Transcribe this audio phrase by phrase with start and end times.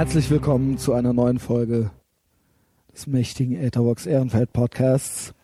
[0.00, 1.90] Herzlich willkommen zu einer neuen Folge
[2.90, 5.34] des mächtigen Etherbox Ehrenfeld Podcasts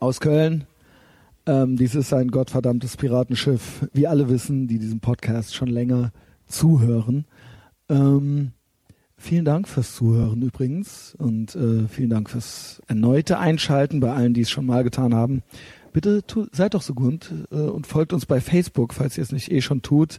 [0.00, 0.64] aus Köln.
[1.46, 6.10] Ähm, dies ist ein gottverdammtes Piratenschiff, wie alle wissen, die diesem Podcast schon länger
[6.48, 7.24] zuhören.
[7.88, 8.50] Ähm,
[9.16, 14.40] vielen Dank fürs Zuhören übrigens und äh, vielen Dank fürs erneute Einschalten bei allen, die
[14.40, 15.44] es schon mal getan haben.
[15.92, 19.30] Bitte tu, seid doch so gut äh, und folgt uns bei Facebook, falls ihr es
[19.30, 20.18] nicht eh schon tut.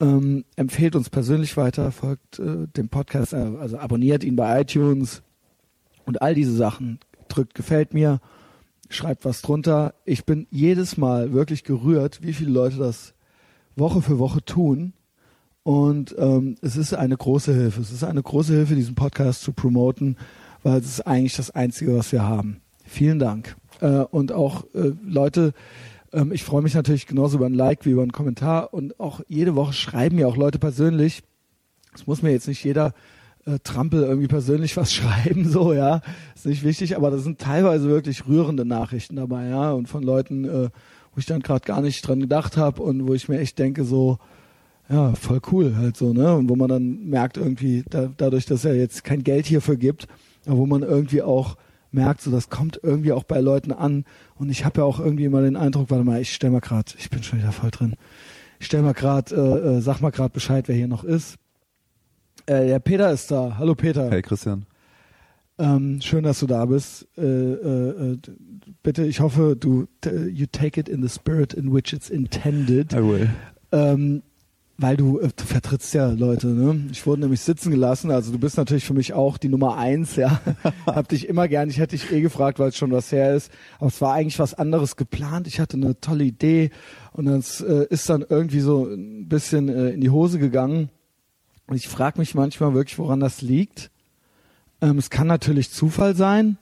[0.00, 5.22] Ähm, empfehlt uns persönlich weiter, folgt äh, dem Podcast, äh, also abonniert ihn bei iTunes
[6.06, 6.98] und all diese Sachen.
[7.28, 8.20] Drückt gefällt mir,
[8.88, 9.94] schreibt was drunter.
[10.04, 13.14] Ich bin jedes Mal wirklich gerührt, wie viele Leute das
[13.76, 14.92] Woche für Woche tun.
[15.62, 17.80] Und ähm, es ist eine große Hilfe.
[17.80, 20.16] Es ist eine große Hilfe, diesen Podcast zu promoten,
[20.62, 22.60] weil es ist eigentlich das Einzige, was wir haben.
[22.84, 23.56] Vielen Dank.
[23.80, 25.52] Äh, und auch äh, Leute,
[26.12, 28.72] ähm, ich freue mich natürlich genauso über ein Like wie über einen Kommentar.
[28.72, 31.22] Und auch jede Woche schreiben mir auch Leute persönlich.
[31.94, 32.94] Es muss mir jetzt nicht jeder
[33.44, 36.00] äh, Trampel irgendwie persönlich was schreiben, so, ja.
[36.34, 39.72] Ist nicht wichtig, aber da sind teilweise wirklich rührende Nachrichten dabei, ja.
[39.72, 40.70] Und von Leuten, äh,
[41.14, 43.84] wo ich dann gerade gar nicht dran gedacht habe und wo ich mir echt denke,
[43.84, 44.18] so,
[44.88, 46.34] ja, voll cool halt so, ne?
[46.34, 50.06] Und wo man dann merkt irgendwie, da, dadurch, dass er jetzt kein Geld hierfür gibt,
[50.46, 51.56] aber wo man irgendwie auch
[51.92, 54.04] merkt, so das kommt irgendwie auch bei Leuten an.
[54.34, 56.92] Und ich habe ja auch irgendwie immer den Eindruck, warte mal, ich stell mal gerade,
[56.98, 57.94] ich bin schon wieder voll drin.
[58.58, 61.36] Ich stell mal gerade, äh, äh, sag mal gerade Bescheid, wer hier noch ist.
[62.46, 63.56] Äh, der Peter ist da.
[63.58, 64.10] Hallo Peter.
[64.10, 64.66] Hey Christian.
[65.58, 67.06] Ähm, schön, dass du da bist.
[67.16, 68.18] Äh, äh, äh
[68.82, 69.86] bitte, ich hoffe, du
[70.32, 72.92] you take it in the spirit in which it's intended.
[72.92, 73.30] I will.
[73.70, 74.22] Ähm,
[74.82, 76.88] weil du, äh, du vertrittst ja Leute, ne?
[76.90, 80.16] Ich wurde nämlich sitzen gelassen, also du bist natürlich für mich auch die Nummer eins,
[80.16, 80.40] ja.
[80.86, 83.52] Hab dich immer gern, ich hätte dich eh gefragt, weil es schon was her ist.
[83.78, 85.46] Aber es war eigentlich was anderes geplant.
[85.46, 86.70] Ich hatte eine tolle Idee
[87.12, 90.90] und das äh, ist dann irgendwie so ein bisschen äh, in die Hose gegangen.
[91.68, 93.90] Und ich frage mich manchmal wirklich, woran das liegt.
[94.80, 96.58] Ähm, es kann natürlich Zufall sein,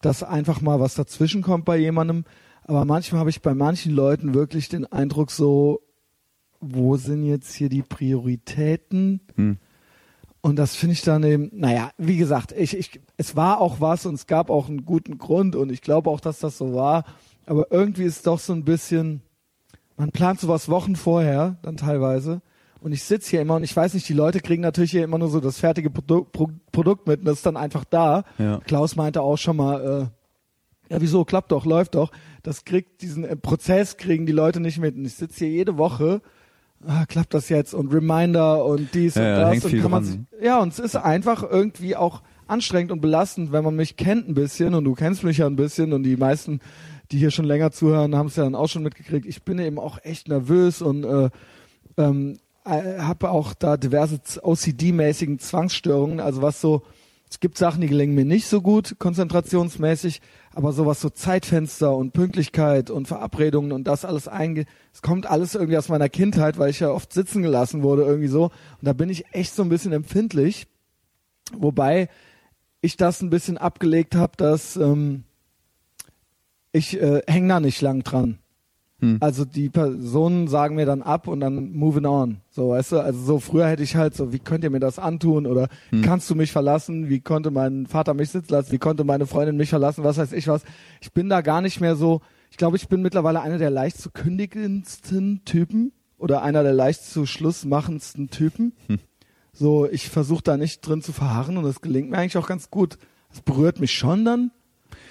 [0.00, 2.24] dass einfach mal was dazwischen kommt bei jemandem.
[2.64, 5.81] Aber manchmal habe ich bei manchen Leuten wirklich den Eindruck so,
[6.62, 9.20] wo sind jetzt hier die Prioritäten?
[9.36, 9.58] Hm.
[10.40, 14.06] Und das finde ich dann eben, naja, wie gesagt, ich, ich, es war auch was
[14.06, 17.04] und es gab auch einen guten Grund und ich glaube auch, dass das so war.
[17.46, 19.22] Aber irgendwie ist doch so ein bisschen,
[19.96, 22.42] man plant sowas Wochen vorher, dann teilweise.
[22.80, 25.18] Und ich sitze hier immer und ich weiß nicht, die Leute kriegen natürlich hier immer
[25.18, 28.24] nur so das fertige Produ Pro Produkt mit und das ist dann einfach da.
[28.38, 28.58] Ja.
[28.64, 30.10] Klaus meinte auch schon mal,
[30.88, 32.10] äh, ja wieso, klappt doch, läuft doch.
[32.42, 34.96] Das kriegt diesen äh, Prozess kriegen die Leute nicht mit.
[34.96, 36.20] Und ich sitze hier jede Woche,
[36.86, 37.74] ah, klappt das jetzt?
[37.74, 40.96] Und Reminder und dies ja, und das und kann man sich, ja und es ist
[40.96, 45.24] einfach irgendwie auch anstrengend und belastend, wenn man mich kennt ein bisschen und du kennst
[45.24, 46.60] mich ja ein bisschen und die meisten,
[47.10, 49.26] die hier schon länger zuhören, haben es ja dann auch schon mitgekriegt.
[49.26, 51.30] Ich bin eben auch echt nervös und äh,
[51.96, 56.82] ähm, äh, habe auch da diverse OCD-mäßigen Zwangsstörungen, also was so,
[57.28, 60.20] es gibt Sachen, die gelingen mir nicht so gut, konzentrationsmäßig,
[60.54, 65.54] aber sowas so Zeitfenster und Pünktlichkeit und Verabredungen und das alles einge, es kommt alles
[65.54, 68.52] irgendwie aus meiner Kindheit, weil ich ja oft sitzen gelassen wurde irgendwie so und
[68.82, 70.66] da bin ich echt so ein bisschen empfindlich,
[71.56, 72.08] wobei
[72.80, 75.24] ich das ein bisschen abgelegt habe, dass ähm,
[76.72, 78.38] ich äh, häng da nicht lang dran.
[79.02, 79.16] Hm.
[79.18, 82.36] Also die Personen sagen mir dann ab und dann moving on.
[82.50, 85.00] So, weißt du, also so früher hätte ich halt so, wie könnt ihr mir das
[85.00, 86.02] antun oder hm.
[86.02, 87.08] kannst du mich verlassen?
[87.08, 88.70] Wie konnte mein Vater mich sitzen lassen?
[88.70, 90.04] Wie konnte meine Freundin mich verlassen?
[90.04, 90.62] Was weiß ich was?
[91.00, 93.98] Ich bin da gar nicht mehr so, ich glaube, ich bin mittlerweile einer der leicht
[93.98, 98.72] zu kündigendsten Typen oder einer der leicht zu schlussmachendsten Typen.
[98.86, 99.00] Hm.
[99.52, 102.70] So, ich versuche da nicht drin zu verharren und das gelingt mir eigentlich auch ganz
[102.70, 102.98] gut.
[103.32, 104.52] Es berührt mich schon dann.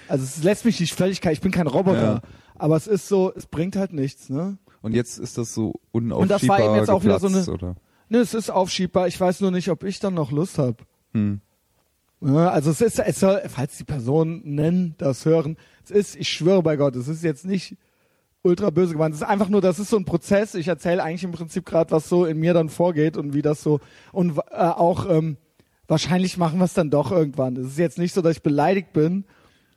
[0.08, 2.02] Also es lässt mich nicht völlig, ich bin kein Roboter.
[2.02, 2.22] Ja.
[2.62, 4.56] Aber es ist so, es bringt halt nichts, ne?
[4.82, 7.44] Und jetzt ist das so unaufschiebbar Und das war eben jetzt auch wieder so eine,
[7.46, 7.74] oder?
[8.08, 9.08] Ne, es ist aufschiebbar.
[9.08, 10.76] Ich weiß nur nicht, ob ich dann noch Lust habe.
[11.12, 11.40] Hm.
[12.20, 16.28] Ja, also es ist, es soll, falls die Personen nennen, das hören, es ist, ich
[16.28, 17.76] schwöre bei Gott, es ist jetzt nicht
[18.42, 19.16] ultra böse gemeint.
[19.16, 20.54] Es ist einfach nur, das ist so ein Prozess.
[20.54, 23.60] Ich erzähle eigentlich im Prinzip gerade, was so in mir dann vorgeht und wie das
[23.64, 23.80] so
[24.12, 25.36] und äh, auch ähm,
[25.88, 27.56] wahrscheinlich machen wir es dann doch irgendwann.
[27.56, 29.24] Es ist jetzt nicht so, dass ich beleidigt bin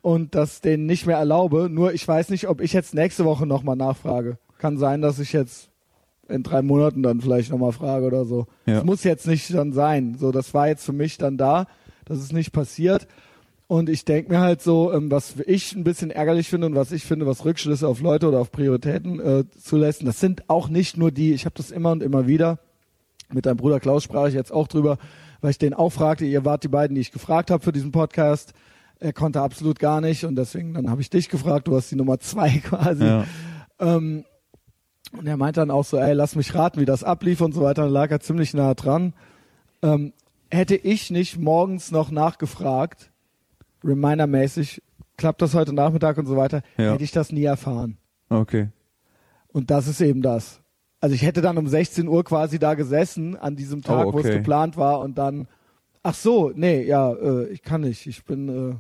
[0.06, 1.68] und das denen nicht mehr erlaube.
[1.68, 4.38] Nur ich weiß nicht, ob ich jetzt nächste Woche nochmal nachfrage.
[4.60, 5.72] Kann sein, dass ich jetzt
[6.30, 8.46] in drei Monaten dann vielleicht nochmal frage oder so.
[8.68, 10.16] Das muss jetzt nicht dann sein.
[10.20, 11.66] So, das war jetzt für mich dann da.
[12.06, 13.08] Das ist nicht passiert.
[13.66, 16.92] Und ich denke mir halt so, ähm, was ich ein bisschen ärgerlich finde und was
[16.92, 20.98] ich finde, was Rückschlüsse auf Leute oder auf Prioritäten äh, zulässt, das sind auch nicht
[20.98, 22.60] nur die, ich habe das immer und immer wieder,
[23.34, 25.00] mit deinem Bruder Klaus sprach ich jetzt auch drüber,
[25.42, 27.92] weil ich den auch fragte, ihr wart die beiden, die ich gefragt habe für diesen
[27.92, 28.54] Podcast,
[29.00, 31.96] er konnte absolut gar nicht und deswegen dann habe ich dich gefragt, du hast die
[31.96, 33.06] Nummer zwei quasi.
[33.06, 33.26] Ja.
[33.80, 34.26] Ähm,
[35.18, 37.62] und er meinte dann auch so, ey, lass mich raten, wie das ablief und so
[37.62, 37.84] weiter.
[37.84, 39.14] Dann lag er ziemlich nah dran.
[39.82, 40.14] Ähm,
[40.50, 43.12] hätte ich nicht morgens noch nachgefragt,
[43.84, 44.82] remindermäßig,
[45.18, 46.94] klappt das heute Nachmittag und so weiter, Ja.
[46.94, 47.98] hätte ich das nie erfahren.
[48.30, 48.70] Okay.
[49.48, 50.62] Und das ist eben das.
[51.00, 54.20] Also ich hätte dann um 16 Uhr quasi da gesessen an diesem Tag, Oh, wo
[54.20, 54.38] es okay.
[54.38, 55.48] geplant war und dann,
[56.04, 58.08] ach so, nee, ja, äh, ich kann nicht.
[58.08, 58.76] Ich bin, äh,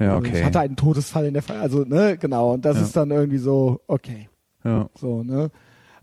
[0.00, 0.44] Ja, ich okay.
[0.44, 1.58] hatte einen Todesfall in der Fall.
[1.58, 2.54] Also, ne, genau.
[2.54, 2.82] Und das Ja.
[2.82, 4.28] ist dann irgendwie so, okay.
[4.64, 4.88] ja.
[4.98, 5.50] So, ne?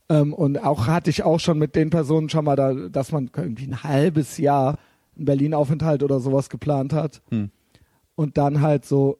[0.09, 3.29] Ähm, und auch hatte ich auch schon mit den Personen schon mal da, dass man
[3.35, 4.77] irgendwie ein halbes Jahr
[5.17, 7.21] einen Berlin-Aufenthalt oder sowas geplant hat.
[7.29, 7.49] Hm.
[8.15, 9.17] Und dann halt so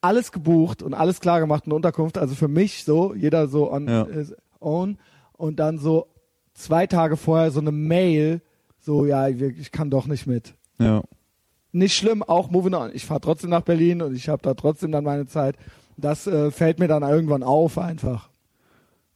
[0.00, 2.18] alles gebucht und alles klar gemacht, eine Unterkunft.
[2.18, 4.02] Also für mich so, jeder so on Ja.
[4.06, 4.26] äh,
[4.60, 4.98] own.
[5.32, 6.06] Und dann so
[6.54, 8.40] zwei Tage vorher so eine Mail,
[8.78, 11.02] so, ja, ich, ich kann doch nicht mit Ja.
[11.76, 12.90] Nicht schlimm, auch moving on.
[12.94, 15.56] Ich fahre trotzdem nach Berlin und ich habe da trotzdem dann meine Zeit.
[15.96, 18.30] Das äh, fällt mir dann irgendwann auf einfach.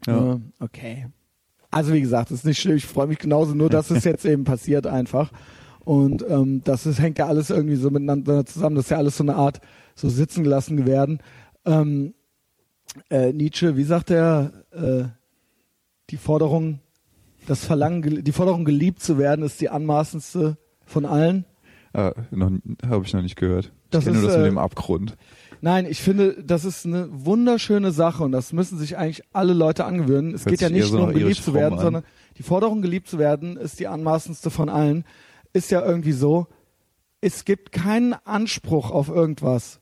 [0.06, 0.34] Ja.
[0.34, 1.06] Äh, okay.
[1.70, 2.76] Also wie gesagt, ist nicht schlimm.
[2.76, 5.30] Ich freue mich genauso, nur dass es jetzt eben passiert einfach.
[5.80, 8.76] Und ähm, das ist, hängt ja alles irgendwie so miteinander zusammen.
[8.76, 9.60] Das ist ja alles so eine Art
[9.94, 11.20] so sitzen gelassen werden.
[11.64, 12.14] Ähm,
[13.08, 15.04] äh, Nietzsche, wie sagt er, äh,
[16.10, 16.80] die Forderung,
[17.46, 21.44] das Verlangen, die Forderung geliebt zu werden, ist die anmaßendste von allen.
[21.92, 22.50] Ah, noch,
[22.86, 23.72] habe ich noch nicht gehört.
[23.90, 25.16] Das ich kenne nur ist, das mit äh, dem Abgrund.
[25.60, 29.84] Nein, ich finde, das ist eine wunderschöne Sache und das müssen sich eigentlich alle Leute
[29.84, 30.34] angewöhnen.
[30.34, 31.84] Es Hört geht ja nicht so nur um geliebt zu werden, an.
[31.84, 32.02] sondern
[32.38, 35.04] die Forderung, geliebt zu werden, ist die anmaßendste von allen.
[35.52, 36.46] Ist ja irgendwie so,
[37.20, 39.80] es gibt keinen Anspruch auf irgendwas.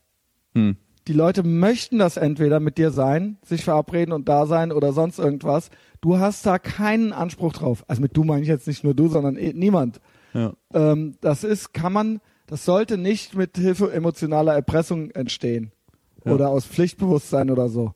[0.53, 0.77] Hm.
[1.07, 5.17] Die Leute möchten das entweder mit dir sein, sich verabreden und da sein oder sonst
[5.17, 5.69] irgendwas.
[6.01, 7.83] Du hast da keinen Anspruch drauf.
[7.87, 10.01] Also mit du meine ich jetzt nicht nur du, sondern eh niemand.
[10.33, 10.53] Ja.
[10.73, 15.71] Ähm, das ist, kann man, das sollte nicht mit Hilfe emotionaler Erpressung entstehen.
[16.25, 16.33] Ja.
[16.33, 17.93] Oder aus Pflichtbewusstsein oder so.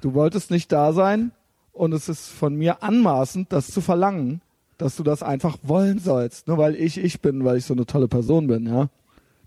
[0.00, 1.30] Du wolltest nicht da sein
[1.72, 4.40] und es ist von mir anmaßend, das zu verlangen,
[4.76, 6.48] dass du das einfach wollen sollst.
[6.48, 8.88] Nur weil ich ich bin, weil ich so eine tolle Person bin, ja.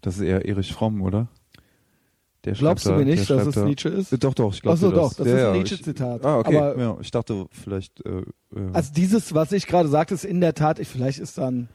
[0.01, 1.27] Das ist eher Erich Fromm, oder?
[2.45, 4.13] Der Glaubst du mir nicht, dass es da- Nietzsche ist?
[4.13, 4.99] Äh, Doch, doch, ich glaube so, das.
[4.99, 6.25] doch, das ja, ist ein ja, Nietzsche-Zitat.
[6.25, 6.57] Ah, okay.
[6.57, 8.05] Aber- ja, ich dachte vielleicht.
[8.05, 8.23] Äh, äh,
[8.71, 11.67] Also dieses, was ich gerade sagte, ist in der Tat, ich, vielleicht ist dann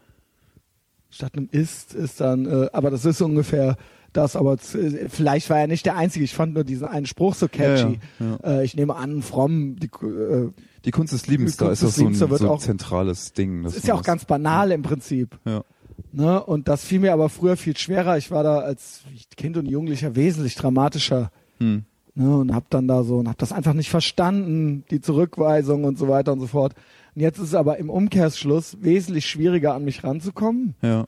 [1.13, 3.77] statt einem ist, ist dann, äh, aber das ist ungefähr
[4.13, 6.25] das, aber äh, vielleicht war er nicht der Einzige.
[6.25, 7.99] Ich fand nur diesen einen Spruch so catchy.
[8.19, 10.51] Ja, ja, Äh, ich nehme an, Fromm, die, äh,
[10.85, 13.63] die Kunst des Liebens, da ist das so ein, so ein auch- zentrales Ding.
[13.63, 15.39] das ist ja auch ganz banal im Prinzip.
[15.47, 15.63] Ja.
[16.13, 16.43] Ne?
[16.45, 18.19] Und das fiel mir aber früher viel schwerer.
[18.19, 19.03] Ich war da als
[19.37, 21.31] Kind und Jugendlicher wesentlich dramatischer.
[21.59, 21.85] Hm.
[22.15, 25.97] Ne, und hab dann da so und hab das einfach nicht verstanden, die Zurückweisung und
[25.97, 26.75] so weiter und so fort.
[27.15, 30.75] Und jetzt ist es aber im Umkehrschluss wesentlich schwieriger an mich ranzukommen.
[30.83, 31.07] Ja.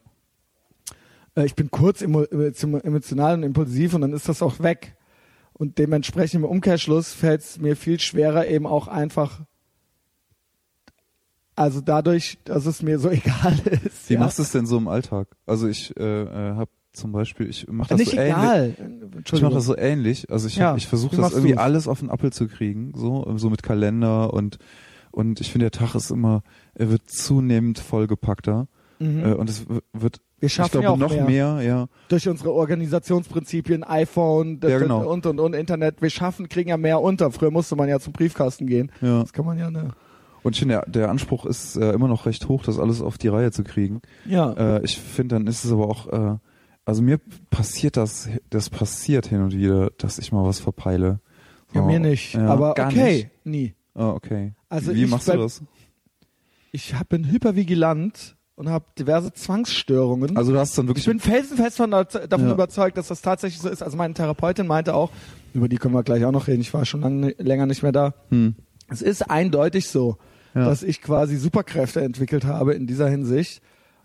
[1.35, 4.97] Äh, ich bin kurz emo emotional und impulsiv und dann ist das auch weg.
[5.55, 9.41] Und dementsprechend im Umkehrschluss fällt es mir viel schwerer eben auch einfach,
[11.55, 14.11] also dadurch, dass es mir so egal ist.
[14.11, 14.21] Wie ja.
[14.21, 15.29] machst du es denn so im Alltag?
[15.47, 18.35] Also ich äh, äh, habe zum Beispiel, ich mache das Nicht so ähnlich.
[18.37, 18.75] egal.
[19.33, 20.31] Ich mache das so ähnlich.
[20.31, 21.61] Also ich, Ja, ich versuche das irgendwie du's?
[21.61, 24.59] alles auf den Appel zu kriegen, so so mit Kalender und
[25.15, 26.43] und ich finde der Tag ist immer,
[26.75, 28.67] er wird zunehmend vollgepackter
[29.01, 29.25] Mhm.
[29.25, 31.25] äh, und es wird, Wir ich schaffen glaube ja auch noch mehr.
[31.57, 31.63] mehr.
[31.63, 31.87] ja.
[32.09, 35.11] durch unsere Organisationsprinzipien, iPhone Ja, genau.
[35.11, 36.01] und und und Internet.
[36.01, 37.31] Wir schaffen, kriegen ja mehr unter.
[37.33, 38.93] Früher musste man ja zum Briefkasten gehen.
[39.01, 39.21] Ja.
[39.23, 39.91] Das kann man ja ne.
[40.45, 43.19] Und ich finde, der, der Anspruch ist äh, immer noch recht hoch, das alles auf
[43.19, 44.01] die Reihe zu kriegen.
[44.27, 44.53] Ja.
[44.53, 46.37] Äh, ich finde, dann ist es aber auch, äh,
[46.85, 47.19] also mir
[47.51, 51.21] passiert das, das passiert hin und wieder, dass ich mal was verpeile.
[51.73, 52.35] ja, So, mir nicht.
[52.35, 53.31] ja, Aber okay, Nicht.
[53.45, 53.75] nie.
[53.95, 54.55] Ah, okay.
[54.69, 55.63] Also Wie ich machst du das?
[56.73, 60.37] Ich hab, bin hypervigilant und habe diverse Zwangsstörungen.
[60.37, 62.53] Also du hast dann ich wirklich bin felsenfest von, davon Ja.
[62.53, 63.83] überzeugt, dass das tatsächlich so ist.
[63.83, 65.11] Also meine Therapeutin meinte auch,
[65.55, 66.61] über die können wir gleich auch noch reden.
[66.61, 68.15] Ich war schon lange, länger nicht mehr da.
[68.31, 68.57] hm,
[68.89, 70.19] Es ist eindeutig so,
[70.55, 70.65] Ja.
[70.67, 73.63] dass ich quasi Superkräfte entwickelt habe in dieser Hinsicht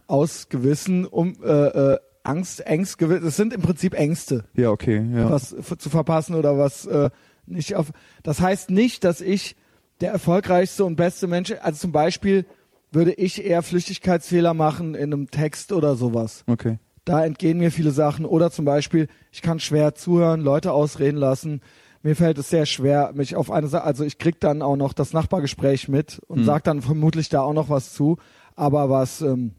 [0.08, 1.48] aus gewissen um, äh,
[1.94, 5.30] äh, Angst, Ängst, es sind im Prinzip Ängste, ja, okay, ja.
[5.32, 7.10] was zu verpassen oder was äh,
[7.48, 7.92] nicht auf.
[8.24, 9.56] Das heißt nicht, dass ich
[10.02, 12.46] der erfolgreichste und beste Mensch, also zum Beispiel
[12.92, 16.44] würde ich eher Flüchtigkeitsfehler machen in einem Text oder sowas.
[16.48, 16.80] Okay.
[17.06, 18.26] Da entgehen mir viele Sachen.
[18.26, 21.62] Oder zum Beispiel, ich kann schwer zuhören, Leute ausreden lassen.
[22.02, 24.94] Mir fällt es sehr schwer, mich auf eine Sache, also ich krieg dann auch noch
[24.94, 26.46] das Nachbargespräch mit und Hm.
[26.46, 28.18] sag dann vermutlich da auch noch was zu.
[28.56, 29.52] Aber was ähm,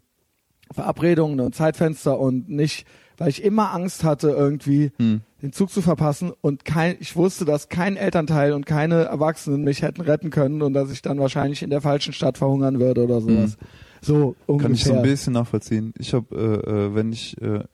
[0.73, 2.87] Verabredungen und Zeitfenster und nicht,
[3.19, 5.21] weil ich immer Angst hatte, irgendwie Hm.
[5.43, 9.83] Den Zug zu verpassen und kein, ich wusste, dass kein Elternteil und keine Erwachsenen mich
[9.83, 13.21] hätten retten können und dass ich dann wahrscheinlich in der falschen Stadt verhungern würde oder
[13.21, 13.57] sowas.
[14.03, 14.69] So ungefähr.
[14.69, 15.93] Kann ich so ein bisschen nachvollziehen.
[15.99, 17.65] Ich habe, äh, äh, wenn ich äh,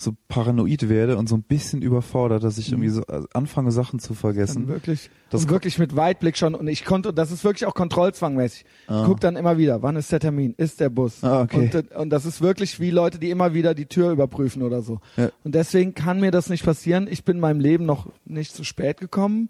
[0.00, 3.98] so paranoid werde und so ein bisschen überfordert, dass ich irgendwie so äh, anfange, Sachen
[4.00, 4.66] zu vergessen.
[4.68, 6.54] wirklich, Das und ko- wirklich mit Weitblick schon.
[6.54, 8.64] Und ich konnte, das ist wirklich auch kontrollzwangmäßig.
[8.86, 9.00] Ah.
[9.02, 11.22] Ich guck dann immer wieder, wann ist der Termin, ist der Bus.
[11.22, 11.70] Ah, okay.
[11.74, 15.00] und, und das ist wirklich wie Leute, die immer wieder die Tür überprüfen oder so.
[15.16, 15.30] Ja.
[15.44, 17.06] Und deswegen kann mir das nicht passieren.
[17.10, 19.48] Ich bin in meinem Leben noch nicht zu spät gekommen.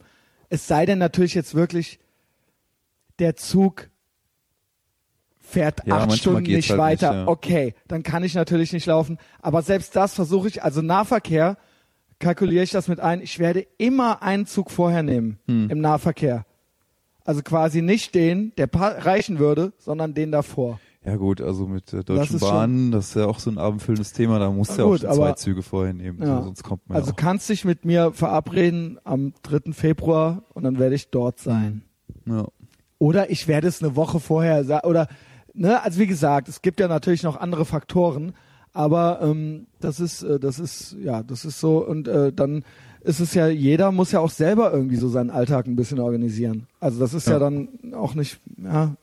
[0.48, 2.00] Es sei denn natürlich jetzt wirklich,
[3.18, 3.88] der Zug
[5.50, 7.10] fährt Ja, acht Stunden nicht halt weiter.
[7.12, 7.28] nicht, ja.
[7.28, 9.18] Okay, dann kann ich natürlich nicht laufen.
[9.42, 11.56] Aber selbst das versuche ich, also Nahverkehr,
[12.18, 13.20] kalkuliere ich das mit ein.
[13.20, 15.68] Ich werde immer einen Zug vorher nehmen Hm.
[15.70, 16.44] im Nahverkehr.
[17.24, 20.80] Also quasi nicht den, der reichen würde, sondern den davor.
[21.04, 23.56] Ja gut, also mit der Das Deutschen schon- Bahn, das ist ja auch so ein
[23.56, 26.38] abendfüllendes Thema, da musst du ja auch gut, schon zwei Züge vorher nehmen, Ja.
[26.38, 27.16] so, sonst kommt man Also auch.
[27.16, 29.72] kannst dich mit mir verabreden am 3.
[29.72, 31.82] Februar und dann werde ich dort sein.
[32.26, 32.46] Ja.
[32.98, 35.08] Oder ich werde es eine Woche vorher sa- oder
[35.60, 38.32] ne, also wie gesagt, es gibt ja natürlich noch andere Faktoren,
[38.72, 42.64] aber ähm, das ist äh, das ist ja das ist so und äh, dann
[43.02, 46.66] ist es ja jeder muss ja auch selber irgendwie so seinen Alltag ein bisschen organisieren.
[46.80, 47.38] Also das ist ja, Ja.
[47.38, 48.94] dann auch nicht ja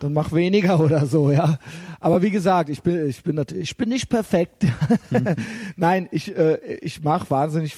[0.00, 1.58] dann mach weniger oder so, ja.
[2.00, 4.66] Aber wie gesagt, ich bin ich bin natürlich ich bin nicht perfekt.
[5.76, 7.76] Nein, ich äh, ich mache wahnsinnig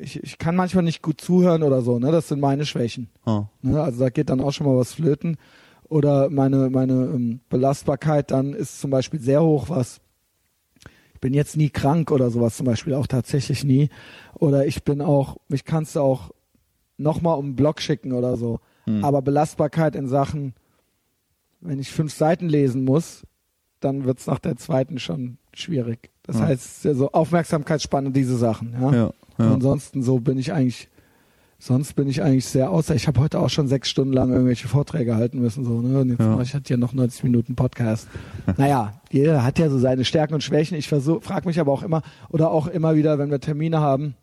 [0.00, 2.12] ich, ich kann manchmal nicht gut zuhören oder so, ne?
[2.12, 3.08] Das sind meine Schwächen.
[3.24, 3.46] Ah.
[3.62, 3.82] Ne?
[3.82, 5.36] Also da geht dann auch schon mal was flöten.
[5.88, 10.00] Oder meine, meine ähm, Belastbarkeit dann ist zum Beispiel sehr hoch, was
[11.14, 13.88] ich bin jetzt nie krank oder sowas zum Beispiel auch tatsächlich nie.
[14.34, 16.30] Oder ich bin auch, mich kannst du auch
[16.96, 18.60] nochmal um einen Blog schicken oder so.
[18.84, 19.04] Hm.
[19.04, 20.54] Aber Belastbarkeit in Sachen,
[21.60, 23.24] wenn ich fünf Seiten lesen muss,
[23.80, 26.10] dann wird's nach der zweiten schon schwierig.
[26.22, 26.46] Das Ja.
[26.46, 28.72] heißt, es so Aufmerksamkeitsspanne, diese Sachen.
[28.80, 28.92] Ja?
[28.92, 29.54] Ja, ja.
[29.54, 30.88] ansonsten so bin ich eigentlich,
[31.58, 32.94] sonst bin ich eigentlich sehr außer.
[32.94, 35.64] Ich habe heute auch schon sechs Stunden lang irgendwelche Vorträge halten müssen.
[35.64, 36.00] So, ne?
[36.00, 36.28] Und jetzt Ja.
[36.30, 38.08] mache ich hatte hier noch 90 Minuten Podcast.
[38.56, 40.76] naja, jeder hat ja so seine Stärken und Schwächen.
[40.78, 44.14] Ich versuche, frage mich aber auch immer, oder auch immer wieder, wenn wir Termine haben,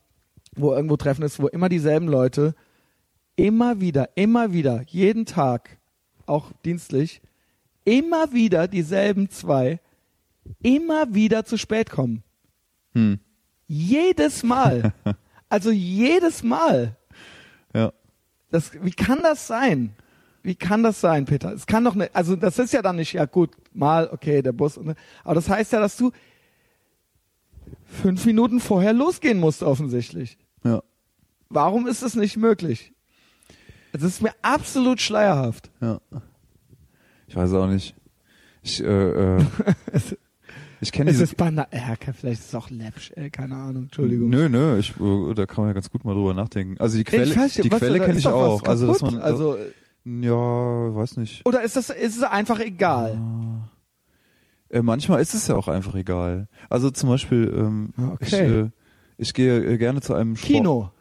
[0.56, 2.56] wo irgendwo Treffen ist, wo immer dieselben Leute
[3.38, 5.78] immer wieder, immer wieder, jeden Tag,
[6.26, 7.22] auch dienstlich,
[7.84, 9.80] immer wieder dieselben zwei,
[10.64, 12.24] immer wieder zu spät kommen.
[12.94, 13.20] Hm.
[13.68, 14.94] Jedes Mal.
[15.48, 16.98] Also jedes Mal.
[18.52, 19.96] Das, wie kann das sein?
[20.44, 21.52] Wie kann das sein, Peter?
[21.54, 24.52] Es kann doch nicht, also das ist ja dann nicht, ja gut, mal, okay, der
[24.52, 24.96] Bus, ne?
[25.24, 26.12] aber das heißt ja, dass du
[27.86, 30.38] fünf Minuten vorher losgehen musst, offensichtlich.
[30.64, 30.84] Ja.
[31.50, 32.94] Warum ist es nicht möglich?
[33.92, 35.72] Es ist mir absolut schleierhaft.
[35.82, 36.00] Ja.
[37.28, 37.96] Ich weiß auch nicht.
[38.62, 39.46] Ich, äh, äh,
[40.82, 41.68] ich kenne Es ist banal.
[41.74, 44.30] Ja, vielleicht ist es auch läppsch, ey, keine Ahnung, Entschuldigung.
[44.30, 46.76] Nö, nö, ich, äh, da kann man ja ganz gut mal drüber nachdenken.
[46.80, 48.64] Also die Quelle, Ich weiß die was- Quelle kenne ich auch.
[48.64, 49.58] Also dass man, also,
[50.06, 50.32] ja,
[50.96, 51.46] weiß nicht.
[51.46, 53.18] oder ist das, ist es einfach egal?
[54.70, 56.48] Äh, manchmal ist es ja auch einfach egal.
[56.70, 58.26] Also zum Beispiel, ähm, Ah, okay.
[58.26, 58.70] ich, äh,
[59.18, 60.48] ich gehe äh, gerne zu einem Sport.
[60.52, 60.92] Kino.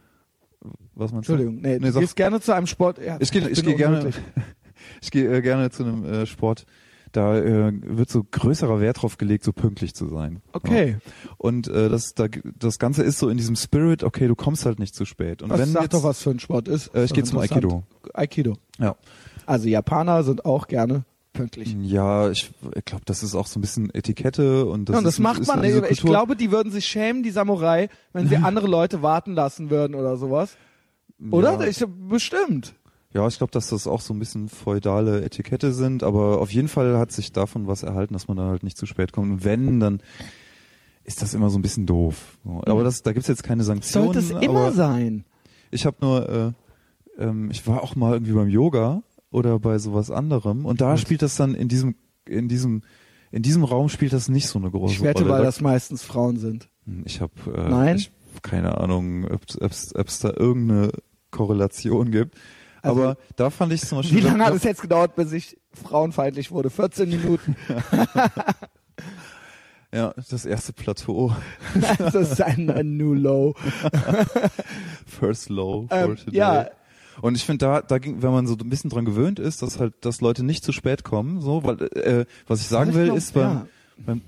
[0.94, 1.16] Was du?
[1.16, 2.98] Entschuldigung, nee, Nee, du sag- gehst gerne zu einem Sport.
[3.04, 4.10] Ja, Ich gehe, ich gehe gerne,
[5.02, 6.66] ich gehe äh, gerne zu einem äh, Sport.
[7.14, 10.42] Da äh, wird so größerer Wert drauf gelegt, so pünktlich zu sein.
[10.52, 10.98] Okay.
[11.04, 11.12] Ja.
[11.38, 12.26] Und äh, das, da,
[12.58, 15.40] das Ganze ist so in diesem Spirit, okay, du kommst halt nicht zu spät.
[15.40, 16.88] Und Was wenn sag jetzt, doch, was für ein Sport ist.
[16.88, 17.38] Äh, Ist ich gehe zum.
[17.38, 17.84] Aikido.
[18.12, 18.54] Aikido.
[18.80, 18.96] Ja.
[19.46, 21.76] Also Japaner sind auch gerne pünktlich.
[21.82, 25.04] Ja, ich, ich glaube, das ist auch so ein bisschen Etikette und das, ja, und
[25.04, 25.62] das ist, macht ist man.
[25.62, 29.70] diese Ich glaube, die würden sich schämen, die Samurai, wenn sie andere Leute warten lassen
[29.70, 30.56] würden oder sowas.
[31.30, 31.60] Oder?
[31.60, 31.66] Ja.
[31.68, 32.74] Ich, bestimmt.
[33.14, 36.66] Ja, ich glaube, dass das auch so ein bisschen feudale Etikette sind, aber auf jeden
[36.68, 39.30] Fall hat sich davon was erhalten, dass man da halt nicht zu spät kommt.
[39.30, 40.00] Und wenn, dann
[41.04, 42.38] ist das immer so ein bisschen doof.
[42.44, 44.12] Aber das, da gibt's jetzt keine Sanktionen.
[44.12, 45.24] Sollte es immer sein.
[45.70, 50.10] Ich habe nur, äh, ähm, ich war auch mal irgendwie beim Yoga oder bei sowas
[50.10, 51.00] anderem und da Was?
[51.00, 51.94] spielt das dann in diesem,
[52.26, 52.82] in diesem,
[53.30, 55.32] in diesem Raum spielt das nicht so eine große Ich wette, Rolle.
[55.34, 56.68] weil Da- das meistens Frauen sind.
[56.86, 57.96] Hm, Ich habe äh, Nein?
[57.96, 58.10] Ich,
[58.42, 60.90] keine Ahnung, ob es da irgendeine
[61.30, 62.36] Korrelation gibt.
[62.84, 64.18] Also- Aber da fand ich zum Beispiel.
[64.18, 66.70] Wie lange hat es jetzt gedauert, bis ich frauenfeindlich wurde?
[66.70, 67.56] 14 Minuten.
[69.92, 71.32] Ja, das erste Plateau,
[71.98, 73.54] das ist ein, ein New Low.
[75.06, 76.36] First Low for Ähm, today.
[76.36, 76.66] ja,
[77.20, 79.78] Und ich finde da, da ging, wenn man so ein bisschen dran gewöhnt ist, dass
[79.78, 83.10] halt, dass Leute nicht zu spät kommen, so, weil, äh, was ich sagen will, Vielleicht
[83.10, 83.66] noch- ist beim, ja.
[83.98, 84.20] beim,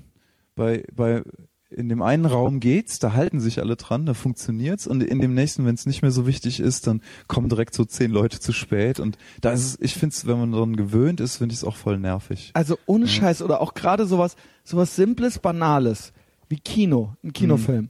[0.55, 1.23] bei, bei,
[1.69, 5.33] in dem einen Raum geht's, da halten sich alle dran, da funktioniert's und in dem
[5.33, 8.53] nächsten, wenn es nicht mehr so wichtig ist, dann kommen direkt so zehn Leute zu
[8.53, 11.59] spät und da ist es, ich finde es, wenn man dran gewöhnt ist, finde ich
[11.59, 12.51] es auch voll nervig.
[12.53, 16.13] Also ohne Scheiß oder auch gerade sowas, sowas Simples, Banales
[16.49, 17.89] wie Kino, ein Kinofilm.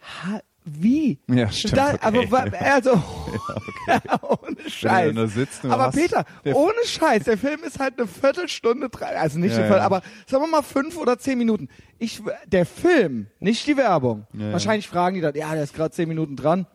[0.00, 1.18] Ha, wie?
[1.28, 1.76] Ja, stimmt.
[1.76, 2.28] Da, okay.
[2.32, 2.90] aber also
[3.86, 4.18] ja, okay.
[4.22, 5.14] ohne Scheiß.
[5.34, 9.52] sitzt Aber hast- Peter, ohne Scheiß, der Film ist halt eine Viertelstunde, drei, also nicht
[9.52, 9.86] Ja, eine Viertel, ja.
[9.86, 11.68] aber sagen wir mal fünf oder zehn Minuten.
[11.98, 14.26] Ich, der Film, nicht die Werbung.
[14.32, 14.52] Ja.
[14.52, 16.66] Wahrscheinlich fragen die dann, ja, der ist gerade zehn Minuten dran.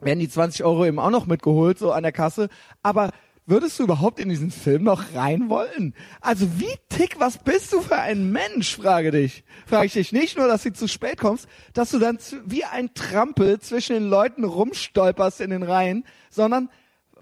[0.00, 2.48] Werden die 20 Euro eben auch noch mitgeholt, so an der Kasse.
[2.82, 3.10] Aber
[3.50, 5.94] würdest du überhaupt in diesen Film noch rein wollen?
[6.20, 9.44] Also wie tick, was bist du für ein Mensch, frage dich.
[9.66, 12.94] Frage ich dich nicht nur, dass du zu spät kommst, dass du dann wie ein
[12.94, 16.70] Trampel zwischen den Leuten rumstolperst in den Reihen, sondern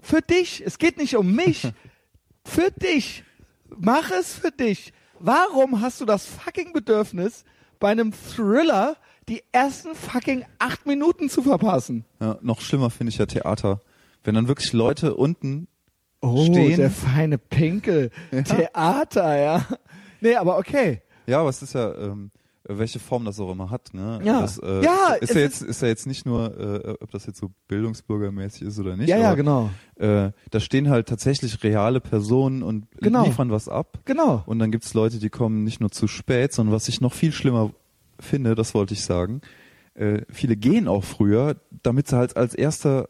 [0.01, 0.63] für dich.
[0.65, 1.67] Es geht nicht um mich.
[2.45, 3.23] für dich.
[3.77, 4.93] Mach es für dich.
[5.19, 7.43] Warum hast du das fucking Bedürfnis,
[7.79, 12.05] bei einem Thriller die ersten fucking acht Minuten zu verpassen?
[12.19, 13.81] Ja, noch schlimmer finde ich ja Theater.
[14.23, 15.67] Wenn dann wirklich Leute unten
[16.21, 16.77] Oh, stehen.
[16.77, 18.11] der feine Pinkel.
[18.31, 19.65] Theater, ja.
[20.21, 21.01] Nee, aber okay.
[21.27, 22.31] Ja, aber es ist ja, ähm,
[22.67, 24.19] welche Form das auch immer hat, ne?
[24.23, 24.41] Ja.
[24.41, 27.39] Das, äh, Ja, ist ja jetzt, ist ja jetzt nicht nur, äh, ob das jetzt
[27.39, 29.07] so bildungsbürgermäßig ist oder nicht.
[29.09, 29.69] Ja, ja, aber, genau.
[29.95, 33.23] Äh, da stehen halt tatsächlich reale Personen und Genau.
[33.25, 33.99] liefern was ab.
[34.05, 34.43] Genau.
[34.45, 37.31] Und dann gibt's Leute, die kommen nicht nur zu spät, sondern was ich noch viel
[37.31, 37.71] schlimmer
[38.19, 39.41] finde, das wollte ich sagen,
[39.95, 43.07] äh, viele gehen auch früher, damit sie halt als erster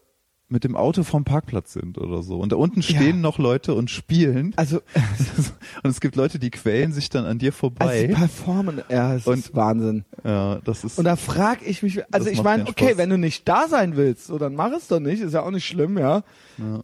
[0.51, 2.39] mit dem Auto vom Parkplatz sind oder so.
[2.39, 2.87] Und da unten Ja.
[2.95, 4.53] stehen noch Leute und spielen.
[4.55, 4.81] Also,
[5.83, 8.07] Und es gibt Leute, die quälen sich dann an dir also vorbei.
[8.07, 10.05] die Performance, ja, Und- ist Wahnsinn.
[10.23, 12.97] ja, das ist Und da frag ich mich, also ich meine, okay, Spaß.
[12.97, 15.51] wenn du nicht da sein willst, so dann mach es doch nicht, ist ja auch
[15.51, 16.23] nicht schlimm, ja.
[16.57, 16.81] Ja.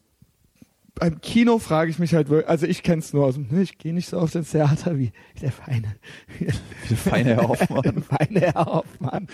[0.98, 3.78] Beim Kino frage ich mich halt wirklich, also ich kenn's nur aus dem, ne, ich
[3.78, 5.96] gehe nicht so auf das Theater wie der feine,
[6.40, 6.46] Wie
[6.90, 7.82] der feine Herr Hoffmann.
[7.84, 9.28] der feine Herr Hoffmann.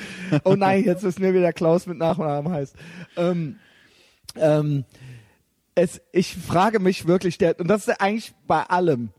[0.44, 2.76] Oh nein, jetzt ist mir wieder Klaus mit Nachnamen heißt.
[3.16, 3.58] Ähm,
[4.36, 4.86] ähm,
[5.76, 9.10] es, ich frage mich wirklich, der, und das ist eigentlich bei allem.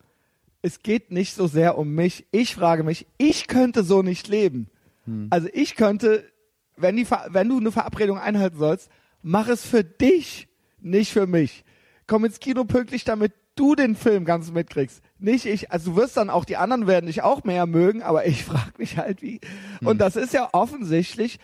[0.61, 2.27] Es geht nicht so sehr um mich.
[2.31, 4.69] Ich frage mich, ich könnte so nicht leben.
[5.31, 6.25] Also ich könnte,
[6.77, 8.89] wenn die, wenn du eine Verabredung einhalten sollst,
[9.23, 10.49] mach es für dich,
[10.81, 11.65] nicht für mich.
[12.07, 15.03] Komm ins Kino pünktlich, damit du den Film ganz mitkriegst.
[15.19, 18.27] Nicht ich, also du wirst dann auch, die anderen werden dich auch mehr mögen, aber
[18.27, 19.41] ich frage mich halt wie.
[19.85, 21.39] Und das ist ja offensichtlich,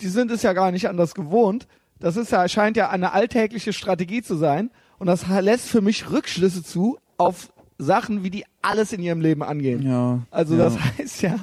[0.00, 1.66] die sind es ja gar nicht anders gewohnt.
[2.00, 4.70] Das ist ja, scheint ja eine alltägliche Strategie zu sein.
[4.98, 9.42] Und das lässt für mich Rückschlüsse zu auf Sachen, wie die alles in ihrem Leben
[9.42, 9.82] angehen.
[9.82, 10.20] Ja.
[10.30, 10.64] Also ja.
[10.64, 11.36] das heißt ja,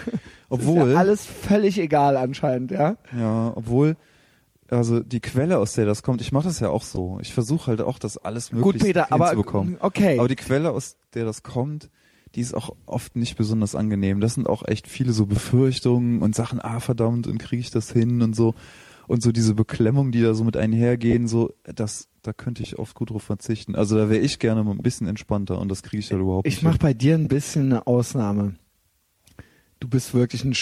[0.48, 2.96] obwohl, ist ja alles völlig egal anscheinend, ja.
[3.16, 3.96] ja, obwohl,
[4.70, 7.18] also die Quelle, aus der das kommt, ich mache das ja auch so.
[7.20, 9.76] Ich versuche halt auch, das alles Gut, möglichst Peter, aber hinzubekommen.
[9.80, 10.18] okay.
[10.18, 11.90] Aber die Quelle, aus der das kommt,
[12.34, 14.20] die ist auch oft nicht besonders angenehm.
[14.20, 17.92] Das sind auch echt viele so Befürchtungen und Sachen, ah verdammt, und kriege ich das
[17.92, 18.54] hin und so.
[19.06, 22.94] Und so diese Beklemmung, die da so mit einhergehen, so, das, da könnte ich oft
[22.94, 23.74] gut drauf verzichten.
[23.74, 26.46] Also da wäre ich gerne mal ein bisschen entspannter und das kriege ich halt überhaupt
[26.46, 26.62] ich nicht.
[26.62, 26.80] mache hin.
[26.80, 28.54] bei dir ein bisschen eine Ausnahme.
[29.80, 30.54] Du bist wirklich ein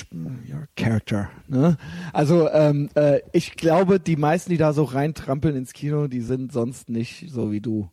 [0.77, 1.31] Character.
[1.47, 1.77] Ne?
[2.13, 6.53] Also ähm, äh, ich glaube, die meisten, die da so reintrampeln ins Kino, die sind
[6.53, 7.89] sonst nicht so wie du.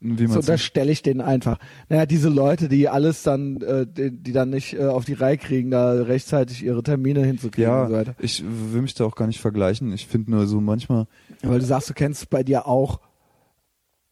[0.00, 1.58] Wie So, stelle ich denen einfach.
[1.88, 5.36] Naja, diese Leute, die alles dann, äh, die, die dann nicht äh, auf die Reihe
[5.38, 8.14] kriegen, da rechtzeitig ihre Termine hinzukriegen und so Ja, weiter.
[8.20, 9.92] ich will mich da auch gar nicht vergleichen.
[9.92, 11.06] Ich finde nur so manchmal,
[11.42, 13.00] Weil du sagst, du kennst es bei dir auch.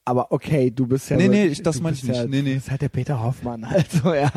[0.09, 1.16] Aber okay, du bist ja.
[1.16, 2.14] Nee, nee, wirklich- ich- das meine ich nicht.
[2.14, 2.51] Ja, Nee, nee.
[2.51, 3.64] Du bist halt der Peter Hoffmann.
[3.69, 4.31] Also, ja,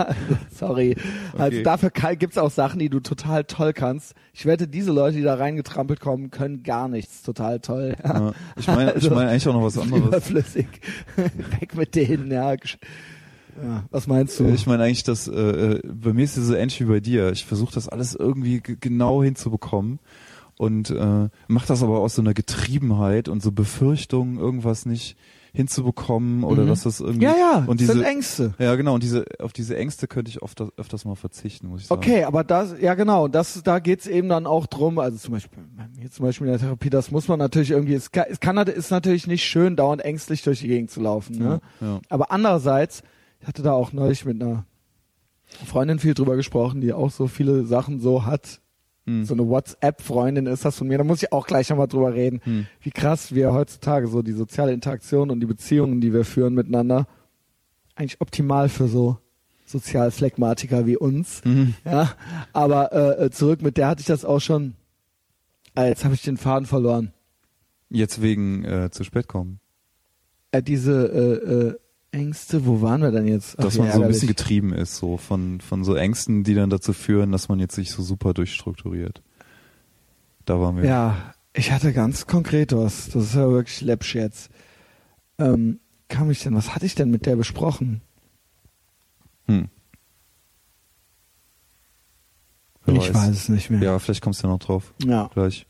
[0.51, 0.95] sorry.
[1.33, 1.63] Also Okay.
[1.63, 4.15] dafür kann, gibt's auch Sachen, die du total toll kannst.
[4.33, 7.95] Ich wette, diese Leute, die da reingetrampelt kommen, können gar nichts total toll.
[8.03, 10.07] ja, ich meine, ich Also, meine eigentlich auch noch was anderes.
[10.07, 10.67] Überflüssig.
[11.59, 12.51] Weg mit denen, ja.
[13.61, 13.83] Ja.
[13.91, 14.47] Was meinst du?
[14.47, 17.31] Ich meine eigentlich, dass äh, äh, bei mir ist es so ähnlich wie bei dir.
[17.31, 19.99] Ich versuche das alles irgendwie genau hinzubekommen
[20.57, 25.15] und äh, mache das aber aus so einer Getriebenheit und so Befürchtungen, irgendwas nicht
[25.53, 26.67] hinzubekommen oder Mhm.
[26.67, 28.53] dass das irgendwie ja, ja, und das diese sind Ängste.
[28.59, 31.87] ja genau und diese auf diese Ängste könnte ich oft öfters mal verzichten, muss ich
[31.87, 31.99] sagen.
[32.01, 35.63] Okay, aber das, ja genau, das, da geht's eben dann auch drum, also zum Beispiel,
[35.75, 38.39] bei mir zum Beispiel in der Therapie, das muss man natürlich irgendwie, es kann, es
[38.39, 41.61] kann ist natürlich nicht schön, dauernd ängstlich durch die Gegend zu laufen, ne?
[41.81, 41.99] Ja, ja.
[42.09, 43.03] Aber andererseits,
[43.41, 44.65] ich hatte da auch neulich mit einer
[45.65, 48.61] Freundin viel drüber gesprochen, die auch so viele Sachen so hat,
[49.09, 49.25] Hm.
[49.25, 52.41] so eine WhatsApp-Freundin ist das von mir, da muss ich auch gleich nochmal drüber reden,
[52.43, 52.67] Hm.
[52.81, 57.07] wie krass wir heutzutage so die soziale Interaktion und die Beziehungen, die wir führen miteinander,
[57.95, 59.17] eigentlich optimal für so
[59.65, 61.43] Sozialphlegmatiker wie uns.
[61.45, 61.75] Mhm.
[61.85, 62.13] Ja,
[62.53, 64.73] aber äh, zurück mit der hatte ich das auch schon.
[65.75, 67.13] Äh, jetzt habe ich den Faden verloren.
[67.89, 69.59] Jetzt wegen äh, zu spät kommen.
[70.51, 71.75] Äh, diese äh, äh,
[72.11, 73.57] Ängste, wo waren wir denn jetzt?
[73.59, 76.69] Ach, dass man so ein bisschen getrieben ist, so von, von so Ängsten, die dann
[76.69, 79.21] dazu führen, dass man jetzt sich so super durchstrukturiert.
[80.45, 80.85] Da waren wir.
[80.85, 83.09] Ja, ich hatte ganz konkret was.
[83.09, 84.49] Das ist ja wirklich läppsch jetzt.
[85.37, 88.01] Ähm, kam ich denn, was hatte ich denn mit der besprochen?
[89.45, 89.69] Hm.
[92.85, 93.81] Wer ich weiß es nicht mehr.
[93.81, 94.93] Ja, vielleicht kommst du ja noch drauf.
[95.03, 95.29] Ja.
[95.33, 95.67] Gleich.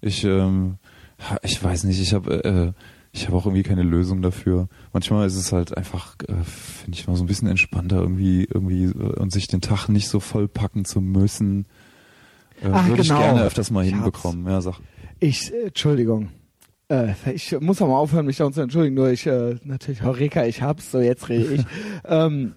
[0.00, 0.78] Ich ähm,
[1.42, 2.72] Ich weiß nicht, ich habe äh,
[3.14, 4.68] ich habe auch irgendwie keine Lösung dafür.
[4.92, 8.86] Manchmal ist es halt einfach, äh, finde ich mal so ein bisschen entspannter irgendwie irgendwie
[8.86, 11.66] äh, und sich den Tag nicht so vollpacken zu müssen.
[12.60, 13.14] Äh, Ach, würde genau.
[13.14, 14.46] ich gerne öfters mal Ich hinbekommen.
[14.46, 14.80] Ja, sag.
[15.20, 16.30] Ich, äh, Entschuldigung.
[16.88, 20.44] Äh, ich muss auch mal aufhören, mich darum zu entschuldigen, nur ich, äh, natürlich, Horeka,
[20.44, 21.64] ich hab's, so jetzt rede ich.
[22.04, 22.54] ähm,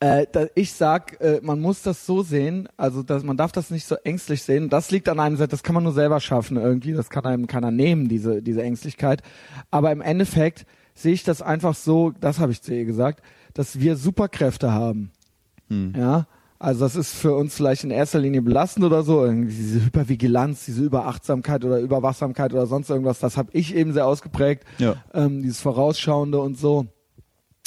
[0.00, 3.70] äh, da, ich sag, äh, man muss das so sehen, also dass man darf das
[3.70, 4.68] nicht so ängstlich sehen.
[4.68, 7.70] Das liegt an einem, das kann man nur selber schaffen irgendwie, das kann einem keiner
[7.70, 9.22] nehmen, diese, diese Ängstlichkeit.
[9.70, 13.22] Aber im Endeffekt sehe ich das einfach so, das habe ich zu ihr gesagt,
[13.54, 15.12] dass wir Superkräfte haben.
[15.68, 15.94] Hm.
[15.96, 16.26] Ja,
[16.58, 20.64] also das ist für uns vielleicht in erster Linie belastend oder so, irgendwie diese Hypervigilanz,
[20.66, 24.96] diese Überachtsamkeit oder Überwachsamkeit oder sonst irgendwas, das habe ich eben sehr ausgeprägt, Ja.
[25.14, 26.86] ähm, dieses Vorausschauende und so.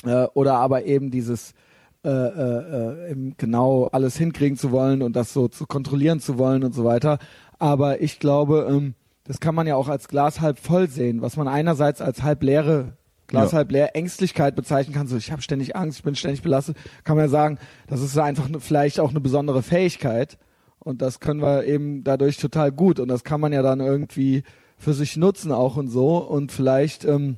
[0.05, 1.53] Äh, oder aber eben dieses
[2.03, 6.63] äh, äh, äh, genau alles hinkriegen zu wollen und das so zu kontrollieren zu wollen
[6.63, 7.19] und so weiter.
[7.57, 8.93] Aber ich glaube, ähm,
[9.25, 12.41] das kann man ja auch als Glas halb voll sehen, was man einerseits als halb
[12.43, 12.93] leere
[13.27, 13.57] Glas Ja.
[13.57, 17.15] halb leer Ängstlichkeit bezeichnen kann, so ich habe ständig Angst, ich bin ständig belastet, kann
[17.15, 20.37] man ja sagen, das ist einfach ne, vielleicht auch eine besondere Fähigkeit.
[20.79, 22.99] Und das können wir eben dadurch total gut.
[23.01, 24.43] Und das kann man ja dann irgendwie
[24.77, 26.17] für sich nutzen auch und so.
[26.17, 27.35] Und vielleicht ähm,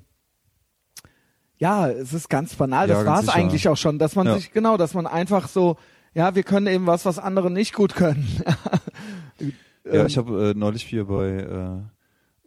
[1.62, 4.36] ja, es ist ganz banal, Ja, das war es eigentlich auch schon, dass man Ja.
[4.36, 5.78] sich genau, dass man einfach so
[6.14, 8.28] ja, wir können eben was, was andere nicht gut können.
[9.84, 11.26] Ja, Ähm, ich habe äh, neulich hier bei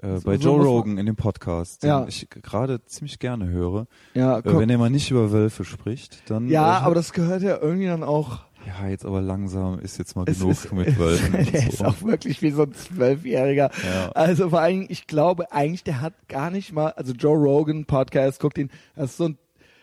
[0.02, 2.06] äh, äh, So- bei so Joe Rogan in dem Podcast, den Ja.
[2.06, 3.86] ich gerade ziemlich gerne höre.
[4.14, 7.42] ja, Äh, wenn er mal nicht über Wölfe spricht, dann ja, äh, aber das gehört
[7.42, 10.98] ja irgendwie dann auch ja jetzt aber langsam ist jetzt mal Es genug ist, mit
[10.98, 11.32] Wölfen.
[11.52, 11.84] der ist so.
[11.86, 13.70] auch wirklich wie so ein Zwölfjähriger.
[13.84, 14.10] Ja.
[14.12, 18.40] Also vor allem, ich glaube eigentlich, der hat gar nicht mal, also Joe Rogan Podcast,
[18.40, 19.38] guckt ihn, das ist so ein,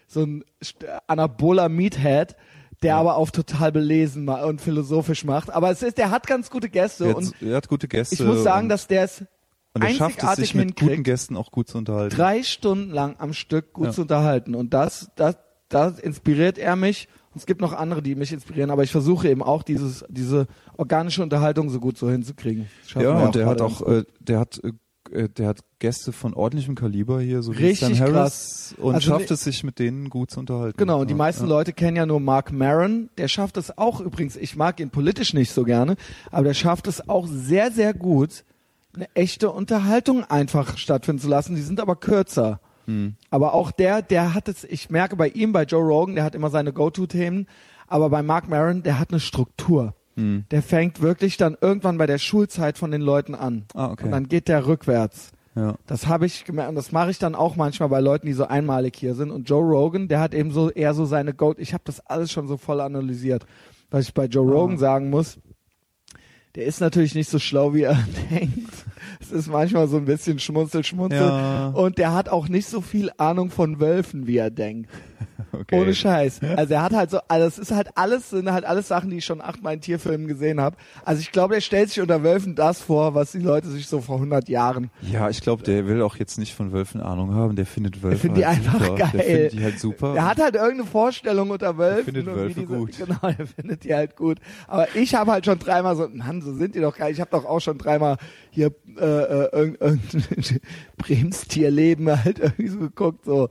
[0.08, 0.44] so ein
[1.08, 2.36] anaboler Meathead,
[2.84, 5.52] der aber auf total belesen und philosophisch macht.
[5.52, 8.16] Aber es ist, der hat ganz gute Gäste er, und hat, er hat gute Gäste.
[8.16, 9.24] ich muss sagen, dass der es
[9.74, 12.14] und er schafft es sich mit guten Gästen auch gut zu unterhalten.
[12.14, 13.92] drei Stunden lang am Stück gut Ja.
[13.92, 14.54] zu unterhalten.
[14.54, 15.38] Und das, das,
[15.70, 17.08] das inspiriert er mich.
[17.36, 21.24] Es gibt noch andere, die mich inspirieren, aber ich versuche eben auch dieses, diese organische
[21.24, 22.68] Unterhaltung so gut so hinzukriegen.
[22.96, 24.72] Ja, und der hat auch, äh, der hat, äh,
[25.12, 28.76] äh, der hat Gäste von ordentlichem Kaliber hier, so wie Richtig Sam Harris, krass.
[28.80, 30.78] und Also schafft es sich mit denen gut zu unterhalten.
[30.78, 31.50] Genau, und die ja, meisten ja.
[31.50, 33.10] Leute kennen ja nur Mark Maron.
[33.18, 35.96] Der schafft es auch übrigens, ich mag ihn politisch nicht so gerne,
[36.32, 38.44] aber der schafft es auch sehr, sehr gut,
[38.94, 41.56] eine echte Unterhaltung einfach stattfinden zu lassen.
[41.56, 42.60] Die sind aber kürzer.
[42.92, 43.16] Hm.
[43.30, 46.36] Aber auch der, der hat es, ich merke bei ihm, bei Joe Rogan, der hat
[46.36, 47.48] immer seine Go-To-Themen,
[47.88, 49.96] aber bei Mark Maron, der hat eine Struktur.
[50.18, 50.44] Hm.
[50.52, 53.64] Der fängt wirklich dann irgendwann bei der Schulzeit von den Leuten an.
[53.74, 54.06] Ah, okay.
[54.06, 55.32] Und dann geht der rückwärts.
[55.56, 55.76] Ja.
[55.88, 58.46] Das habe ich gemerkt und das mache ich dann auch manchmal bei Leuten, die so
[58.46, 59.32] einmalig hier sind.
[59.32, 61.60] Und Joe Rogan, der hat eben so eher so seine Goat.
[61.60, 63.46] Ich habe das alles schon so voll analysiert.
[63.90, 64.54] Was ich bei Joe Ah.
[64.54, 65.40] Rogan sagen muss,
[66.56, 67.98] der ist natürlich nicht so schlau, wie er
[68.32, 68.74] denkt.
[69.22, 71.20] Es ist manchmal so ein bisschen Schmunzel, Schmunzel.
[71.20, 71.68] Ja.
[71.70, 74.90] Und der hat auch nicht so viel Ahnung von Wölfen, wie er denkt.
[75.54, 75.82] Okay.
[75.82, 76.40] Ohne Scheiß.
[76.56, 79.18] Also er hat halt so, also es ist halt alles, sind halt alles Sachen, die
[79.18, 80.78] ich schon achtmal in Tierfilmen gesehen habe.
[81.04, 84.00] Also ich glaube, er stellt sich unter Wölfen das vor, was die Leute sich so
[84.00, 87.58] vor 100 Jahren Ja, ich glaube, der will auch jetzt nicht von Wölfen Ahnung haben.
[87.58, 88.96] Der findet Wölfe findet die halt einfach super.
[88.96, 89.10] geil.
[89.14, 90.16] Der findet die halt super.
[90.16, 92.06] Er hat halt irgendeine Vorstellung unter Wölfen.
[92.06, 92.98] findet und wie Wölfe diese, gut.
[92.98, 94.38] Genau, er findet die halt gut.
[94.68, 97.12] Aber ich habe halt schon dreimal so, Mann, so sind die doch geil.
[97.12, 98.16] Ich habe doch auch schon dreimal
[98.52, 100.60] hier äh, äh, irgend- irgendein
[100.98, 103.26] Brems Tierleben halt irgendwie so geguckt.
[103.26, 103.50] So,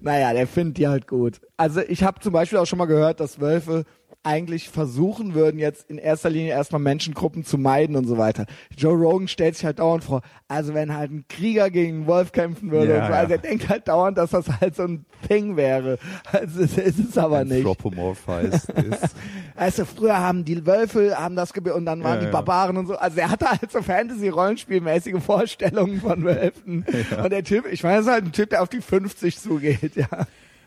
[0.00, 1.40] naja, der findet die halt gut.
[1.56, 3.84] Also ich habe zum Beispiel auch schon mal gehört, dass Wölfe
[4.22, 8.44] eigentlich versuchen würden, jetzt in erster Linie erstmal Menschengruppen zu meiden und so weiter.
[8.76, 12.32] Joe Rogan stellt sich halt dauernd vor, also wenn halt ein Krieger gegen einen Wolf
[12.32, 13.36] kämpfen würde Ja, und so, also ja.
[13.36, 15.98] er denkt halt dauernd, dass das halt so ein Thing wäre.
[16.30, 17.58] Also es ist es aber nicht.
[17.66, 19.14] Anthropomorphized ist.
[19.56, 22.32] Also früher haben die Wölfe haben das gebildet und dann waren Ja, die.
[22.32, 22.96] Barbaren und so.
[22.96, 26.84] Also er hatte halt so Fantasy-Rollenspielmäßige Vorstellungen von Wölfen.
[27.22, 29.96] Und der Typ, ich meine, das ist halt ein Typ, der auf die 50 zugeht,
[29.96, 30.08] ja.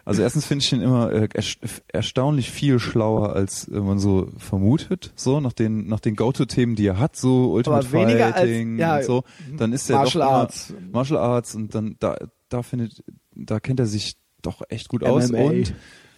[0.06, 4.28] Also erstens finde ich ihn immer äh, erst- erstaunlich viel schlauer, als äh, man so
[4.38, 8.78] vermutet, so nach den nach den Go-To-Themen, die er hat, so Ultimate weniger als- Fighting
[8.80, 9.24] ja, und so.
[9.58, 10.74] Dann ist er Martial doch immer, Arts.
[10.92, 12.18] Martial Arts und dann da
[12.50, 13.04] da findet
[13.36, 15.40] da kennt er sich doch echt gut aus MMA.
[15.42, 15.74] und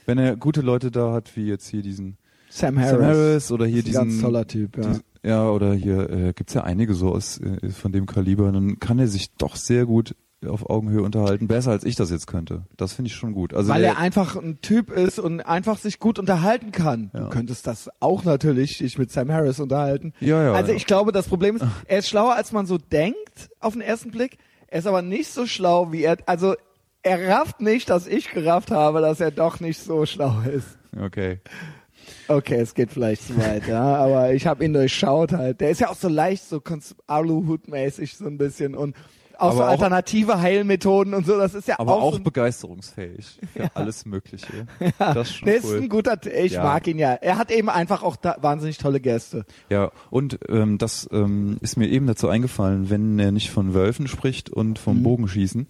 [0.08, 2.18] wenn er gute Leute da hat, wie jetzt hier diesen
[2.50, 2.92] Sam Harris.
[2.92, 4.94] Sam Harris oder hier ein ganz diesen toller Typ, ja.
[4.94, 8.80] die- ja oder hier äh, gibt's ja einige so aus äh, von dem Kaliber, dann
[8.80, 10.16] kann er sich doch sehr gut
[10.48, 12.64] auf Augenhöhe unterhalten, besser als ich das jetzt könnte.
[12.78, 13.54] Das finde ich schon gut.
[13.54, 17.12] Also Weil er einfach ein Typ ist und einfach sich gut unterhalten kann.
[17.14, 17.22] Ja.
[17.22, 20.14] Du könntest das auch natürlich dich mit Sam Harris unterhalten.
[20.20, 20.78] Ja, ja, Also ja.
[20.78, 24.12] ich glaube, das Problem ist, er ist schlauer, als man so denkt auf den ersten
[24.12, 24.38] Blick.
[24.68, 26.56] Er ist aber nicht so schlau, wie er, also
[27.04, 30.78] er rafft nicht, dass ich gerafft habe, dass er doch nicht so schlau ist.
[31.00, 31.40] okay.
[32.28, 35.62] Okay, es geht vielleicht zu weit, ja, aber ich habe ihn durchschaut halt.
[35.62, 36.62] Der ist ja auch so leicht, so
[37.08, 38.96] Aluhut-mäßig so ein bisschen und
[39.40, 42.20] auch so Aber auch- alternative Heilmethoden und so, das ist ja Aber auch, auch so
[42.22, 44.68] begeisterungsfähig für alles Mögliche.
[44.98, 45.78] Das ist schon nee, ist cool.
[45.82, 46.64] ein guter, ich Ja.
[46.64, 47.14] mag ihn ja.
[47.14, 49.46] Er hat eben einfach auch wahnsinnig tolle Gäste.
[49.70, 54.08] Ja, und ähm, das ähm, ist mir eben dazu eingefallen, wenn er nicht von Wölfen
[54.08, 55.04] spricht und vom Mhm.
[55.04, 55.68] Bogenschießen,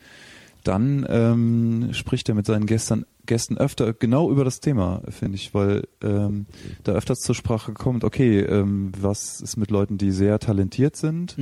[0.63, 5.53] dann ähm, spricht er mit seinen Gästen, Gästen öfter genau über das Thema, finde ich,
[5.53, 6.47] weil ähm,
[6.83, 11.35] da öfters zur Sprache kommt, okay, ähm, was ist mit Leuten, die sehr talentiert sind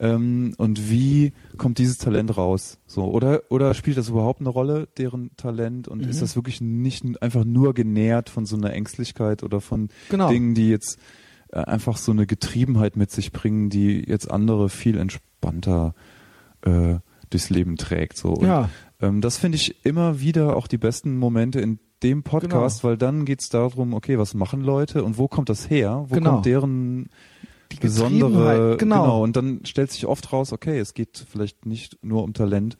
[0.00, 2.78] ähm, und wie kommt dieses Talent raus?
[2.86, 6.08] So oder oder spielt das überhaupt eine Rolle, deren Talent und Mhm.
[6.08, 10.28] ist das wirklich nicht einfach nur genährt von so einer Ängstlichkeit oder von Genau.
[10.28, 10.98] Dingen, die jetzt
[11.52, 15.94] äh, einfach so eine Getriebenheit mit sich bringen, die jetzt andere viel entspannter
[16.62, 16.96] äh,
[17.28, 18.16] durchs Leben trägt.
[18.16, 18.30] So.
[18.34, 18.68] Und, Ja.
[19.00, 23.24] ähm, das finde ich immer wieder auch die besten Momente in dem Podcast, weil dann
[23.26, 26.06] geht's darum, okay, was machen Leute und wo kommt das her?
[26.08, 26.30] Wo Genau.
[26.32, 27.10] kommt deren
[27.72, 29.22] Die besondere, Getriebenheit, genau.
[29.22, 32.76] Und dann stellt sich oft raus, okay, es geht vielleicht nicht nur um Talent,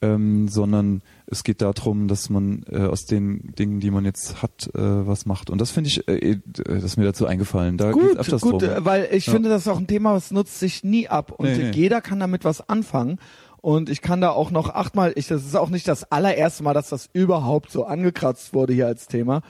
[0.00, 4.68] ähm, sondern es geht darum, dass man äh, aus den Dingen, die man jetzt hat,
[4.74, 5.48] äh, was macht.
[5.48, 7.76] Und das finde ich, äh, äh, das ist mir dazu eingefallen.
[7.76, 8.70] Da Gut, öfters gut, drum.
[8.70, 9.32] äh, weil ich Ja.
[9.32, 11.70] finde, das ist auch ein Thema, was nutzt sich nie ab und Nee, nee.
[11.72, 13.18] jeder kann damit was anfangen.
[13.60, 16.74] Und ich kann da auch noch achtmal, ich, das ist auch nicht das allererste Mal,
[16.74, 19.42] dass das überhaupt so angekratzt wurde hier als Thema.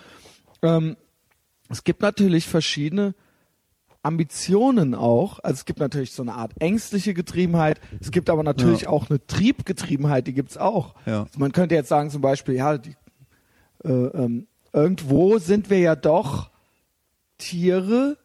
[0.61, 0.97] Ähm,
[1.71, 3.15] es gibt natürlich verschiedene
[4.03, 5.39] Ambitionen auch.
[5.41, 7.81] Also es gibt natürlich so eine Art ängstliche Getriebenheit.
[8.01, 8.89] Es gibt aber natürlich Ja.
[8.89, 10.95] auch eine Triebgetriebenheit, die gibt's auch.
[11.07, 11.23] Ja.
[11.23, 12.97] Also man könnte jetzt sagen zum Beispiel, ja, die,
[13.85, 16.51] äh, ähm, irgendwo sind wir ja doch
[17.39, 18.19] Tiere.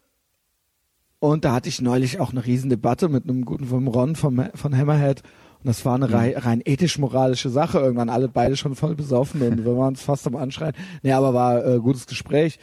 [1.20, 4.44] Und da hatte ich neulich auch eine riesen Debatte mit einem guten vom Ron vom,
[4.54, 5.22] von Hammerhead.
[5.60, 7.80] Und das war eine rei rein ethisch-moralische Sache.
[7.80, 10.74] Irgendwann alle beide schon voll besoffen und wir waren uns fast am Anschreien.
[11.02, 12.60] Nee, aber war äh, gutes Gespräch.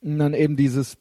[0.00, 0.96] Und dann eben dieses,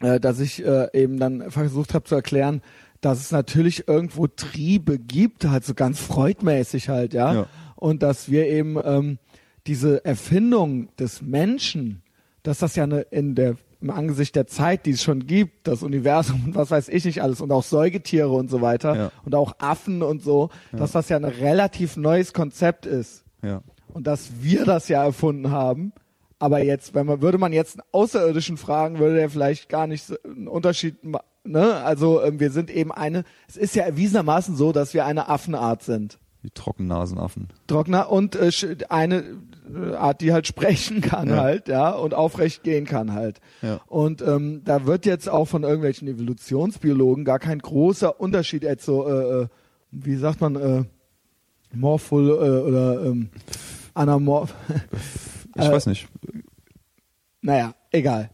[0.00, 2.62] äh, dass ich äh, eben dann versucht habe zu erklären,
[3.00, 7.34] dass es natürlich irgendwo Triebe gibt, halt so ganz freudmäßig halt, ja.
[7.34, 7.46] Ja.
[7.76, 9.18] Und dass wir eben ähm,
[9.66, 12.02] diese Erfindung des Menschen,
[12.42, 15.82] dass das ja eine, in der im Angesicht der Zeit, die es schon gibt, das
[15.82, 19.12] Universum und was weiß ich nicht alles und auch Säugetiere und so weiter Ja.
[19.24, 23.62] und auch Affen und so, dass das ja ein relativ neues Konzept ist ja.
[23.88, 25.92] und dass wir das ja erfunden haben.
[26.40, 30.04] Aber jetzt, wenn man würde man jetzt einen Außerirdischen fragen, würde der vielleicht gar nicht
[30.04, 31.76] so einen Unterschied ma- ne?
[31.76, 33.22] Also ähm, wir sind eben eine.
[33.46, 36.18] Es ist ja erwiesenermaßen so, dass wir eine Affenart sind.
[36.42, 37.48] Die Trockennasenaffen.
[37.66, 38.50] Trockener und äh,
[38.88, 39.22] eine
[39.74, 41.36] äh, Art, die halt sprechen kann Ja.
[41.36, 43.42] halt, ja, und aufrecht gehen kann halt.
[43.60, 43.80] Ja.
[43.86, 49.06] Und ähm, da wird jetzt auch von irgendwelchen Evolutionsbiologen gar kein großer Unterschied jetzt so,
[49.06, 49.46] äh, äh,
[49.90, 50.84] wie sagt man, äh,
[51.74, 53.28] morphol äh, oder ähm,
[53.92, 54.54] anamorph.
[55.56, 56.08] Ich Äh, weiß nicht.
[57.42, 58.30] naja, egal.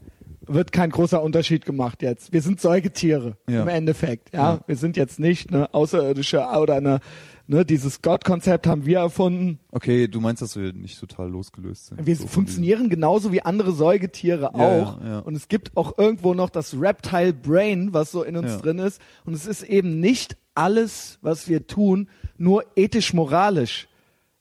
[0.49, 2.31] Wird kein großer Unterschied gemacht jetzt.
[2.31, 3.63] Wir sind Säugetiere Ja.
[3.63, 4.33] im Endeffekt.
[4.33, 4.53] Ja?
[4.55, 4.59] Ja.
[4.65, 7.01] wir sind jetzt nicht eine außerirdische oder eine,
[7.47, 9.59] ne, dieses Gottkonzept haben wir erfunden.
[9.71, 12.05] Okay, du meinst, dass wir nicht total losgelöst sind.
[12.05, 15.01] Wir so funktionieren genauso wie andere Säugetiere Ja, auch.
[15.01, 15.19] ja, ja.
[15.19, 19.01] Und es gibt auch irgendwo noch das Reptile Brain, was so in uns drin ist.
[19.25, 23.89] Und es ist eben nicht alles, was wir tun, nur ethisch-moralisch.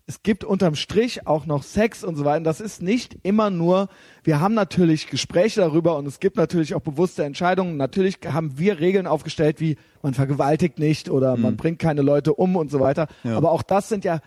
[0.09, 2.45] Es gibt unterm Strich auch noch Sex und so weiter.
[2.45, 3.89] Das ist nicht immer nur,
[4.23, 7.77] wir haben natürlich Gespräche darüber und es gibt natürlich auch bewusste Entscheidungen.
[7.77, 12.55] Natürlich haben wir Regeln aufgestellt, wie man vergewaltigt nicht oder man bringt keine Leute um
[12.55, 13.09] und so weiter.
[13.25, 13.31] Mhm.
[13.31, 13.37] Ja.
[13.37, 14.21] Aber auch das sind ja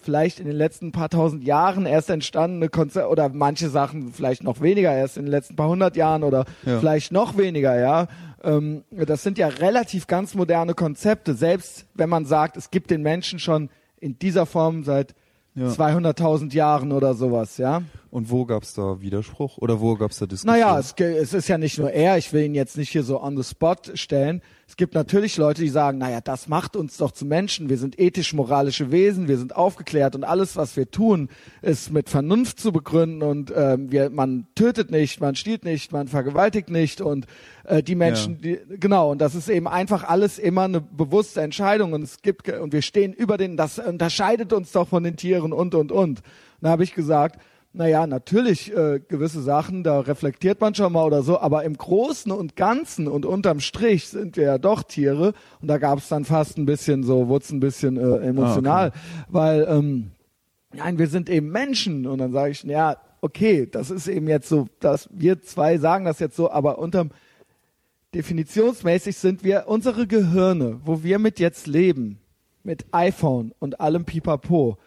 [0.00, 4.60] vielleicht in den letzten paar tausend Jahren erst entstandene Konzepte oder manche Sachen vielleicht noch
[4.60, 6.80] weniger erst in den letzten paar hundert Jahren oder Ja.
[6.80, 8.08] vielleicht noch weniger, ja.
[8.42, 13.02] Ähm, das sind ja relativ ganz moderne Konzepte, selbst wenn man sagt, es gibt den
[13.02, 13.70] Menschen schon
[14.04, 15.14] in dieser Form seit
[15.56, 15.68] Ja.
[15.68, 17.82] 200.000 Jahren oder sowas, ja.
[18.10, 20.52] Und wo gab's da Widerspruch oder wo gab's da Diskussion?
[20.52, 23.22] Naja, es, es ist ja nicht nur er, ich will ihn jetzt nicht hier so
[23.22, 24.42] on the spot stellen.
[24.74, 27.68] Es gibt natürlich Leute, die sagen, naja, das macht uns doch zu Menschen.
[27.68, 31.28] Wir sind ethisch-moralische Wesen, wir sind aufgeklärt und alles, was wir tun,
[31.62, 36.08] ist mit Vernunft zu begründen und ähm, wir, man tötet nicht, man stiehlt nicht, man
[36.08, 37.28] vergewaltigt nicht und
[37.62, 41.92] äh, die Menschen, die, genau, und das ist eben einfach alles immer eine bewusste Entscheidung
[41.92, 45.52] und es gibt, und wir stehen über den, das unterscheidet uns doch von den Tieren
[45.52, 46.20] und, und, und.
[46.60, 47.40] Da habe ich gesagt,
[47.74, 52.30] naja, natürlich äh, gewisse Sachen, da reflektiert man schon mal oder so, aber im Großen
[52.30, 56.24] und Ganzen und unterm Strich sind wir ja doch Tiere und da gab es dann
[56.24, 58.92] fast ein bisschen so, wurde ein bisschen äh, emotional,
[59.28, 60.12] weil ähm,
[60.72, 64.48] nein, wir sind eben Menschen und dann sage ich, ja, okay, das ist eben jetzt
[64.48, 67.10] so, dass wir zwei sagen das jetzt so, aber unterm
[68.14, 72.20] definitionsmäßig sind wir unsere Gehirne, wo wir mit jetzt leben,
[72.62, 74.78] mit iPhone und allem Pipapo.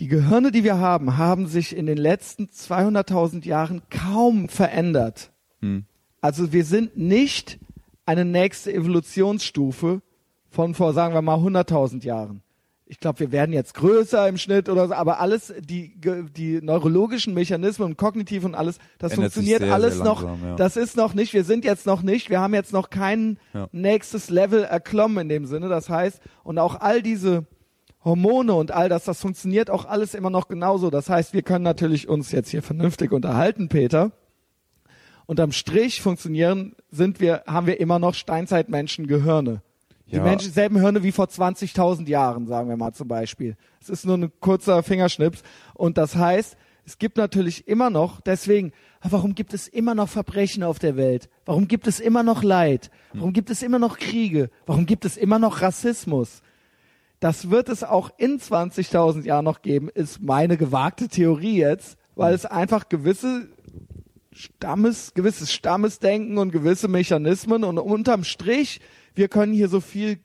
[0.00, 5.30] Die Gehirne, die wir haben, haben sich in den letzten 200.000 Jahren kaum verändert.
[5.60, 5.84] Hm.
[6.22, 7.58] Also wir sind nicht
[8.06, 10.00] eine nächste Evolutionsstufe,
[10.48, 12.42] von vor, sagen wir mal, 100.000 Jahren.
[12.86, 17.34] Ich glaube, wir werden jetzt größer im Schnitt oder so, aber alles, die, die neurologischen
[17.34, 20.56] Mechanismen und kognitiv und alles, das Ändert funktioniert sehr, alles sehr noch, langsam, ja.
[20.56, 23.68] das ist noch nicht, wir sind jetzt noch nicht, wir haben jetzt noch kein Ja.
[23.70, 25.68] nächstes Level erklommen in dem Sinne.
[25.68, 27.44] Das heißt, und auch all diese
[28.04, 30.90] Hormone und all das, das funktioniert auch alles immer noch genauso.
[30.90, 34.12] Das heißt, wir können natürlich uns jetzt hier vernünftig unterhalten, Peter.
[35.26, 39.62] Unterm Strich funktionieren, sind wir, haben wir immer noch Steinzeitmenschen Gehirne.
[40.10, 40.24] Die Ja.
[40.24, 43.56] Menschen, selben Hirne wie vor 20.000 Jahren, sagen wir mal zum Beispiel.
[43.80, 45.42] Es ist nur ein kurzer Fingerschnips.
[45.74, 50.64] Und das heißt, es gibt natürlich immer noch, deswegen, warum gibt es immer noch Verbrechen
[50.64, 51.28] auf der Welt?
[51.44, 52.90] Warum gibt es immer noch Leid?
[53.12, 54.50] Warum gibt es immer noch Kriege?
[54.66, 56.42] Warum gibt es immer noch Rassismus?
[57.20, 62.34] Das wird es auch in 20.000 Jahren noch geben, ist meine gewagte Theorie jetzt, weil
[62.34, 63.48] es einfach gewisse
[64.32, 68.80] Stammes, gewisses Stammesdenken und gewisse Mechanismen und unterm Strich,
[69.14, 70.20] wir können hier so viel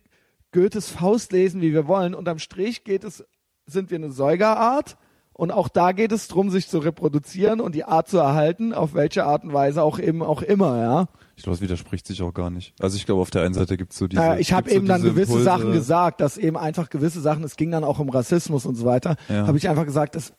[0.51, 2.15] Goethes Faust lesen, wie wir wollen.
[2.15, 3.25] Unterm Strich geht es,
[3.65, 4.97] sind wir eine Säugerart
[5.37, 8.93] und auch da geht es drum, sich zu reproduzieren und die Art zu erhalten, auf
[8.93, 11.07] welche Art und Weise auch eben auch immer, ja.
[11.35, 12.73] Ich glaube, das widerspricht sich auch gar nicht.
[12.79, 14.21] Also ich glaube, auf der einen Seite gibt's so diese.
[14.21, 15.43] Naja, ich habe gibt's so eben dann gewisse Impulse.
[15.43, 18.85] Sachen gesagt, dass eben einfach gewisse Sachen, es ging dann auch um Rassismus und so
[18.85, 19.45] weiter, Ja.
[19.45, 20.31] habe ich einfach gesagt, das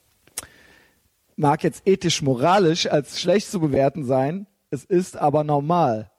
[1.37, 6.11] mag jetzt ethisch, moralisch als schlecht zu bewerten sein, es ist aber normal.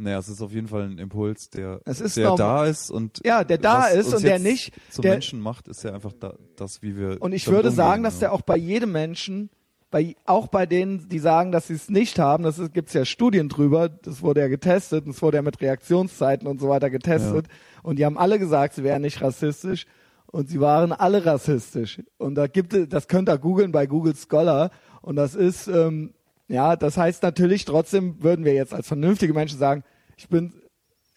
[0.00, 3.44] Naja, es ist auf jeden Fall ein Impuls, der, Es der da ist und Ja,
[3.44, 6.82] der da ist und der nicht- zum der- Menschen macht, ist ja einfach da, das,
[6.82, 7.18] wie wir.
[7.20, 8.20] Und ich würde umgehen, sagen, dass ja.
[8.20, 9.50] der auch bei jedem Menschen,
[9.90, 13.04] bei, auch bei denen, die sagen, dass sie es nicht haben, das ist- gibt's ja
[13.04, 16.88] Studien drüber, das wurde ja getestet, und es wurde ja mit Reaktionszeiten und so weiter
[16.90, 17.46] getestet.
[17.82, 19.86] Und die haben alle gesagt, sie wären nicht rassistisch.
[20.32, 22.00] Und sie waren alle rassistisch.
[22.16, 24.70] Und da gibt es, das könnt ihr googeln bei Google Scholar.
[25.02, 26.12] Und das ist, ähm,
[26.50, 29.84] ja, das heißt natürlich, trotzdem würden wir jetzt als vernünftige Menschen sagen,
[30.16, 30.52] ich bin,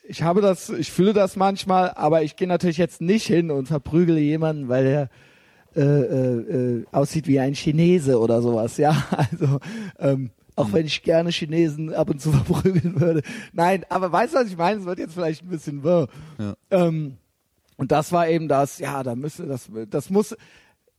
[0.08, 3.68] ich habe das, ich fühle das manchmal, aber ich gehe natürlich jetzt nicht hin und
[3.68, 5.10] verprügele jemanden, weil er
[5.76, 8.96] äh, äh, äh, aussieht wie ein Chinese oder sowas, ja.
[9.32, 9.60] Also
[9.98, 13.24] ähm, auch wenn ich gerne Chinesen ab und zu verprügeln würde.
[13.54, 14.82] Nein, aber weißt du, was ich meine?
[14.82, 16.10] Es wird jetzt vielleicht ein bisschen wirr.
[16.38, 16.54] Ja.
[16.70, 17.18] Ähm,
[17.76, 20.36] und das war eben das, ja, da müsste das, das muss,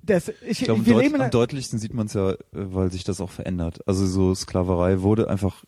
[0.07, 3.31] das, ich, Ich glaube, deut am deutlichsten sieht man es ja, weil sich das auch
[3.31, 3.81] verändert.
[3.87, 5.65] Also so Sklaverei wurde einfach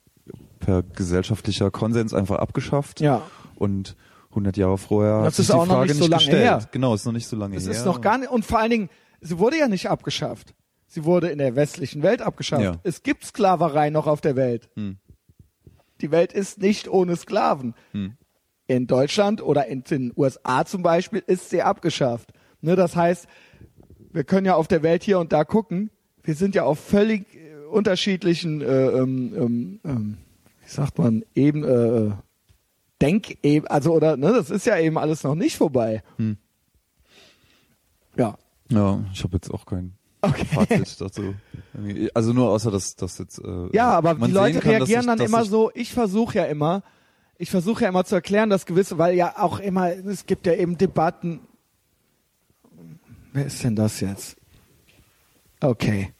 [0.60, 3.00] per gesellschaftlicher Konsens einfach abgeschafft.
[3.00, 3.22] ja.
[3.56, 3.96] Und
[4.30, 6.42] 100 Jahre vorher Das hat sich ist die Frage nicht so lange gestellt.
[6.42, 6.68] her.
[6.70, 7.72] Genau, ist noch nicht so lange Es her.
[7.72, 8.90] ist noch gar nicht, und vor allen Dingen,
[9.22, 10.54] sie wurde ja nicht abgeschafft.
[10.88, 12.62] Sie wurde in der westlichen Welt abgeschafft.
[12.62, 12.76] Ja.
[12.82, 14.68] Es gibt Sklaverei noch auf der Welt.
[14.76, 14.98] Hm.
[16.02, 17.74] Die Welt ist nicht ohne Sklaven.
[17.92, 18.18] Hm.
[18.66, 22.32] In Deutschland oder in den USA zum Beispiel ist sie abgeschafft.
[22.60, 23.26] Ne, das heißt,
[24.12, 25.90] wir können ja auf der Welt hier und da gucken.
[26.22, 30.16] Wir sind ja auf völlig äh, unterschiedlichen, äh, ähm, ähm, ähm,
[30.64, 32.12] wie sagt man, eben äh,
[33.02, 33.36] Denk,
[33.68, 36.02] also oder ne, das ist ja eben alles noch nicht vorbei.
[36.16, 36.38] Hm.
[38.16, 38.38] Ja.
[38.70, 39.92] Ja, ich habe jetzt auch kein
[40.22, 40.44] Okay.
[40.46, 41.34] Fazit dazu.
[42.14, 43.38] Also nur außer, dass das jetzt.
[43.38, 46.44] Äh, Ja, aber die Leute kann, reagieren sich- dann immer sich- so, ich versuche ja
[46.46, 46.82] immer,
[47.38, 50.54] ich versuche ja immer zu erklären, dass gewisse, weil ja auch immer, es gibt ja
[50.54, 51.40] eben Debatten.
[53.36, 54.38] Wer ist denn das jetzt?
[55.60, 56.14] Okay.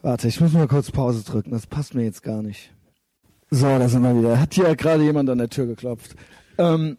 [0.00, 2.72] Warte, ich muss mal kurz Pause drücken, das passt mir jetzt gar nicht.
[3.50, 4.40] So, da sind wir wieder.
[4.40, 6.16] Hat hier gerade jemand an der Tür geklopft.
[6.56, 6.96] Ähm,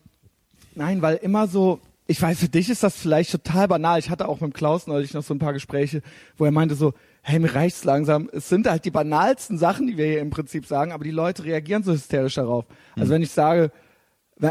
[0.75, 3.97] nein, weil immer so, ich weiß, für dich ist das vielleicht total banal.
[3.97, 6.03] Ich hatte auch mit Klaus neulich noch so ein paar Gespräche,
[6.37, 8.29] wo er meinte so, hey, mir reicht's langsam.
[8.31, 11.43] Es sind halt die banalsten Sachen, die wir hier im Prinzip sagen, aber die Leute
[11.43, 12.65] reagieren so hysterisch darauf.
[12.95, 13.71] Also wenn ich sage,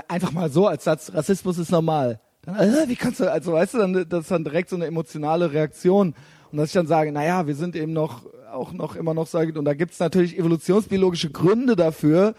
[0.09, 2.21] einfach mal so als Satz, Rassismus ist normal.
[2.49, 4.87] Dann, äh, wie kannst du, also weißt du, dann, das ist dann direkt so eine
[4.87, 6.15] emotionale Reaktion.
[6.51, 9.59] Und dass ich dann sage, naja, wir sind eben noch, auch noch immer noch, sage,
[9.59, 12.35] und da gibt's natürlich evolutionsbiologische Gründe dafür,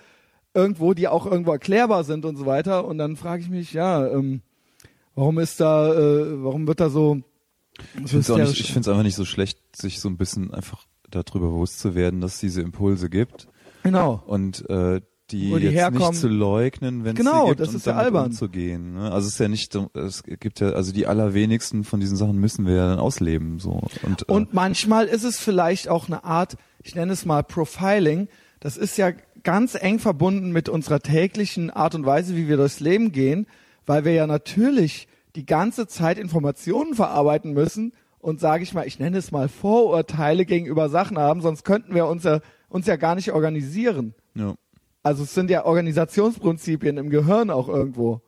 [0.56, 2.86] irgendwo, die auch irgendwo erklärbar sind und so weiter.
[2.86, 4.42] Und dann frage ich mich, ja, ähm,
[5.14, 7.22] warum ist da, äh, warum wird da so,
[8.04, 11.94] Ich finde es einfach nicht so schlecht, sich so ein bisschen einfach darüber bewusst zu
[11.94, 13.48] werden, dass es diese Impulse gibt
[13.84, 14.24] genau.
[14.26, 16.10] und äh, die, die jetzt herkommen.
[16.10, 18.26] nicht zu leugnen, wenn es Genau, sie gibt das ist ja albern.
[18.28, 18.94] umzugehen.
[18.94, 19.12] Ne?
[19.12, 22.66] Also es ist ja nicht, es gibt ja, also die allerwenigsten von diesen Sachen müssen
[22.66, 26.58] wir ja dann ausleben so und, äh, Und manchmal ist es vielleicht auch eine Art,
[26.84, 28.28] ich nenne es mal Profiling.
[28.60, 29.12] Das ist ja
[29.44, 33.48] ganz eng verbunden mit unserer täglichen Art und Weise, wie wir durchs Leben gehen,
[33.86, 39.00] weil wir ja natürlich die ganze Zeit Informationen verarbeiten müssen und sage ich mal, ich
[39.00, 43.16] nenne es mal Vorurteile gegenüber Sachen haben, sonst könnten wir uns ja, uns ja gar
[43.16, 44.14] nicht organisieren.
[44.36, 44.56] ja,
[45.04, 48.22] Also es sind ja Organisationsprinzipien im Gehirn auch irgendwo.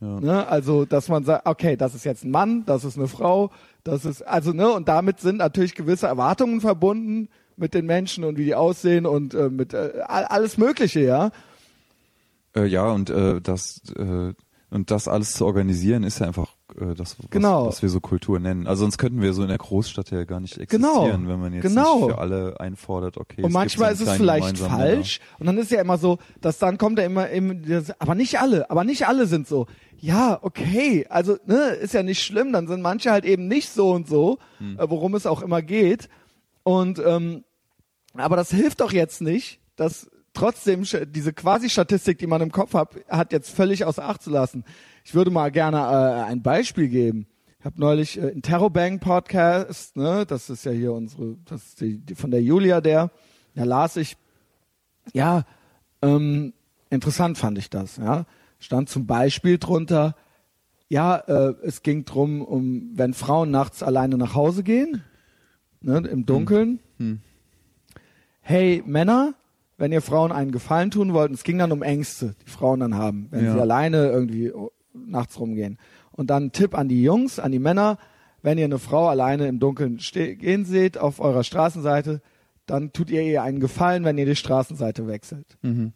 [0.00, 0.20] ja.
[0.20, 0.46] Ne?
[0.48, 3.50] Also, dass man sagt, okay, das ist jetzt ein Mann, das ist eine Frau,
[3.82, 8.38] das ist, also, ne, und damit sind natürlich gewisse Erwartungen verbunden mit den Menschen und
[8.38, 11.30] wie die aussehen und äh, mit äh, all- alles Mögliche, ja.
[12.56, 14.32] Äh, ja, und äh, das, äh,
[14.70, 17.66] Und das alles zu organisieren, ist ja einfach äh, das, was, Genau.
[17.66, 18.66] was wir so Kultur nennen.
[18.66, 20.88] Also sonst könnten wir so in der Großstadt ja gar nicht Genau.
[21.04, 21.96] existieren, wenn man jetzt Genau.
[22.06, 23.42] nicht für alle einfordert, okay.
[23.42, 25.20] Und manchmal ist es vielleicht falsch.
[25.38, 28.38] Und dann ist ja immer so, dass dann kommt ja immer, immer das, aber nicht
[28.40, 29.66] alle, aber nicht alle sind so.
[29.98, 32.52] Ja, okay, also ne, ist ja nicht schlimm.
[32.52, 34.78] Dann sind manche halt eben nicht so und so, Hm.
[34.78, 36.08] äh, worum es auch immer geht.
[36.62, 37.44] Und ähm,
[38.14, 42.90] aber das hilft doch jetzt nicht, dass trotzdem diese Quasi-Statistik, die man im Kopf hat,
[43.08, 44.64] hat jetzt völlig außer Acht zu lassen.
[45.04, 47.26] Ich würde mal gerne äh, ein Beispiel geben.
[47.58, 51.98] Ich habe neulich äh, Interrobang Podcast, ne, das ist ja hier unsere, das ist die,
[51.98, 53.10] die von der Julia der,
[53.54, 54.18] da las ich,
[55.14, 55.44] ja,
[56.02, 56.52] ähm,
[56.90, 58.26] interessant fand ich das, ja.
[58.58, 60.14] Stand zum Beispiel drunter,
[60.88, 65.02] ja, äh, es ging drum, um wenn Frauen nachts alleine nach Hause gehen,
[65.80, 66.80] ne, im Dunkeln.
[66.98, 67.20] Hm.
[68.42, 69.34] Hey Männer,
[69.76, 72.94] wenn ihr Frauen einen Gefallen tun wollt, es ging dann um Ängste, die Frauen dann
[72.96, 73.54] haben, wenn Ja.
[73.54, 75.78] sie alleine irgendwie oh, nachts rumgehen.
[76.12, 77.98] Und dann ein Tipp an die Jungs, an die Männer,
[78.42, 82.20] wenn ihr eine Frau alleine im Dunkeln gehen seht auf eurer Straßenseite,
[82.66, 85.58] dann tut ihr ihr einen Gefallen, wenn ihr die Straßenseite wechselt.
[85.62, 85.92] Mhm.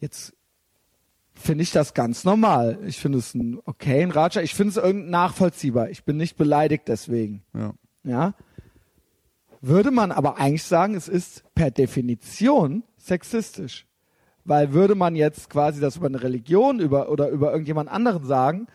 [0.00, 0.34] Jetzt
[1.34, 2.78] finde ich das ganz normal.
[2.86, 4.44] Ich finde es ein okay, ein Ratschlag.
[4.44, 5.90] Ich finde es irgendwie nachvollziehbar.
[5.90, 7.42] Ich bin nicht beleidigt deswegen.
[7.54, 7.74] Ja.
[8.04, 8.34] Ja.
[9.60, 13.86] Würde man aber eigentlich sagen, es ist per Definition sexistisch.
[14.44, 18.66] Weil würde man jetzt quasi das über eine Religion über, oder über irgendjemand anderen sagen,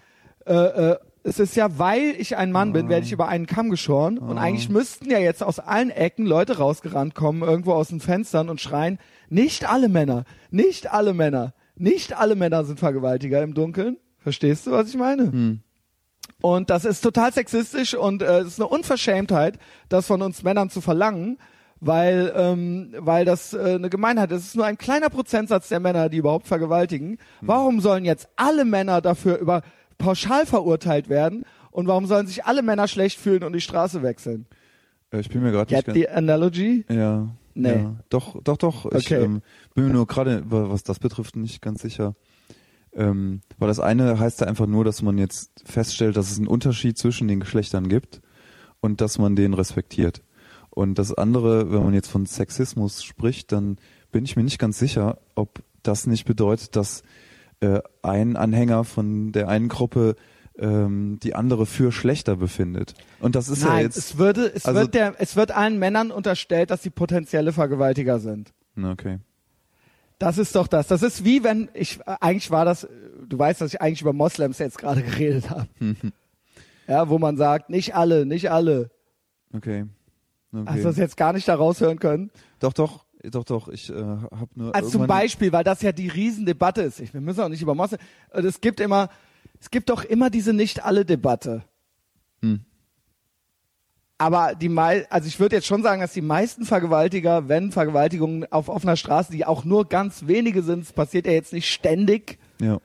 [0.45, 3.69] äh, äh, es ist ja, weil ich ein Mann bin, werde ich über einen Kamm
[3.69, 4.17] geschoren.
[4.17, 8.49] Und eigentlich müssten ja jetzt aus allen Ecken Leute rausgerannt kommen, irgendwo aus den Fenstern
[8.49, 13.97] und schreien, nicht alle Männer, nicht alle Männer, nicht alle Männer sind Vergewaltiger im Dunkeln.
[14.17, 15.31] Verstehst du, was ich meine?
[15.31, 15.59] Hm.
[16.41, 19.57] Und das ist total sexistisch und äh, es ist eine Unverschämtheit,
[19.89, 21.37] das von uns Männern zu verlangen,
[21.79, 24.39] weil, ähm, weil das äh, eine Gemeinheit ist.
[24.41, 27.17] Es ist nur ein kleiner Prozentsatz der Männer, die überhaupt vergewaltigen.
[27.41, 29.61] Warum sollen jetzt alle Männer dafür über
[29.97, 31.45] pauschal verurteilt werden?
[31.71, 34.45] Und warum sollen sich alle Männer schlecht fühlen und die Straße wechseln?
[35.11, 36.83] Äh, Ich bin mir gerade nicht the analogy?
[36.87, 37.69] ganz, ja, Nee.
[37.69, 38.85] ja, doch, doch, doch.
[38.91, 39.23] Ich Okay.
[39.23, 39.41] ähm,
[39.75, 42.15] bin mir nur gerade, wa- was das betrifft, nicht ganz sicher.
[42.95, 46.47] Ähm, weil das eine heißt ja einfach nur, dass man jetzt feststellt, dass es einen
[46.47, 48.21] Unterschied zwischen den Geschlechtern gibt
[48.81, 50.21] und dass man den respektiert.
[50.69, 53.77] Und das andere, wenn man jetzt von Sexismus spricht, dann
[54.11, 57.03] bin ich mir nicht ganz sicher, ob das nicht bedeutet, dass
[57.59, 60.15] äh, ein Anhänger von der einen Gruppe
[60.57, 62.93] ähm, die andere für schlechter befindet.
[63.19, 63.97] Und das ist ja Nein, jetzt.
[63.97, 68.19] es würde, es also- wird der, es wird allen Männern unterstellt, dass sie potenzielle Vergewaltiger
[68.19, 68.53] sind.
[68.81, 69.19] Okay.
[70.23, 70.87] Das ist doch das.
[70.87, 72.85] Das ist wie wenn ich äh, eigentlich war das.
[72.85, 72.89] äh,
[73.27, 75.67] Du weißt, dass ich eigentlich über Moslems jetzt gerade geredet habe.
[76.87, 78.91] ja, wo man sagt, nicht alle, nicht alle.
[79.53, 79.85] Okay.
[80.51, 80.63] okay.
[80.65, 82.31] Hast du das jetzt gar nicht da raushören können?
[82.59, 83.67] Doch, doch, doch, doch.
[83.69, 84.75] Ich äh, habe nur.
[84.75, 86.99] Also zum Beispiel, weil das ja die Riesendebatte ist.
[86.99, 87.99] Ich, wir müssen auch nicht über Moslem.
[88.31, 89.09] Es gibt immer,
[89.59, 91.63] es gibt doch immer diese nicht alle Debatte.
[92.41, 92.61] Hm.
[94.23, 98.49] Aber die mei also ich würde jetzt schon sagen, dass die meisten Vergewaltiger, wenn Vergewaltigungen
[98.53, 102.39] auf offener Straße, die auch nur ganz wenige sind, es passiert ja jetzt nicht ständig,
[102.61, 102.79] Ja.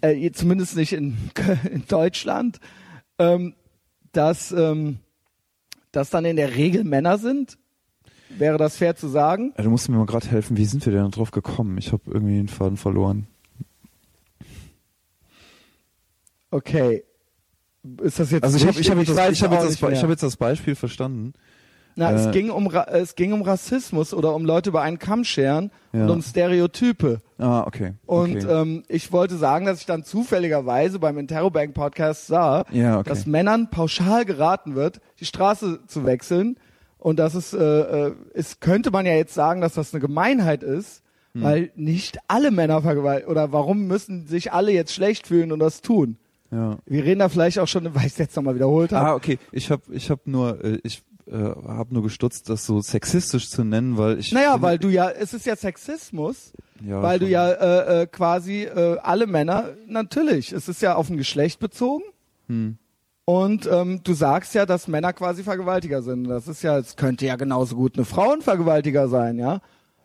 [0.00, 1.18] äh, zumindest nicht in,
[1.70, 2.58] in Deutschland,
[3.18, 3.54] ähm,
[4.12, 5.00] dass, ähm,
[5.90, 7.58] dass dann in der Regel Männer sind.
[8.30, 9.52] Wäre das fair zu sagen?
[9.56, 10.56] Äh, Du musst mir mal gerade helfen.
[10.56, 11.76] Wie sind wir denn drauf gekommen?
[11.76, 13.26] Ich habe irgendwie den Faden verloren.
[16.50, 17.04] Okay.
[18.02, 20.02] Ist das jetzt Also ich habe ich hab jetzt, das- ich hab jetzt, das, ich
[20.02, 21.32] hab jetzt das Beispiel verstanden.
[21.94, 24.98] Na, es äh, ging um Ra es ging um Rassismus oder um Leute über einen
[24.98, 26.04] Kamm scheren Ja.
[26.04, 27.20] und um Stereotype.
[27.38, 27.94] Ah, okay.
[28.06, 28.46] Und okay.
[28.62, 33.08] ähm, ich wollte sagen, dass ich dann zufälligerweise beim Interrobank Podcast sah, Ja, okay.
[33.10, 36.56] dass Männern pauschal geraten wird, die Straße zu wechseln.
[36.98, 37.58] Und das ist, äh,
[38.08, 41.02] äh, es könnte man ja jetzt sagen, dass das eine Gemeinheit ist,
[41.34, 41.42] Hm.
[41.42, 43.30] weil nicht alle Männer vergewaltigen.
[43.30, 46.16] Oder warum müssen sich alle jetzt schlecht fühlen und das tun?
[46.52, 46.78] Ja.
[46.86, 49.08] Wir reden da vielleicht auch schon, weil ich es jetzt nochmal wiederholt habe.
[49.08, 49.38] Ah, okay.
[49.50, 53.64] Ich habe ich hab nur, äh, ich äh, habe nur gestutzt, das so sexistisch zu
[53.64, 54.32] nennen, weil ich.
[54.32, 56.52] Naja, weil du ja, es ist ja Sexismus,
[56.84, 57.32] Ja, weil du schon.
[57.32, 62.02] ja äh, äh, quasi äh, alle Männer, natürlich, es ist ja auf ein Geschlecht bezogen
[62.48, 62.76] Hm.
[63.24, 66.24] und ähm, du sagst ja, dass Männer quasi Vergewaltiger sind.
[66.24, 69.60] Das ist ja, es könnte ja genauso gut eine Frauenvergewaltiger sein, ja,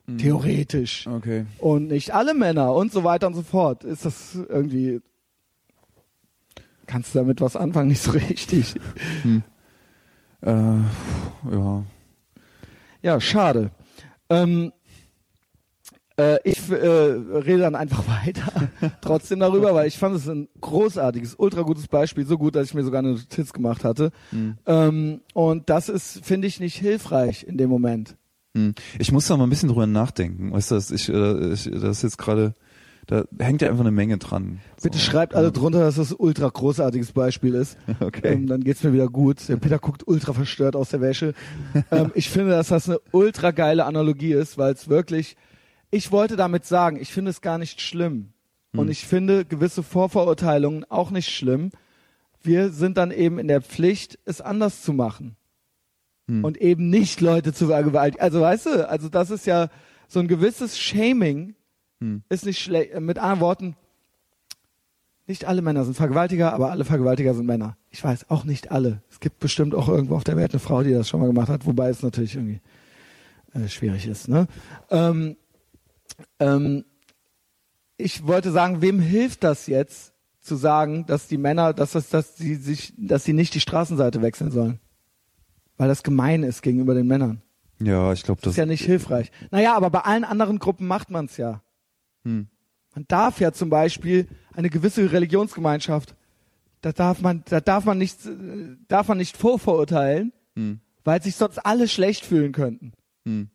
[0.08, 0.20] Hm.
[0.20, 1.08] theoretisch.
[1.08, 1.46] Okay.
[1.58, 3.84] Und nicht alle Männer und so weiter und so fort.
[3.84, 5.02] Ist das irgendwie,
[6.88, 7.88] kannst du damit was anfangen?
[7.90, 8.76] Nicht so richtig.
[10.42, 10.52] Äh,
[11.52, 11.84] ja.
[13.02, 13.72] Ja, schade.
[14.30, 14.72] Ähm,
[16.20, 18.70] äh, ich äh, rede dann einfach weiter
[19.02, 22.74] trotzdem darüber, weil ich fand es ein großartiges, ultra gutes Beispiel, so gut, dass ich
[22.74, 24.12] mir sogar eine Notiz gemacht hatte.
[24.32, 24.58] Hm.
[24.66, 28.18] Ähm, und das ist, finde ich, nicht hilfreich in dem Moment.
[28.56, 28.74] Hm.
[28.98, 30.52] Ich muss da mal ein bisschen drüber nachdenken.
[30.52, 32.56] Weißt du, ich, äh, ich, das ist jetzt gerade,
[33.08, 34.60] da hängt ja einfach eine Menge dran.
[34.84, 35.04] Bitte So.
[35.04, 37.78] schreibt alle drunter, dass das ein ultra großartiges Beispiel ist.
[38.00, 38.34] Okay.
[38.34, 39.48] Ähm, dann geht's mir wieder gut.
[39.50, 41.34] Der Peter guckt ultra verstört aus der Wäsche.
[41.92, 45.36] ähm, ich finde, dass das eine ultra geile Analogie ist, weil es wirklich,
[45.90, 48.34] ich wollte damit sagen, ich finde es gar nicht schlimm.
[48.74, 48.80] Hm.
[48.82, 51.72] Und ich finde gewisse Vorverurteilungen auch nicht schlimm.
[52.44, 55.38] Wir sind dann eben in der Pflicht, es anders zu machen.
[56.28, 56.44] Hm.
[56.44, 58.22] Und eben nicht Leute zu vergewaltigen.
[58.22, 59.70] Also weißt du, also das ist ja
[60.08, 61.56] so ein gewisses Shaming,
[62.00, 62.24] Hm.
[62.30, 63.00] ist nicht schlecht.
[63.00, 63.76] Mit anderen Worten,
[65.26, 67.78] nicht alle Männer sind Vergewaltiger, aber alle Vergewaltiger sind Männer.
[67.90, 69.02] Ich weiß, auch nicht alle.
[69.10, 71.50] Es gibt bestimmt auch irgendwo auf der Welt eine Frau, die das schon mal gemacht
[71.50, 72.62] hat, wobei es natürlich irgendwie
[73.54, 74.28] äh, schwierig ist.
[74.30, 74.48] Ne?
[74.90, 75.36] Ähm,
[76.40, 76.86] ähm,
[77.98, 82.36] ich wollte sagen, wem hilft das jetzt, zu sagen, dass die Männer, dass das, dass
[82.36, 84.80] die sich, dass sie nicht die Straßenseite wechseln sollen,
[85.76, 87.42] weil das gemein ist gegenüber den Männern.
[87.80, 88.54] Ja, ich glaube, Das das.
[88.54, 89.30] ist ja nicht hilfreich.
[89.52, 91.62] Naja, aber bei allen anderen Gruppen macht man es ja.
[92.24, 92.48] Hm.
[92.96, 96.16] Man darf ja zum Beispiel eine gewisse Religionsgemeinschaft,
[96.82, 100.80] da darf man, da darf man nicht, äh, darf man nicht vorverurteilen, Hm.
[101.04, 102.94] weil sich sonst alle schlecht fühlen könnten.
[103.26, 103.50] Hm.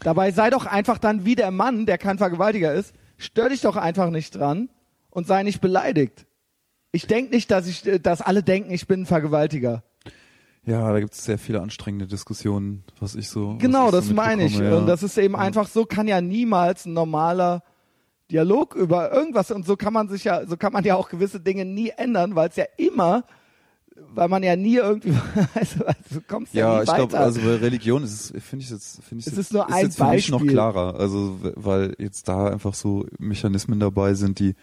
[0.00, 3.76] Dabei sei doch einfach dann wie der Mann, der kein Vergewaltiger ist, stör dich doch
[3.76, 4.68] einfach nicht dran
[5.10, 6.26] und sei nicht beleidigt.
[6.90, 9.82] Ich denke nicht, dass ich, äh, dass alle denken, ich bin ein Vergewaltiger.
[10.64, 13.56] Ja, da gibt es sehr viele anstrengende Diskussionen, was ich so.
[13.58, 14.52] Genau, ich das so meine ich.
[14.52, 15.40] mitbekomme, Und das ist eben Ja.
[15.40, 17.62] einfach so, kann ja niemals ein normaler
[18.32, 21.38] Dialog über irgendwas und so kann man sich ja, so kann man ja auch gewisse
[21.38, 23.24] Dinge nie ändern, weil es ja immer,
[24.14, 25.10] weil man ja nie irgendwie,
[25.54, 28.70] also, also du kommst ja, Ja, ich glaube, also bei Religion ist es, finde ich
[28.70, 30.98] jetzt, finde ich Es jetzt, ist nur ein jetzt für mich noch klarer.
[30.98, 34.54] Also, weil jetzt da einfach so Mechanismen dabei sind, die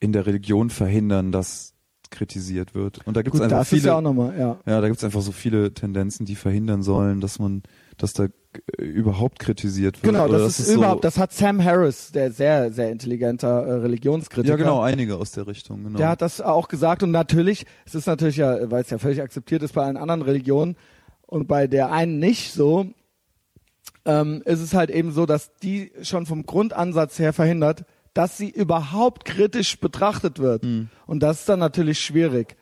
[0.00, 1.74] in der Religion verhindern, dass
[2.10, 3.06] kritisiert wird.
[3.06, 4.56] Und da gibt es einfach viele, ist ja nochmal, ja.
[4.66, 7.62] ja, da gibt es einfach so viele Tendenzen, die verhindern sollen, dass man,
[7.98, 10.12] dass da äh, überhaupt kritisiert wird.
[10.12, 13.72] Genau, das dass ist überhaupt, so, das hat Sam Harris, der sehr, sehr intelligenter äh,
[13.74, 14.52] Religionskritiker.
[14.52, 15.98] Ja, genau, einige aus der Richtung, genau.
[15.98, 19.22] Der hat das auch gesagt und natürlich, es ist natürlich ja, weil es ja völlig
[19.22, 20.76] akzeptiert ist bei allen anderen Religionen
[21.26, 22.86] und bei der einen nicht so,
[24.04, 28.50] ähm, ist es halt eben so, dass die schon vom Grundansatz her verhindert, dass sie
[28.50, 30.62] überhaupt kritisch betrachtet wird.
[30.62, 30.88] Hm.
[31.06, 32.56] Und das ist dann natürlich schwierig.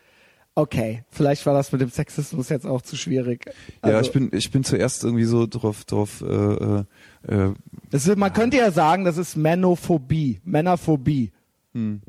[0.55, 3.47] Okay, vielleicht war das mit dem Sexismus jetzt auch zu schwierig.
[3.47, 6.85] ja, Also, ich bin, ich bin zuerst irgendwie so drauf, drauf, äh, äh,
[7.27, 7.55] äh,
[7.91, 11.33] ist, man könnte ja sagen, das ist Mänophobie, Männerphobie.
[11.73, 12.03] hm,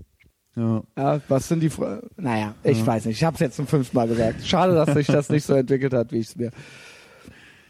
[0.55, 0.83] ja.
[0.97, 3.17] Ja, was sind die Fra Naja, ich weiß nicht.
[3.17, 4.45] Ich habe es jetzt zum fünften Mal gesagt.
[4.45, 6.51] Schade, dass sich das nicht so entwickelt hat, wie ich es mir,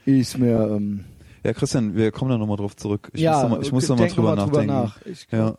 [0.04, 0.70] wie ich es mir.
[0.70, 1.04] Ähm,
[1.44, 3.10] Ja, Christian, wir kommen da nochmal drauf zurück.
[3.14, 4.66] Ich ja, muss da mal, ich muss da mal noch drüber nachdenken.
[4.66, 5.00] nach.
[5.06, 5.56] Ich, Ja.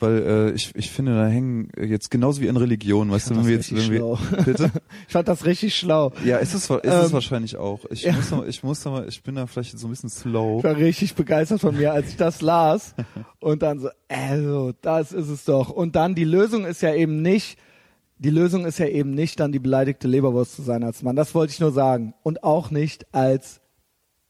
[0.00, 3.46] Weil äh, ich, ich finde, da hängen jetzt genauso wie in Religion, weißt du, wenn
[3.46, 4.70] wir jetzt, wenn wir, richtig bitte?
[5.06, 6.12] ich fand das richtig schlau.
[6.24, 7.80] Ja, ist es, ist es Ähm, wahrscheinlich auch.
[7.90, 8.12] Ich ja.
[8.12, 10.58] muss mal- ich muss da mal, ich bin da vielleicht so ein bisschen slow.
[10.58, 12.94] Ich war richtig begeistert von mir, als ich das las.
[13.40, 15.68] Und dann so, also, das ist es doch.
[15.70, 17.58] Und dann die Lösung ist ja eben nicht,
[18.18, 21.16] die Lösung ist ja eben nicht, dann die beleidigte Leberwurst zu sein als Mann.
[21.16, 22.14] Das wollte ich nur sagen.
[22.22, 23.60] Und auch nicht als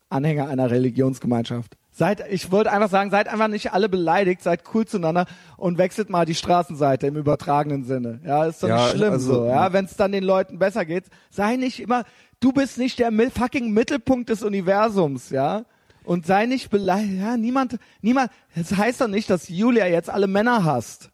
[0.08, 1.76] Anhänger einer Religionsgemeinschaft.
[2.00, 5.26] Seid, ich wollte einfach sagen, seid einfach nicht alle beleidigt, seid cool zueinander
[5.58, 8.20] und wechselt mal die Straßenseite im übertragenen Sinne.
[8.24, 9.46] Ja, ist doch Ja, nicht schlimm also, so.
[9.46, 12.04] Ja, wenn es dann den Leuten besser geht, sei nicht immer,
[12.40, 15.66] du bist nicht der fucking Mittelpunkt des Universums, ja.
[16.02, 17.20] Und sei nicht beleidigt.
[17.20, 18.30] Ja, niemand, niemand.
[18.54, 21.10] Es heißt doch nicht, dass Julia jetzt alle Männer hasst.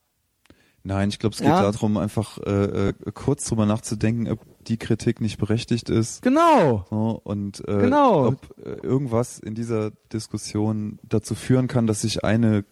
[0.86, 1.62] Nein, ich glaube, es geht Ja.
[1.70, 6.22] darum, einfach äh, äh, kurz drüber nachzudenken, ob die Kritik nicht berechtigt ist.
[6.22, 6.84] Genau.
[6.90, 8.28] So, und äh, Genau.
[8.28, 12.64] ob äh, irgendwas in dieser Diskussion dazu führen kann, dass sich eine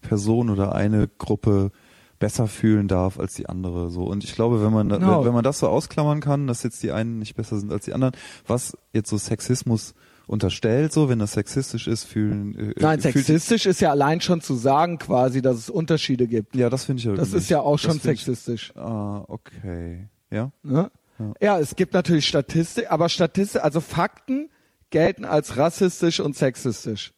[0.00, 1.70] Person oder eine Gruppe
[2.18, 5.24] besser fühlen darf als die andere so und ich glaube wenn man Genau.
[5.24, 7.92] wenn man das so ausklammern kann dass jetzt die einen nicht besser sind als die
[7.92, 8.14] anderen
[8.46, 9.94] was jetzt so Sexismus
[10.26, 14.40] unterstellt so wenn das sexistisch ist fühlen äh, Nein, fühlt- sexistisch ist ja allein schon
[14.40, 16.54] zu sagen quasi, dass es Unterschiede gibt.
[16.56, 17.38] ja das finde ich ja Das nicht.
[17.42, 18.72] ist ja auch schon find ich- sexistisch.
[18.76, 20.90] ah okay ja Ne?
[21.18, 21.32] Ja.
[21.40, 24.48] Ja, es gibt natürlich Statistik, aber Statistik, also Fakten
[24.90, 27.12] gelten als rassistisch und sexistisch.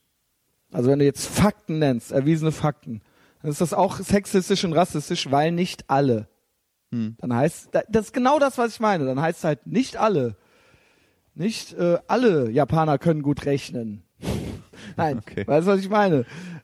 [0.73, 3.01] Also wenn du jetzt Fakten nennst, erwiesene Fakten,
[3.41, 6.29] dann ist das auch sexistisch und rassistisch, weil nicht alle.
[6.91, 7.17] Hm.
[7.21, 9.07] Dann heißt, das ist genau das, was ich meine.
[9.07, 10.37] Dann heißt es halt nicht alle.
[11.35, 14.03] Nicht äh, alle Japaner können gut rechnen.
[14.97, 15.47] Nein, Okay.
[15.47, 16.21] weißt du, was ich meine?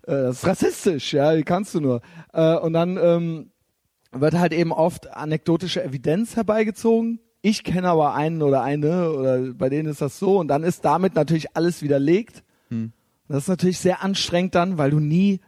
[0.06, 2.00] Äh, das ist rassistisch, ja, wie kannst du nur.
[2.32, 3.50] Äh, und dann ähm,
[4.12, 7.20] wird halt eben oft anekdotische Evidenz herbeigezogen.
[7.42, 10.84] Ich kenne aber einen oder eine oder bei denen ist das so und dann ist
[10.84, 12.44] damit natürlich alles widerlegt.
[12.68, 12.92] Hm.
[13.28, 15.40] Das ist natürlich sehr anstrengend dann, weil du nie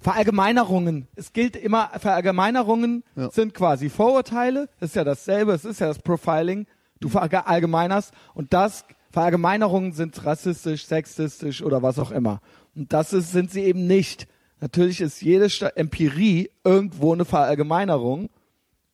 [0.00, 1.06] Verallgemeinerungen.
[1.16, 3.30] Es gilt immer, Verallgemeinerungen Ja.
[3.30, 4.68] sind quasi Vorurteile.
[4.80, 6.66] Das ist ja dasselbe, es ist ja das Profiling.
[7.00, 12.40] Du verallgemeinerst und das, Verallgemeinerungen sind rassistisch, sexistisch oder was auch immer.
[12.74, 14.28] Und das ist, sind sie eben nicht,
[14.60, 18.28] Natürlich ist jede Sta Empirie irgendwo eine Verallgemeinerung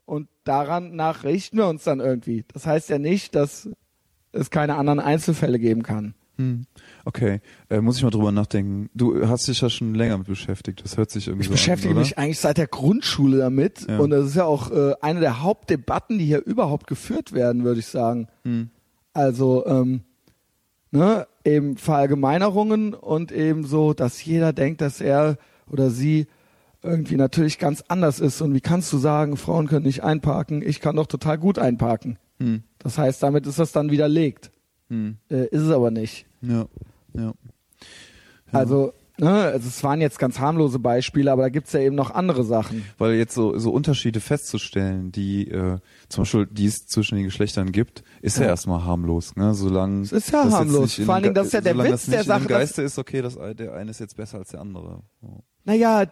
[0.04, 2.44] und daran nach richten wir uns dann irgendwie.
[2.52, 3.68] Das heißt ja nicht, dass
[4.32, 6.14] es keine anderen Einzelfälle geben kann.
[6.36, 6.64] Hm.
[7.04, 8.90] Okay, äh, muss ich mal drüber nachdenken.
[8.94, 10.82] Du hast dich ja schon länger mit beschäftigt.
[10.84, 12.00] Das hört sich irgendwie Ich so beschäftige an, oder?
[12.04, 13.98] mich eigentlich seit der Grundschule damit Ja.
[13.98, 17.80] und das ist ja auch äh, eine der Hauptdebatten, die hier überhaupt geführt werden, würde
[17.80, 18.26] ich sagen.
[18.44, 18.70] Hm.
[19.12, 20.00] Also ähm,
[20.90, 25.38] ne, eben Verallgemeinerungen und eben so, dass jeder denkt, dass er
[25.70, 26.26] oder sie
[26.82, 28.40] irgendwie natürlich ganz anders ist.
[28.42, 30.62] Und wie kannst du sagen, Frauen können nicht einparken?
[30.62, 32.18] Ich kann doch total gut einparken.
[32.40, 32.64] Hm.
[32.78, 34.50] Das heißt, damit ist das dann widerlegt.
[34.94, 35.16] Hm.
[35.30, 36.26] Äh, ist es aber nicht.
[36.42, 36.66] Ja,
[37.14, 37.32] ja.
[38.52, 42.12] Also, ne, also es waren jetzt ganz harmlose Beispiele, aber da gibt's ja eben noch
[42.12, 42.84] andere Sachen.
[42.98, 45.78] Weil jetzt so, so Unterschiede festzustellen, die äh,
[46.08, 48.48] zum Beispiel, die es zwischen den Geschlechtern gibt, ist ja, Ja.
[48.50, 49.34] erstmal harmlos.
[49.36, 49.54] Ne?
[49.54, 50.94] Solange Es ist ja harmlos.
[50.94, 53.36] Vor allen Dingen, das ist ja der Witz der Sache, dass- Geiste ist, okay, das,
[53.56, 55.02] der eine ist jetzt besser als der andere.
[55.20, 55.42] So.
[55.64, 56.04] Naja,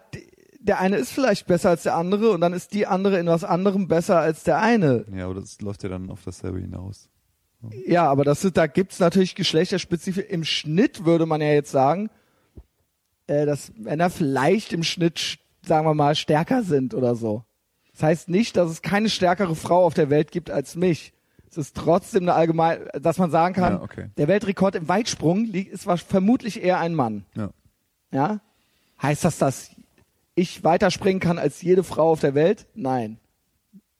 [0.58, 3.44] der eine ist vielleicht besser als der andere und dann ist die andere in was
[3.44, 5.04] anderem besser als der eine.
[5.14, 7.08] Ja, aber das läuft ja dann auf dasselbe hinaus.
[7.86, 10.24] Ja, aber das ist, da gibt's natürlich geschlechterspezifisch.
[10.28, 12.10] Im Schnitt würde man ja jetzt sagen,
[13.26, 17.44] äh, dass Männer vielleicht im Schnitt, sch- sagen wir mal, stärker sind oder so.
[17.92, 21.12] Das heißt nicht, dass es keine stärkere Frau auf der Welt gibt als mich.
[21.50, 24.06] Es ist trotzdem eine allgemein, dass man sagen kann, Ja, okay.
[24.16, 27.24] der Weltrekord im Weitsprung liegt, ist war vermutlich eher ein Mann.
[27.36, 27.50] Ja.
[28.10, 28.40] Ja?
[29.02, 29.70] Heißt das, dass
[30.34, 32.66] ich weiterspringen kann als jede Frau auf der Welt?
[32.74, 33.18] Nein.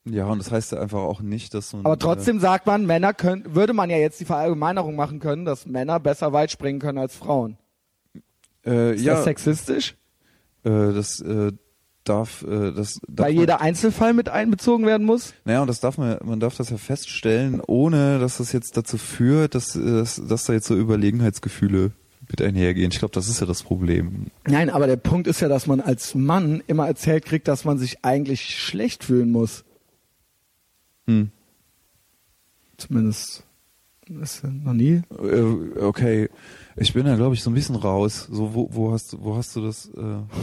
[0.05, 1.85] Ja, und das heißt ja einfach auch nicht, dass man.
[1.87, 5.67] Aber trotzdem sagt man, Männer können, würde man ja jetzt die Verallgemeinerung machen können, dass
[5.67, 7.57] Männer besser weit springen können als Frauen.
[8.65, 9.95] Äh, äh, Ist ja, das sexistisch?
[10.65, 11.53] äh, das äh,
[12.05, 15.35] darf, äh, das darf Weil jeder Einzelfall mit einbezogen werden muss?
[15.45, 18.99] Naja, und das darf man, man darf das ja feststellen, ohne dass das jetzt dazu
[18.99, 21.93] führt, dass, äh, dass, dass da jetzt so Überlegenheitsgefühle
[22.29, 22.91] mit einhergehen.
[22.93, 24.27] Ich glaube, das ist ja das Problem.
[24.47, 27.79] Nein, aber der Punkt ist ja, dass man als Mann immer erzählt kriegt, dass man
[27.79, 29.65] sich eigentlich schlecht fühlen muss.
[31.07, 31.31] Hm.
[32.77, 33.45] Zumindest
[34.09, 35.01] das ist ja noch nie.
[35.23, 36.29] Äh, okay,
[36.77, 38.27] ich bin da glaube ich so ein bisschen raus.
[38.31, 39.87] So wo, wo hast du wo hast du das?
[39.91, 39.93] Äh,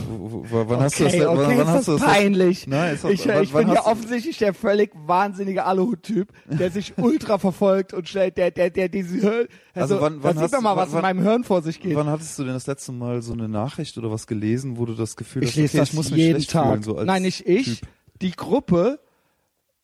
[0.10, 1.14] wo, wo, wann hast du das?
[1.14, 2.10] okay, wann, okay, wann ist hast du das das?
[2.10, 2.68] peinlich.
[2.68, 6.72] Nein, ist doch- ich wann- ich wann bin ja offensichtlich der völlig wahnsinnige Aluhut-Typ, der
[6.72, 10.41] sich ultra verfolgt und schnell, der, der, der diese Hirn, also, Also wann- wann da
[10.43, 11.95] sieht man mal, was in meinem Hirn vor sich geht.
[11.95, 14.93] Wann hattest du denn das letzte Mal so eine Nachricht oder was gelesen, wo du
[14.93, 16.66] das Gefühl ich hast, okay, das ich muss mich jeden schlecht Tag.
[16.68, 17.80] fühlen, so als Nein, nicht ich.
[17.80, 17.89] Typ.
[18.22, 18.99] Die Gruppe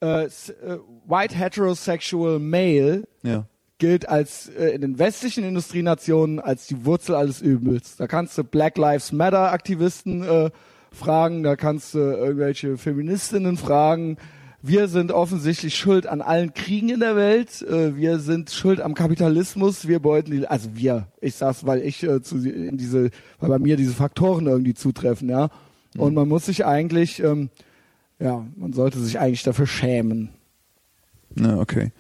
[0.02, 0.30] äh, äh,
[1.08, 3.46] White Heterosexual Male Ja.
[3.78, 7.96] gilt als äh, in den westlichen Industrienationen als die Wurzel alles Übels.
[7.98, 10.50] Da kannst du Black Lives Matter Aktivisten äh,
[10.92, 14.18] fragen, da kannst du irgendwelche Feministinnen fragen.
[14.62, 17.62] Wir sind offensichtlich schuld an allen Kriegen in der Welt.
[17.62, 19.88] Äh, wir sind schuld am Kapitalismus.
[19.88, 21.08] Wir beuten die, also wir.
[21.22, 25.30] Ich sag's, weil ich äh, zu in diese, weil bei mir diese Faktoren irgendwie zutreffen,
[25.30, 25.50] ja.
[25.98, 27.50] Und man muss sich eigentlich, ähm,
[28.20, 30.30] ja, man sollte sich eigentlich dafür schämen.
[31.36, 31.92] Na, okay.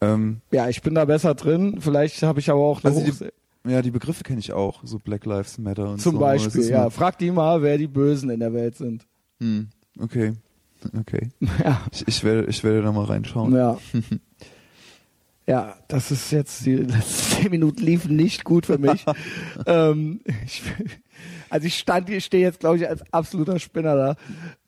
[0.00, 1.78] Ähm, Ja, ich bin da besser drin.
[1.80, 3.04] Vielleicht habe ich aber auch eine Also
[3.64, 6.18] die- ja, die Begriffe kenne ich auch, so Black Lives Matter und Zum so.
[6.18, 6.82] es Beispiel, ja.
[6.82, 9.06] nur- Frag die mal, wer die Bösen in der Welt sind.
[9.40, 9.68] Hm,
[9.98, 10.32] okay.
[10.98, 11.28] Okay.
[11.64, 11.82] Ja.
[11.92, 13.54] Ich, ich werde ich werde da mal reinschauen.
[13.54, 13.78] Ja.
[15.46, 17.02] Ja, das ist jetzt, die letzten
[17.42, 19.04] zehn Minuten liefen nicht gut für mich.
[19.66, 20.62] ähm, ich,
[21.50, 24.16] also ich stand hier, stehe jetzt, glaube ich, als absoluter Spinner da.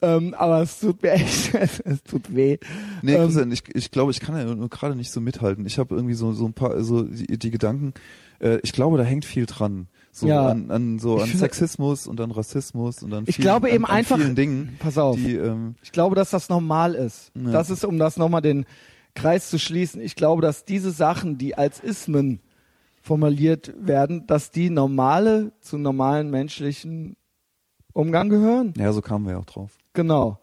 [0.00, 1.54] Ähm, aber es tut mir echt,
[1.84, 2.58] es tut weh.
[3.02, 5.64] Nee, ähm, Christian, ich, ich glaube, ich kann ja nur gerade nicht so mithalten.
[5.66, 7.94] Ich habe irgendwie so so ein paar so die, die Gedanken.
[8.40, 9.86] Äh, ich glaube, da hängt viel dran.
[10.14, 10.48] So Ja.
[10.48, 13.74] an, an so Ich an Sexismus und an Rassismus und an Ich vielen, glaube an,
[13.74, 15.16] eben an einfach- vielen Dingen, Pass auf.
[15.16, 17.30] die ähm, Ich glaube, dass das normal ist.
[17.34, 17.50] Ja.
[17.52, 18.66] Das ist, um das nochmal den
[19.14, 20.00] Kreis zu schließen.
[20.02, 22.40] Ich glaube, dass diese Sachen, die als Ismen
[23.02, 27.16] formuliert werden, dass die normale zu normalen menschlichen
[27.92, 28.72] Umgang gehören.
[28.78, 29.76] ja, so kamen wir auch drauf.
[29.92, 30.38] Genau.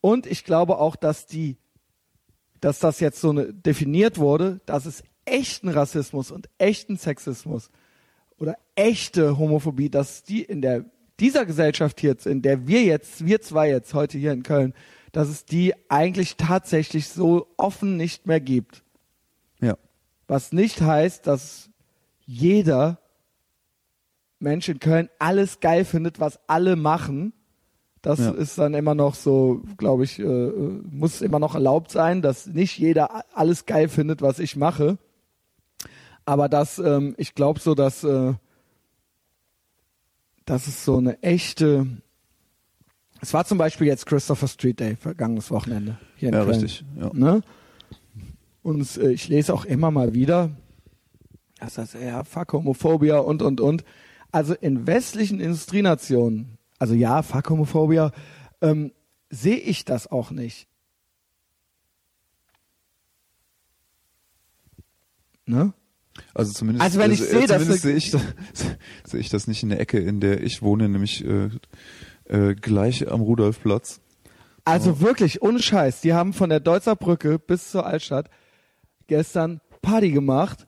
[0.00, 1.56] Und ich glaube auch, dass die,
[2.60, 7.70] dass das jetzt so eine, definiert wurde, dass es echten Rassismus und echten Sexismus
[8.36, 10.84] oder echte Homophobie, dass die in der
[11.20, 14.74] dieser Gesellschaft hier, in der wir jetzt, wir zwei jetzt heute hier in Köln,
[15.12, 18.82] dass es die eigentlich tatsächlich so offen nicht mehr gibt.
[19.60, 19.76] Ja.
[20.26, 21.70] Was nicht heißt, dass
[22.26, 22.98] jeder
[24.38, 27.32] Mensch in Köln alles geil findet, was alle machen.
[28.02, 28.30] Das Ja.
[28.32, 32.76] ist dann immer noch so, glaube ich, äh, muss immer noch erlaubt sein, dass nicht
[32.78, 34.98] jeder alles geil findet, was ich mache.
[36.24, 38.34] Aber das, ähm, ich glaube so, dass äh,
[40.44, 41.86] das ist so eine echte.
[43.20, 46.50] Es war zum Beispiel jetzt Christopher Street Day, vergangenes Wochenende hier in Ja, Köln.
[46.60, 46.84] richtig.
[46.96, 47.10] Ja.
[47.12, 47.40] Ne?
[48.64, 50.50] Und äh, ich lese auch immer mal wieder,
[51.74, 53.84] das ja fuck Homophobia und und und.
[54.30, 58.12] Also in westlichen Industrienationen, also ja, fuck Homophobia,
[58.60, 58.92] ähm,
[59.28, 60.68] sehe ich das auch nicht.
[65.44, 65.74] Ne?
[66.34, 68.22] Also zumindest, Also wenn ich äh, sehe, dass zumindest sehe ich, das,
[69.04, 71.50] sehe ich das nicht in der Ecke, in der ich wohne, nämlich äh,
[72.24, 74.00] äh, gleich am Rudolfplatz.
[74.64, 78.30] Also wirklich, ohne Scheiß, die haben von der Deutzer Brücke bis zur Altstadt
[79.08, 80.66] gestern Party gemacht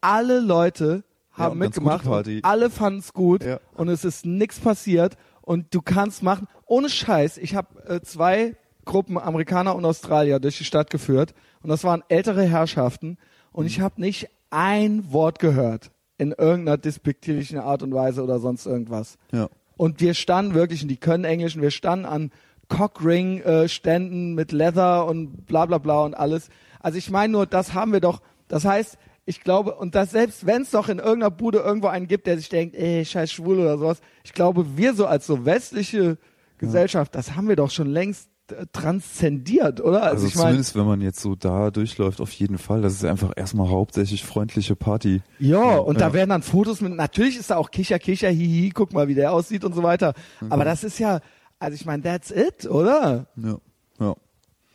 [0.00, 2.06] alle Leute haben ganz mitgemacht
[2.42, 3.60] alle fanden es gut Ja.
[3.74, 8.56] und es ist nichts passiert und du kannst machen, ohne Scheiß, ich habe äh, zwei
[8.84, 13.18] Gruppen Amerikaner und Australier durch die Stadt geführt und das waren ältere Herrschaften
[13.52, 18.66] und ich habe nicht ein Wort gehört in irgendeiner despektierlichen Art und Weise oder sonst
[18.66, 19.16] irgendwas.
[19.30, 19.48] Ja.
[19.76, 22.32] Und wir standen wirklich, und die können Englisch, und wir standen an
[22.68, 26.48] Cockring-Ständen mit Leather und bla bla bla und alles.
[26.80, 28.20] Also ich meine nur, das haben wir doch.
[28.48, 28.98] Das heißt,
[29.28, 32.38] ich glaube, und das selbst wenn es doch in irgendeiner Bude irgendwo einen gibt, der
[32.38, 36.16] sich denkt, ey, scheiß schwul oder sowas, ich glaube, wir so als so westliche
[36.56, 40.02] Gesellschaft, das haben wir doch schon längst äh, transzendiert, oder?
[40.02, 42.80] Also, ich meine, zumindest wenn man jetzt so da durchläuft, auf jeden Fall.
[42.80, 45.20] Das ist einfach erstmal hauptsächlich freundliche Party.
[45.38, 46.08] Ja, und Ja.
[46.08, 49.14] da werden dann Fotos mit, natürlich ist da auch Kicher, Kicher, Hihi, guck mal, wie
[49.14, 50.14] der aussieht und so weiter.
[50.40, 50.52] Mhm.
[50.52, 51.20] Aber das ist ja,
[51.58, 53.26] also ich meine, that's it, oder?
[53.36, 53.58] Ja.
[54.00, 54.14] Ja.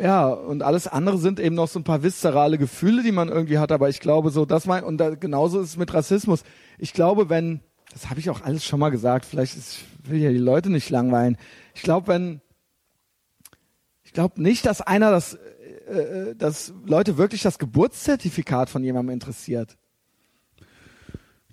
[0.03, 3.57] Ja, und alles andere sind eben noch so ein paar viszerale Gefühle, die man irgendwie
[3.57, 3.71] hat.
[3.71, 6.43] Aber ich glaube so, das mein, und da, genauso ist es mit Rassismus.
[6.77, 7.61] Ich glaube, wenn,
[7.93, 10.69] das habe ich auch alles schon mal gesagt, vielleicht ist, ich will ja die Leute
[10.69, 11.37] nicht langweilen.
[11.73, 12.41] Ich glaube, wenn,
[14.03, 15.35] ich glaube nicht, dass einer das,
[15.87, 19.77] äh, äh, dass Leute wirklich das Geburtszertifikat von jemandem interessiert.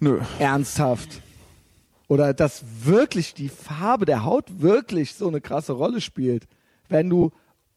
[0.01, 0.23] Nö.
[0.41, 1.23] Ernsthaft.
[2.09, 6.49] Oder dass wirklich die Farbe der Haut wirklich so eine krasse Rolle spielt.
[6.89, 7.31] Wenn du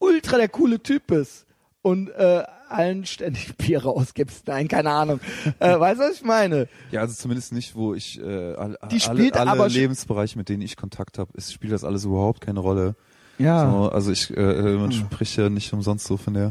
[0.04, 1.46] ultra der coole Typ bist
[1.82, 4.46] und äh, allen ständig Bier rausgibst.
[4.46, 5.20] Nein, keine Ahnung.
[5.58, 6.68] äh, weißt du, was ich meine?
[6.90, 10.62] Ja, also zumindest nicht, wo ich äh, all, Die spielt alle, alle Lebensbereiche, mit denen
[10.62, 12.94] ich Kontakt habe, spielt das alles überhaupt keine Rolle.
[13.38, 13.70] Ja.
[13.70, 16.50] So, also ich, äh, man spricht ja nicht umsonst so von der,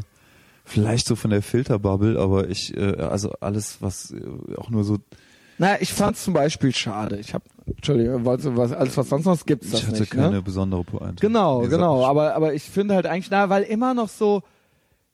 [0.64, 4.98] vielleicht so von der Filterbubble, aber ich, äh, also alles, was äh, auch nur so,
[5.58, 7.16] Naja, ich fand's zum Beispiel schade.
[7.18, 10.10] Ich habe, Entschuldigung, was, alles was sonst noch gibt's das ich hatte nicht.
[10.12, 10.42] keine ne?
[10.42, 11.20] besondere Pointe.
[11.20, 12.04] Genau, Nee, genau.
[12.04, 14.42] Aber, aber ich finde halt eigentlich, na, weil immer noch so,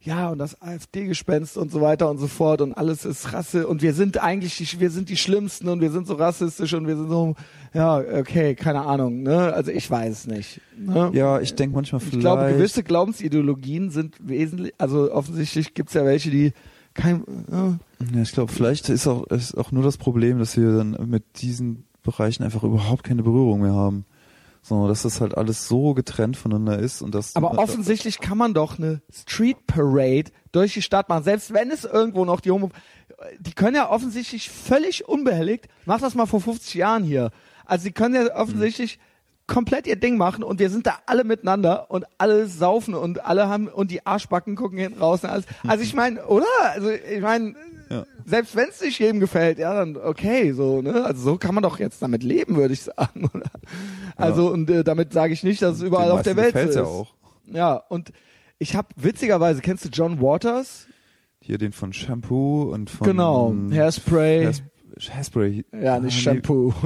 [0.02, 3.82] ja, und das AfD-Gespenst und so weiter und so fort und alles ist Rasse und
[3.82, 6.96] wir sind eigentlich, die, wir sind die Schlimmsten und wir sind so rassistisch und wir
[6.96, 7.34] sind so,
[7.74, 9.52] ja, okay, keine Ahnung, ne?
[9.52, 10.62] Also ich weiß es nicht.
[10.78, 11.10] Ne?
[11.12, 12.14] Ja, ich denke manchmal vielleicht.
[12.14, 16.54] ich glaube, gewisse Glaubensideologien sind wesentlich, also offensichtlich gibt's ja welche, die
[16.94, 17.76] kein, äh,
[18.14, 21.42] Ja, ich glaube, vielleicht ist auch, ist auch nur das Problem, dass wir dann mit
[21.42, 24.04] diesen Bereichen einfach überhaupt keine Berührung mehr haben.
[24.62, 27.34] So, dass das halt alles so getrennt voneinander ist und das.
[27.34, 31.84] Aber offensichtlich kann man doch eine Street Parade durch die Stadt machen, selbst wenn es
[31.84, 32.70] irgendwo noch die Homo,
[33.38, 37.30] die können ja offensichtlich völlig unbehelligt, mach das mal vor 50 Jahren hier.
[37.64, 38.98] Also die können ja offensichtlich
[39.46, 43.48] komplett ihr Ding machen und wir sind da alle miteinander und alle saufen und alle
[43.48, 45.44] haben und die Arschbacken gucken hinten raus und alles.
[45.66, 46.46] Also ich meine, oder?
[46.72, 47.54] Also ich meine,
[47.90, 48.04] Ja.
[48.24, 51.04] selbst wenn es nicht jedem gefällt, ja, dann okay, so, ne?
[51.04, 53.50] Also so kann man doch jetzt damit leben, würde ich sagen, oder?
[54.16, 56.60] Also und äh, damit sage ich nicht, dass es überall Den auf der Welt so
[56.60, 56.74] ist.
[56.76, 57.14] ja auch.
[57.46, 58.12] Ja, und
[58.58, 60.86] ich habe witzigerweise, kennst du John Waters?
[61.40, 63.06] Hier den von Shampoo und von.
[63.06, 64.44] genau, Hairspray.
[64.44, 64.62] Hairs-
[65.12, 65.64] Hairspray.
[65.72, 66.20] ja, nicht Ah.
[66.32, 66.72] Shampoo.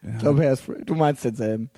[0.00, 0.10] Ja.
[0.12, 0.84] Ich glaube Hairspray.
[0.86, 1.70] Du meinst denselben.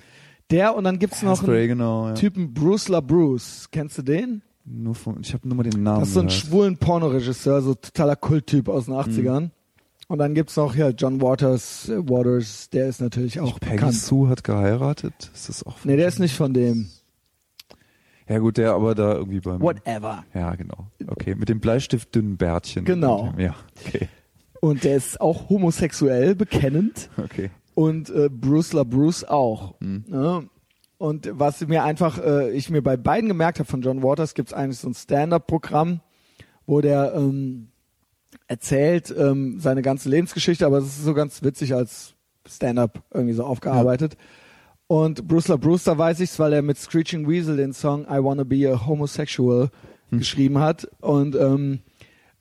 [0.51, 2.09] Der und dann gibt's noch Hairspray, einen genau.
[2.09, 2.13] Ja.
[2.13, 3.69] Typen Bruce LaBruce.
[3.71, 4.43] Kennst du den?
[4.65, 5.99] Nur von, ich habe nur mal den Namen.
[6.01, 6.41] Das ist so ein gehört.
[6.45, 9.49] schwulen Pornoregisseur, so totaler Kulttyp aus den 80ern.
[10.07, 13.95] Und dann gibt's noch ja John Waters, äh, Waters, der ist natürlich auch Peggy bekannt.
[13.95, 15.31] Sue hat geheiratet.
[15.33, 15.77] Ist das auch?
[15.77, 16.89] von- Nee, der ist nicht von dem.
[18.27, 19.61] Ja gut, der aber da irgendwie beim.
[19.61, 20.23] Whatever.
[20.33, 20.87] Ja, genau.
[21.07, 22.85] Okay, mit dem Bleistift dünnen Bärtchen.
[22.85, 23.33] Genau.
[23.37, 23.55] Ja,
[23.85, 24.07] okay.
[24.61, 27.09] Und der ist auch homosexuell bekennend.
[27.17, 27.49] Okay.
[27.73, 29.75] und äh, Bruce LaBruce auch.
[29.81, 30.03] Hm.
[30.07, 30.47] Ne?
[31.01, 34.53] Und was mir einfach, äh, ich mir bei beiden gemerkt habe von John Waters, gibt's
[34.53, 35.99] eigentlich so ein Stand-up-Programm,
[36.67, 37.69] wo der ähm,
[38.45, 42.13] erzählt ähm, seine ganze Lebensgeschichte, aber es ist so ganz witzig als
[42.47, 44.15] Stand-up irgendwie so aufgearbeitet.
[44.85, 48.43] Und Bruce LaBruce, da weiß ich's, weil er mit Screeching Weasel den Song I Wanna
[48.43, 49.71] Be a Homosexual
[50.11, 51.79] geschrieben hat und ähm,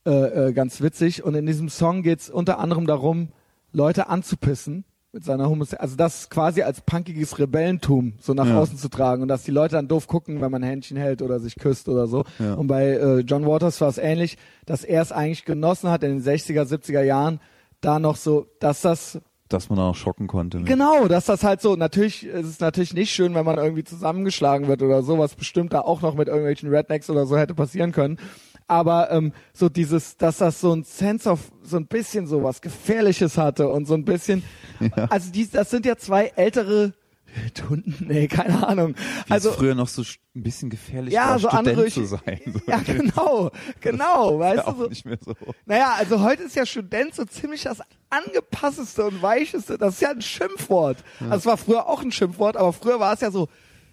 [0.04, 1.24] äh, äh, ganz witzig.
[1.24, 3.28] Und in diesem Song geht's unter anderem darum,
[3.72, 5.80] Leute anzupissen mit seiner Homosexualität.
[5.82, 8.58] Also das quasi als punkiges Rebellentum so nach Ja.
[8.60, 11.40] außen zu tragen und dass die Leute dann doof gucken, wenn man Händchen hält oder
[11.40, 12.24] sich küsst oder so.
[12.38, 12.54] Ja.
[12.54, 16.10] Und bei äh, John Waters war es ähnlich, dass er es eigentlich genossen hat in
[16.10, 17.40] den 60er, 70er Jahren,
[17.80, 20.58] da noch so, dass das Dass man auch schocken konnte.
[20.58, 23.82] mit- Genau, dass das halt so, natürlich ist es natürlich nicht schön, wenn man irgendwie
[23.82, 27.54] zusammengeschlagen wird oder so, was bestimmt da auch noch mit irgendwelchen Rednecks oder so hätte
[27.54, 28.18] passieren können.
[28.70, 32.60] Aber ähm, so dieses, dass das so ein Sense of, so ein bisschen so was
[32.60, 34.44] Gefährliches hatte und so ein bisschen,
[34.80, 35.06] Ja.
[35.10, 36.92] also die, das sind ja zwei ältere
[37.34, 37.96] Wildhunden?
[38.08, 38.94] Nee, keine Ahnung.
[39.26, 42.40] Wie also früher noch so ein bisschen gefährlich Ja, war, so Student andere- zu sein.
[42.46, 42.60] So.
[42.68, 43.50] ja, genau,
[43.80, 44.86] genau, weißt Ja, du auch so.
[44.86, 45.34] nicht mehr so.
[45.66, 49.78] Naja, also heute ist ja Student so ziemlich das angepassteste und weicheste.
[49.78, 50.98] Das ist ja ein Schimpfwort.
[51.20, 53.48] Also es war früher auch ein Schimpfwort, aber früher war es ja so,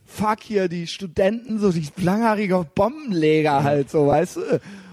[0.07, 4.41] fuck hier, die Studenten, so die langhaarige Bombenleger halt, so, weißt du.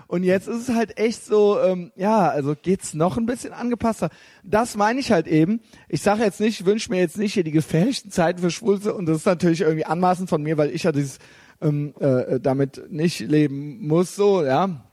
[0.07, 4.11] Und jetzt ist es halt echt so, ähm, ja, also geht's noch ein bisschen angepasster.
[4.43, 5.61] Das meine ich halt eben.
[5.89, 8.95] Ich sage jetzt nicht, ich wünsche mir jetzt nicht hier die gefährlichsten Zeiten für Schwulze
[8.95, 11.19] und das ist natürlich irgendwie anmaßend von mir, weil ich ja dieses
[11.63, 14.85] ähm, äh, damit nicht leben muss, so, ja.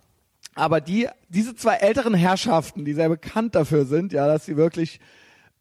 [0.56, 5.00] Aber die, diese zwei älteren Herrschaften, die sehr bekannt dafür sind, ja, dass sie wirklich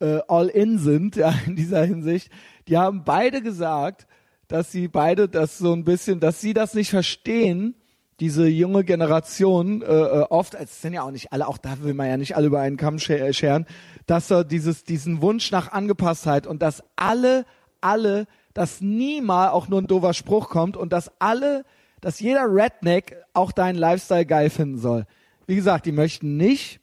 [0.01, 2.31] äh, all in sind, ja, in dieser Hinsicht,
[2.69, 4.07] die haben beide gesagt,
[4.51, 7.77] dass sie beide das so ein bisschen, dass sie das nicht verstehen,
[8.19, 11.95] diese junge Generation, äh, äh, oft, es sind ja auch nicht alle, auch da will
[11.95, 13.65] man ja nicht alle über einen Kamm äh, scheren,
[14.07, 17.47] dass er dieses, diesen Wunsch nach Angepasstheit und dass alle,
[17.81, 21.65] alle, dass nie mal auch nur ein doofer Spruch kommt und dass alle,
[22.01, 25.07] dass jeder Redneck auch deinen Lifestyle geil finden soll.
[25.47, 26.81] Wie gesagt, die möchten nicht,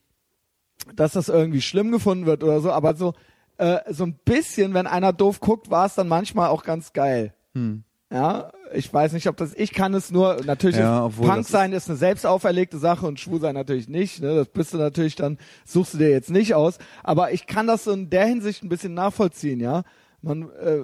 [0.96, 3.14] dass das irgendwie schlimm gefunden wird oder so, aber so,
[3.58, 7.34] äh, so ein bisschen, wenn einer doof guckt, war es dann manchmal auch ganz geil.
[7.58, 7.84] Hm.
[8.10, 11.48] Ja, ich weiß nicht, ob das, ich kann es nur, natürlich Ja, ist, Punk das
[11.50, 14.78] sein ist eine selbst auferlegte Sache und schwul sein natürlich nicht, ne, das bist du
[14.78, 18.26] natürlich dann, suchst du dir jetzt nicht aus, aber ich kann das so in der
[18.26, 19.84] Hinsicht ein bisschen nachvollziehen, ja.
[20.22, 20.80] Man, äh,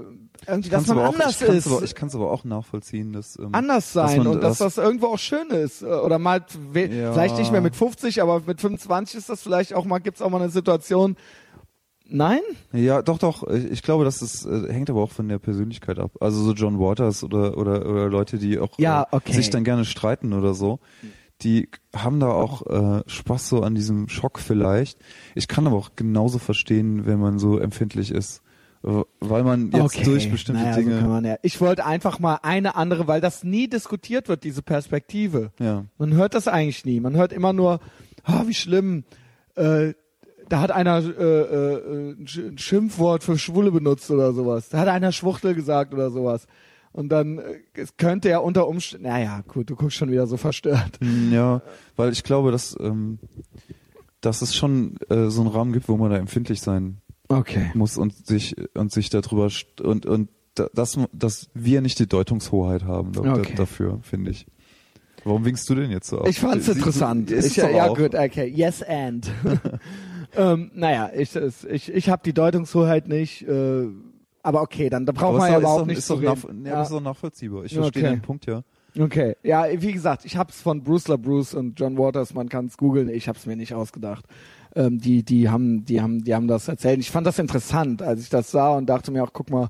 [0.47, 3.39] irgendwie, dass man auch, anders ich ist Aber, ich kann es aber auch nachvollziehen, dass
[3.39, 6.45] ähm, anders dass sein man und dass das irgendwo auch schön ist äh, oder mal
[6.73, 7.13] Ja.
[7.13, 10.29] vielleicht nicht mehr mit 50, aber mit 25 ist das vielleicht auch mal gibt's auch
[10.29, 11.15] mal eine Situation.
[12.15, 12.41] Nein?
[12.71, 13.47] Ja, doch, doch.
[13.47, 16.11] Ich glaube, das ist, äh, hängt aber auch von der Persönlichkeit ab.
[16.19, 19.33] Also so John Waters oder oder, oder Leute, die auch Ja, äh, okay.
[19.33, 20.79] sich dann gerne streiten oder so,
[21.41, 24.99] die haben da auch äh, Spaß so an diesem Schock vielleicht.
[25.33, 28.43] Ich kann aber auch genauso verstehen, wenn man so empfindlich ist,
[28.83, 30.99] äh, weil man jetzt durch bestimmte naja, So Dinge.
[30.99, 31.37] kann man ja.
[31.41, 35.51] Ich wollte einfach mal eine andere, weil das nie diskutiert wird, diese Perspektive.
[35.59, 35.85] ja.
[35.97, 36.99] Man hört das eigentlich nie.
[36.99, 37.79] Man hört immer nur,
[38.23, 39.03] ah, wie schlimm.
[39.55, 39.93] Äh,
[40.49, 44.69] da hat einer äh, äh, ein Sch- ein Schimpfwort für Schwule benutzt oder sowas.
[44.69, 46.47] Da hat einer Schwuchtel gesagt oder sowas.
[46.91, 50.37] Und dann äh, es könnte ja unter Umständen, naja, gut, du guckst schon wieder so
[50.37, 50.99] verstört.
[51.01, 51.61] Hm, Ja,
[51.95, 53.19] weil ich glaube, dass, ähm,
[54.21, 56.97] dass es schon äh, so einen Rahmen gibt, wo man da empfindlich sein
[57.29, 57.71] Okay.
[57.73, 59.49] muss und sich und sich darüber
[59.81, 63.41] und und da- dass dass wir nicht die Deutungshoheit haben Okay.
[63.49, 64.45] da, dafür, finde ich.
[65.23, 66.19] Warum winkst du denn jetzt so?
[66.19, 66.27] ab?
[66.27, 67.31] Ich fand's Sie- Sie- interessant.
[67.31, 67.97] ist Ich, es ja, auch.
[67.97, 68.45] gut, okay.
[68.45, 69.31] Yes and.
[70.35, 73.47] ähm, naja, ich, ich, ich habe die Deutungshoheit nicht.
[73.47, 73.87] Äh,
[74.45, 76.65] aber okay, dann da braucht man ja überhaupt doch, nicht ist zu doch, nach, reden.
[76.65, 76.77] ja, Ja.
[76.79, 77.63] das ist doch nachvollziehbar.
[77.63, 78.11] Ich verstehe okay.
[78.15, 78.61] den Punkt ja.
[78.99, 83.09] Okay, ja, wie gesagt, ich hab's von Bruce LaBruce und John Waters, man kann's googeln,
[83.09, 84.25] ich hab's mir nicht ausgedacht.
[84.75, 86.99] Ähm, die, die haben, die haben, die haben das erzählt.
[86.99, 89.69] Ich fand das interessant, als ich das sah und dachte mir auch, guck mal,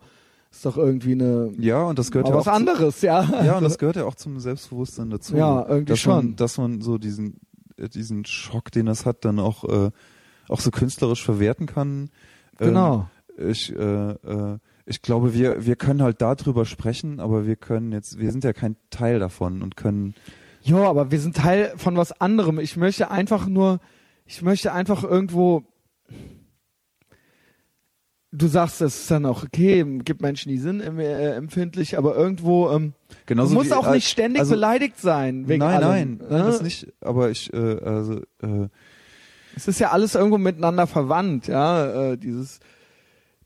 [0.52, 3.24] ist doch irgendwie eine, Ja, und das gehört ja was auch zu- anderes, ja.
[3.46, 5.38] Ja, und das gehört ja auch zum Selbstbewusstsein dazu.
[5.38, 6.16] Ja, irgendwie dass schon.
[6.16, 7.40] Man, dass man so diesen,
[7.78, 9.92] äh, diesen Schock, den das hat, dann auch, äh,
[10.48, 12.10] auch so künstlerisch verwerten kann.
[12.60, 13.10] Ähm, Genau.
[13.38, 18.20] Ich, äh, äh, ich glaube, wir, wir können halt darüber sprechen, aber wir können jetzt,
[18.20, 20.14] wir sind ja kein Teil davon und können,
[20.64, 22.58] Jo, aber wir sind Teil von was anderem.
[22.58, 23.80] Ich möchte einfach nur,
[24.26, 25.64] ich möchte einfach irgendwo.
[28.32, 32.72] Du sagst, es ist dann auch okay, gibt Menschen, die sind äh, empfindlich, aber irgendwo.
[32.72, 32.94] Ähm,
[33.26, 36.18] genauso du musst wie, auch äh, nicht ständig also, beleidigt sein wegen Nein, allem, nein,
[36.18, 36.28] ne?
[36.30, 38.70] nein, das nicht, aber ich, äh, also, äh,
[39.56, 42.12] Es ist ja alles irgendwo miteinander verwandt, ja.
[42.12, 42.60] Äh, dieses,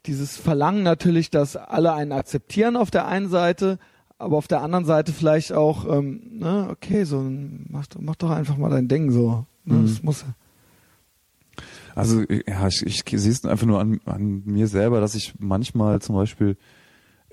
[0.06, 3.78] dieses Verlangen natürlich, dass alle einen akzeptieren auf der einen Seite,
[4.18, 7.22] aber auf der anderen Seite vielleicht auch, ähm, ne, okay, so
[7.70, 9.46] mach, doch- mach doch einfach mal dein Ding so.
[9.66, 9.88] Ne, Mhm.
[9.88, 10.26] Das muss.
[11.96, 16.00] Also ja, ich, ich sehe es einfach nur an, an mir selber, dass ich manchmal
[16.02, 16.56] zum Beispiel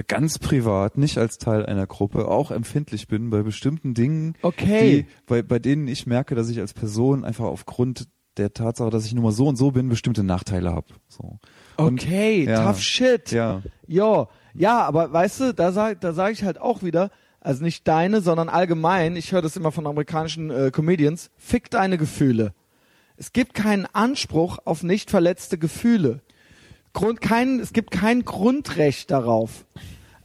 [0.08, 5.04] ganz privat, nicht als Teil einer Gruppe, auch empfindlich bin bei bestimmten Dingen, Okay.
[5.04, 9.04] die, bei, bei denen ich merke, dass ich als Person einfach aufgrund der Tatsache, dass
[9.06, 10.86] ich nur mal so und so bin, bestimmte Nachteile habe.
[11.08, 11.38] So.
[11.76, 12.64] Und- Okay, ja.
[12.66, 13.30] tough shit.
[13.32, 13.62] Ja.
[13.86, 17.10] Jo, ja, aber weißt du, da sag, da sag ich halt auch wieder,
[17.40, 21.98] also nicht deine, sondern allgemein, ich höre das immer von amerikanischen äh, Comedians, fick deine
[21.98, 22.54] Gefühle.
[23.16, 26.20] Es gibt keinen Anspruch auf nicht verletzte Gefühle.
[26.92, 29.66] Grund, kein, es gibt kein Grundrecht darauf.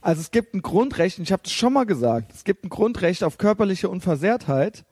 [0.00, 2.68] Also es gibt ein Grundrecht, und ich habe das schon mal gesagt, es gibt ein
[2.70, 4.84] Grundrecht auf körperliche Unversehrtheit,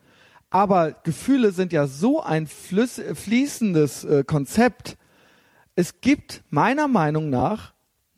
[0.49, 4.97] aber Gefühle sind ja so ein flüss, fließendes äh, Konzept.
[5.75, 7.73] Es gibt meiner Meinung nach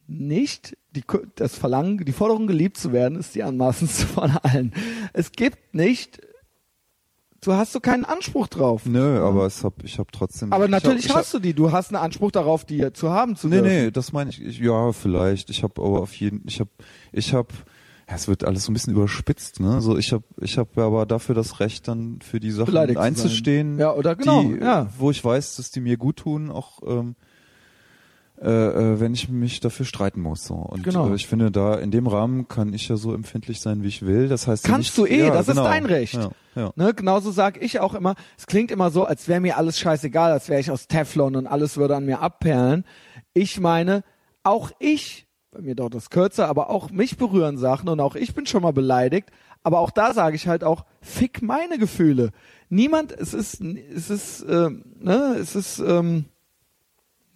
[0.07, 1.03] nicht die,
[1.35, 4.73] das Verlangen, die Forderung geliebt zu werden, ist die anmaßendste von allen.
[5.13, 6.21] Es gibt nicht
[7.41, 8.85] du hast du keinen Anspruch drauf.
[8.85, 10.53] Nö, aber es hab, ich habe trotzdem.
[10.53, 11.53] Aber ich natürlich hab, hast du die.
[11.53, 13.69] Du hast einen Anspruch darauf, die zu haben zu Nee, dürfen.
[13.69, 14.59] nee, das meine ich, ich.
[14.59, 15.49] Ja, vielleicht.
[15.49, 16.43] Ich habe aber auf jeden.
[16.47, 16.69] Ich habe,
[17.11, 17.49] ich habe.
[18.11, 19.79] Ja, es wird alles so ein bisschen überspitzt, ne?
[19.79, 23.79] So, ich habe, ich habe aber dafür das Recht, dann für die Sachen Beleidigt einzustehen.
[23.79, 24.89] Ja, oder genau, Die, ja.
[24.97, 26.81] Wo ich weiß, dass die mir gut tun, auch.
[26.85, 27.15] Ähm,
[28.41, 30.43] äh, äh, wenn ich mich dafür streiten muss.
[30.45, 30.55] So.
[30.55, 31.09] Und Genau.
[31.09, 34.01] äh, ich finde, da in dem Rahmen kann ich ja so empfindlich sein, wie ich
[34.03, 34.27] will.
[34.27, 35.63] Das heißt, ja Kannst nicht, du eh, ja, das ist genau.
[35.63, 36.15] dein Recht.
[36.15, 36.73] Ja, ja.
[36.75, 40.31] Ne, genauso sag ich auch immer, es klingt immer so, als wäre mir alles scheißegal,
[40.31, 42.83] als wäre ich aus Teflon und alles würde an mir abperlen.
[43.33, 44.03] Ich meine,
[44.43, 48.33] auch ich, bei mir dauert das kürzer, aber auch mich berühren Sachen und auch ich
[48.33, 49.29] bin schon mal beleidigt.
[49.63, 52.31] Aber auch da sage ich halt auch, fick meine Gefühle.
[52.69, 56.25] Niemand, es ist, es ist, ähm, ne, es ist ähm,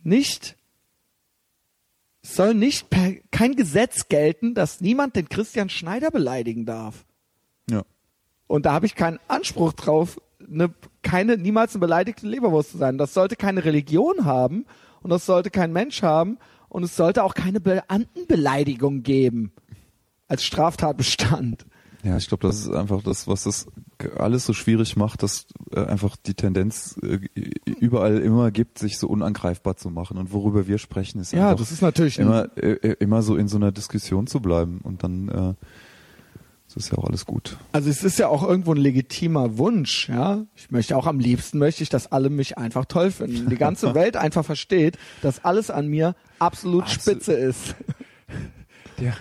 [0.03, 0.57] nicht,
[2.24, 7.05] es soll nicht per, kein Gesetz gelten, dass niemand den Christian Schneider beleidigen darf.
[7.70, 7.84] ja.
[8.47, 12.97] Und da habe ich keinen Anspruch drauf, ne, keine, niemals eine beleidigte Leberwurst zu sein.
[12.97, 14.66] Das sollte keine Religion haben
[15.01, 16.38] und das sollte kein Mensch haben
[16.76, 19.53] und es sollte auch keine Beamtenbeleidigung geben
[20.28, 21.65] als Straftatbestand.
[22.03, 23.67] Ja, ich glaube, das ist einfach das, was das
[24.17, 27.19] alles so schwierig macht, dass äh, einfach die Tendenz äh,
[27.80, 30.17] überall immer gibt, sich so unangreifbar zu machen.
[30.17, 33.38] Und worüber wir sprechen, ist Ja, einfach das ist natürlich immer äh, äh, immer so
[33.38, 34.82] in so einer Diskussion zu bleiben.
[34.84, 35.53] Und dann äh,
[36.76, 37.57] das ist ja auch alles gut.
[37.71, 40.45] Also es ist ja auch irgendwo ein legitimer Wunsch, ja.
[40.55, 43.49] Ich möchte auch am liebsten möchte ich, dass alle mich einfach toll finden.
[43.49, 47.01] Die ganze Welt einfach versteht, dass alles an mir absolut Absolut.
[47.23, 47.76] spitze ist.
[48.99, 49.13] Der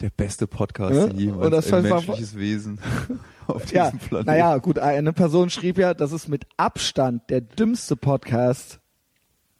[0.00, 1.44] der beste Podcast Ja, jemals.
[1.44, 2.80] und das ein menschliches Wesen
[3.46, 4.26] auf diesem Ja, Planeten.
[4.26, 8.80] naja, gut, eine Person schrieb ja, dass es mit Abstand der dümmste Podcast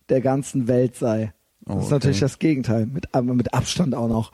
[0.08, 1.32] der ganzen Welt sei.
[1.60, 4.32] Das Oh, ist natürlich das Gegenteil, mit, mit Abstand auch noch.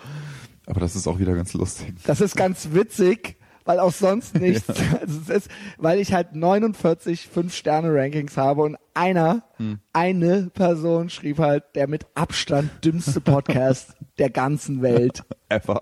[0.69, 1.95] Aber das ist auch wieder ganz lustig.
[2.05, 4.69] Das ist ganz witzig, weil auch sonst nichts.
[4.69, 9.79] Also es ist, weil ich halt 49 Fünf-Sterne-Rankings habe und einer, Hm.
[9.95, 15.23] eine Person schrieb halt, der mit Abstand dümmste Podcast der ganzen Welt.
[15.49, 15.81] Ever.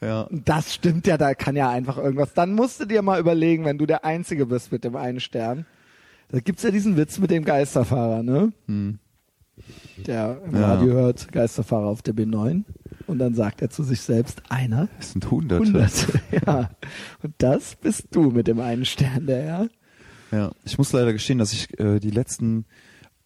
[0.00, 0.26] Ja.
[0.30, 2.34] Das stimmt ja, da kann ja einfach irgendwas.
[2.34, 5.66] Dann musst du dir mal überlegen, wenn du der Einzige bist mit dem einen Stern.
[6.30, 8.52] Da gibt's ja diesen Witz mit dem Geisterfahrer, ne?
[8.68, 10.60] Der im Hm.
[10.60, 10.66] Ja.
[10.74, 12.64] Radio hört, Geisterfahrer auf der B9.
[13.06, 15.64] Und dann sagt er zu sich selbst, einer, Es sind Hunderte.
[15.66, 16.20] hunderte.
[16.46, 16.70] ja.
[17.22, 19.66] Und das bist du mit dem einen Stern, der ja.
[20.32, 22.64] Ja, ich muss leider gestehen, dass ich äh, die letzten,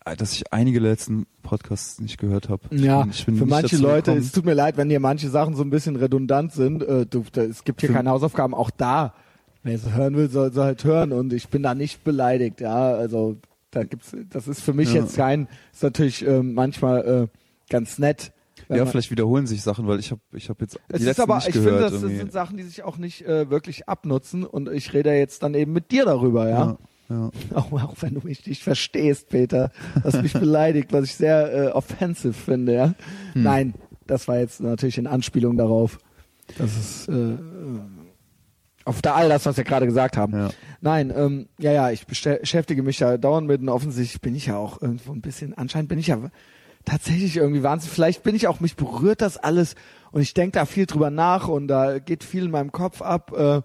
[0.04, 2.62] äh, dass ich einige letzten Podcasts nicht gehört habe.
[2.74, 4.18] Ja, ich bin für manche Leute, gekommen.
[4.26, 6.82] es tut mir leid, wenn hier manche Sachen so ein bisschen redundant sind.
[6.82, 9.14] Äh, du, da, es gibt hier Für- keine Hausaufgaben, auch da.
[9.62, 12.92] Wer es hören will, soll, soll halt hören und ich bin da nicht beleidigt, ja.
[12.94, 13.36] Also
[13.70, 15.00] da gibt's, das ist für mich Ja.
[15.02, 17.38] jetzt kein, ist natürlich ähm, manchmal äh,
[17.70, 18.32] ganz nett.
[18.68, 21.22] Ja, vielleicht wiederholen sich Sachen, weil ich habe ich hab jetzt die es ist letzten
[21.22, 21.74] aber, nicht ich gehört.
[21.76, 22.16] finde, das irgendwie.
[22.16, 25.72] sind Sachen, die sich auch nicht äh, wirklich abnutzen und ich rede jetzt dann eben
[25.72, 26.66] mit dir darüber, ja.
[26.66, 26.78] ja,
[27.10, 27.30] ja.
[27.54, 29.70] Auch, auch wenn du mich nicht verstehst, Peter,
[30.02, 32.94] was mich beleidigt, was ich sehr äh, offensive finde, ja.
[33.32, 33.42] Hm.
[33.42, 33.74] Nein,
[34.06, 35.98] das war jetzt natürlich in Anspielung darauf.
[36.58, 37.38] Das ist äh, äh,
[38.84, 40.32] auf da all das, was wir gerade gesagt haben.
[40.32, 40.50] Ja.
[40.80, 44.56] Nein, ähm, ja, ja, ich beschäftige mich ja dauernd mit und offensichtlich bin ich ja
[44.56, 46.18] auch irgendwo ein bisschen, anscheinend bin ich ja
[46.88, 47.94] tatsächlich irgendwie wahnsinnig.
[47.94, 49.74] Vielleicht bin ich auch, mich berührt das alles
[50.10, 53.32] und ich denke da viel drüber nach und da geht viel in meinem Kopf ab.
[53.36, 53.62] Äh,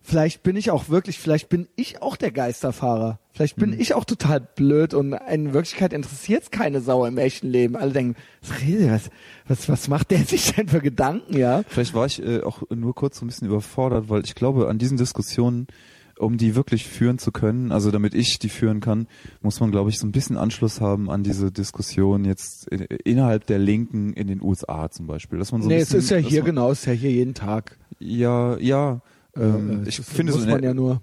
[0.00, 3.18] vielleicht bin ich auch wirklich, vielleicht bin ich auch der Geisterfahrer.
[3.32, 7.48] Vielleicht bin ich auch total blöd und in Wirklichkeit interessiert es keine Sau im echten
[7.48, 7.74] Leben.
[7.74, 9.10] Alle denken, was,
[9.48, 11.64] was, was macht der sich denn für Gedanken, ja?
[11.66, 14.78] Vielleicht war ich äh, auch nur kurz so ein bisschen überfordert, weil ich glaube, an
[14.78, 15.66] diesen Diskussionen,
[16.18, 19.06] um die wirklich führen zu können, also damit ich die führen kann,
[19.42, 23.46] muss man, glaube ich, so ein bisschen Anschluss haben an diese Diskussion jetzt in, innerhalb
[23.46, 25.38] der Linken in den USA zum Beispiel.
[25.38, 27.10] Dass man so nee, es bisschen, ist ja hier man, genau, es ist ja hier
[27.10, 27.78] jeden Tag.
[27.98, 29.00] Ja, ja.
[29.36, 31.02] Ähm, Äh, ich finde so man der, ja nur.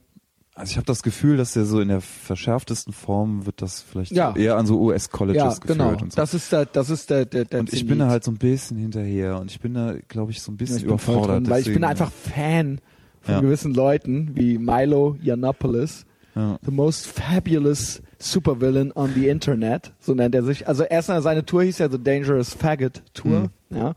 [0.53, 4.11] Also ich habe das Gefühl, dass der so in der verschärftesten Form wird das vielleicht
[4.11, 4.33] Ja.
[4.33, 5.91] so eher an so US-Colleges Ja, geführt genau.
[6.03, 6.17] und so.
[6.17, 7.87] Das ist der, das ist der, der, der und ich Zenit.
[7.89, 10.55] bin da halt so ein bisschen hinterher und ich bin da, glaube ich, so ein
[10.55, 11.37] Ja, bisschen ich voll überfordert.
[11.45, 12.81] drin, weil ich bin einfach Fan
[13.21, 13.41] von Ja.
[13.41, 16.05] gewissen Leuten wie Milo Yiannopoulos,
[16.35, 16.57] Ja.
[16.65, 20.67] the most fabulous supervillain on the Internet, so nennt er sich.
[20.67, 23.93] Also erstmal seine Tour hieß ja The Dangerous Faggot Tour, ja.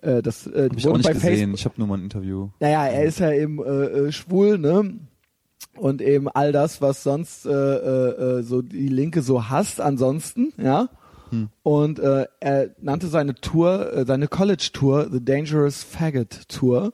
[0.00, 1.36] Äh, das äh, Hab ich auch nicht bei gesehen.
[1.50, 1.58] Facebook.
[1.58, 2.48] Ich habe nur mal ein Interview.
[2.60, 4.94] Naja, er ist ja eben äh, äh, schwul, ne?
[5.76, 10.88] Und eben all das, was sonst äh, so die Linke so hasst, ansonsten, ja.
[11.30, 11.48] Hm.
[11.62, 16.92] Und äh, er nannte seine Tour, äh, seine College-Tour The Dangerous Faggot Tour.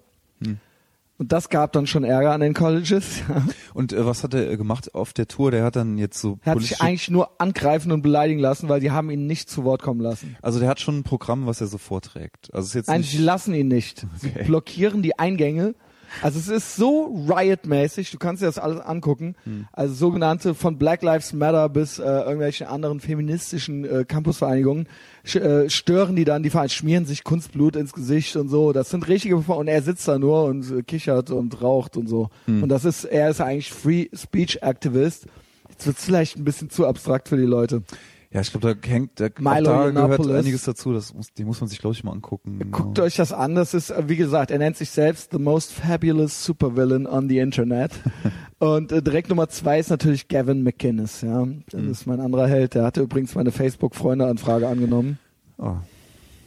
[1.19, 3.23] Und das gab dann schon Ärger an den Colleges.
[3.75, 5.51] Und äh, was hat er äh, gemacht auf der Tour?
[5.51, 8.79] Der hat dann jetzt so er hat sich eigentlich nur angreifen und beleidigen lassen, weil
[8.81, 10.37] die haben ihn nicht zu Wort kommen lassen.
[10.43, 12.55] also der hat schon ein Programm, was er so vorträgt.
[12.55, 14.07] Also ist jetzt Eigentlich, die lassen ihn nicht.
[14.21, 14.45] Sie Okay.
[14.45, 15.75] blockieren die Eingänge
[16.23, 19.35] Also es ist so riot-mäßig, du kannst dir das alles angucken.
[19.73, 24.89] Also sogenannte von Black Lives Matter bis äh, irgendwelchen anderen feministischen äh, Campusvereinigungen
[25.35, 28.73] äh, stören die dann, die Vereine schmieren sich Kunstblut ins Gesicht und so.
[28.73, 32.31] Das sind richtige und er sitzt da nur und äh, kichert und raucht und so.
[32.47, 35.27] Und das ist, er ist eigentlich Free Speech Activist.
[35.71, 37.83] Jetzt wird's vielleicht ein bisschen zu abstrakt für die Leute.
[38.31, 40.93] Ja, ich glaube, da hängt, da, Milo da gehört einiges dazu.
[40.93, 42.59] Das muss, die muss man sich, glaube ich, mal angucken.
[42.71, 43.07] Guckt Genau.
[43.07, 43.55] euch das an.
[43.55, 47.39] Das ist, äh, wie gesagt, er nennt sich selbst the most fabulous supervillain on the
[47.39, 47.93] Internet.
[48.59, 51.23] Und äh, direkt Nummer zwei ist natürlich Gavin McInnes.
[51.23, 51.91] Ja, das Mhm.
[51.91, 52.75] ist mein anderer Held.
[52.75, 55.19] Der hatte übrigens meine Facebook-Freunde-Anfrage angenommen.
[55.57, 55.77] Oh.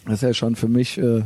[0.05, 1.23] Das ist ja schon für mich, äh,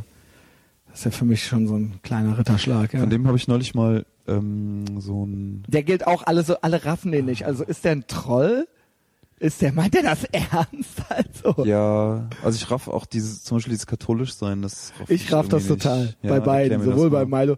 [0.89, 2.93] das ist ja für mich schon so ein kleiner Ritterschlag.
[2.93, 3.01] Ja.
[3.01, 6.85] Von dem habe ich neulich mal ähm, so ein Der gilt auch alle so, alle
[6.85, 7.45] raffen den nicht.
[7.45, 8.67] Also ist der ein Troll?
[9.45, 11.01] Ist der, meint der das ernst?
[11.09, 11.65] Also.
[11.65, 15.47] Ja, also ich raff auch dieses, zum Beispiel dieses katholisch sein, das raff Ich raff
[15.49, 16.05] das total.
[16.05, 16.21] nicht.
[16.23, 16.83] bei Ja, beiden.
[16.83, 17.25] Sowohl bei.
[17.25, 17.57] Milo.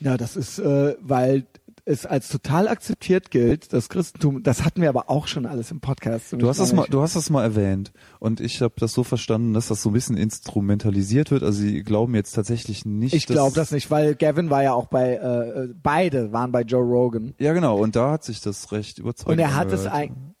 [0.00, 1.46] Ja, das ist, äh, weil
[1.86, 5.80] es als total akzeptiert gilt, das Christentum, das hatten wir aber auch schon alles im
[5.80, 6.32] Podcast.
[6.32, 9.52] Du hast das mal, du hast das mal erwähnt und ich habe das so verstanden,
[9.52, 11.42] dass das so ein bisschen instrumentalisiert wird.
[11.42, 13.12] Also sie glauben jetzt tatsächlich nicht.
[13.14, 16.62] ich glaube das nicht, weil Gavin war ja auch bei, äh, äh, beide waren bei
[16.62, 17.34] Joe Rogan.
[17.38, 17.76] Ja, genau.
[17.78, 19.32] Und da hat sich das recht überzeugt.
[19.32, 19.94] Und er hat es angehört.
[19.94, 20.33] eigentlich,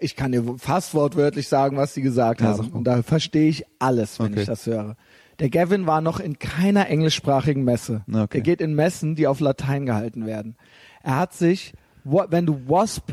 [0.00, 2.68] ich kann dir fast wortwörtlich sagen, was sie gesagt Ja, haben.
[2.70, 4.40] Und da verstehe ich alles, wenn Okay.
[4.42, 4.96] ich das höre.
[5.38, 8.04] Der Gavin war noch in keiner englischsprachigen Messe.
[8.10, 8.38] Okay.
[8.38, 10.56] Er geht in Messen, die auf Latein gehalten werden.
[11.02, 11.72] Er hat sich,
[12.04, 13.12] wenn du Wasp,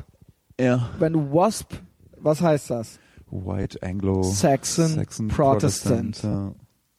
[0.59, 0.89] Ja.
[0.99, 1.73] wenn du Wasp,
[2.17, 2.99] was heißt das?
[3.29, 6.21] White Anglo Saxon Protestant.
[6.23, 6.53] ja.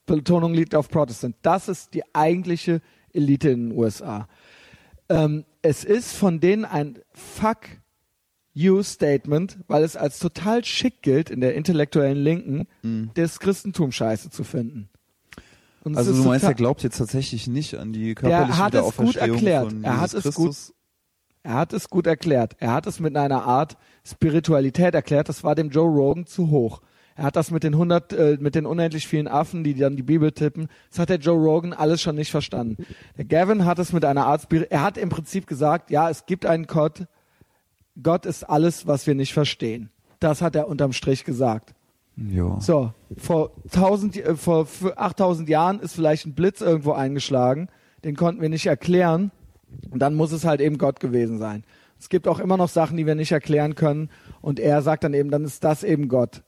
[0.06, 1.36] Betonung liegt auf Protestant.
[1.42, 2.80] Das ist die eigentliche
[3.12, 4.26] Elite in den USA.
[5.08, 7.60] Ähm, es ist von denen ein Fuck
[8.54, 12.66] you Statement, weil es als total schick gilt, in der intellektuellen Linken,
[13.14, 14.88] das Christentum scheiße zu finden.
[15.82, 19.16] Und Also du meinst, er glaubt jetzt tatsächlich nicht an die körperliche hat es gut
[19.16, 19.70] erklärt.
[19.70, 20.56] von Er hat es gut?
[21.42, 22.56] Er hat es gut erklärt.
[22.58, 25.28] Er hat es mit einer Art Spiritualität erklärt.
[25.28, 26.80] Das war dem Joe Rogan zu hoch.
[27.16, 30.02] Er hat das mit den 100, äh, mit den unendlich vielen Affen, die dann die
[30.02, 30.68] Bibel tippen.
[30.90, 32.84] Das hat der Joe Rogan alles schon nicht verstanden.
[33.18, 36.24] Der Gavin hat es mit einer Art Spir Er hat im Prinzip gesagt, ja, es
[36.24, 37.04] gibt einen Gott.
[38.02, 39.90] Gott ist alles, was wir nicht verstehen.
[40.20, 41.74] Das hat er unterm Strich gesagt.
[42.16, 42.60] Ja.
[42.60, 47.68] So, vor 1000, äh, vor für 8000 Jahren ist vielleicht ein Blitz irgendwo eingeschlagen,
[48.04, 49.32] den konnten wir nicht erklären
[49.90, 51.64] und dann muss es halt eben Gott gewesen sein.
[51.98, 55.14] Es gibt auch immer noch Sachen, die wir nicht erklären können und er sagt dann
[55.14, 56.42] eben, dann ist das eben Gott.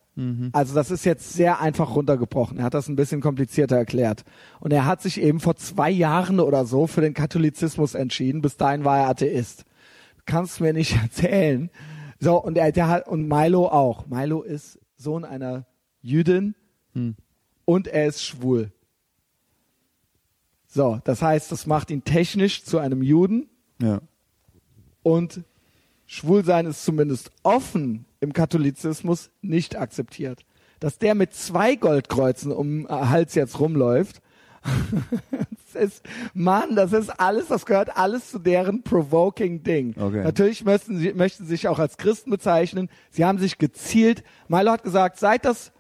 [0.52, 2.58] Also das ist jetzt sehr einfach runtergebrochen.
[2.58, 4.24] Er hat das ein bisschen komplizierter erklärt.
[4.60, 8.40] Und er hat sich eben vor zwei Jahren oder so für den Katholizismus entschieden.
[8.40, 9.66] Bis dahin war er Atheist.
[10.26, 11.70] Du kannst mir nicht erzählen.
[12.18, 14.06] So, und er, der hat, und Milo auch.
[14.06, 15.66] Milo ist Sohn einer
[16.02, 16.54] Jüdin
[17.64, 18.72] und er ist schwul.
[20.66, 23.48] So, das heißt, das macht ihn technisch zu einem Juden
[23.80, 24.00] Ja.
[25.02, 25.42] und
[26.06, 30.44] Schwulsein ist zumindest offen im Katholizismus nicht akzeptiert.
[30.80, 34.22] Dass der mit zwei Goldkreuzen um Hals jetzt rumläuft,
[35.76, 36.02] ist,
[36.34, 39.94] Mann, das ist alles, das gehört alles zu deren provoking Ding.
[39.98, 40.24] Okay.
[40.24, 42.88] Natürlich möchten sie, möchten sie sich auch als Christen bezeichnen.
[43.10, 45.72] Sie haben sich gezielt, Milo hat gesagt, seit das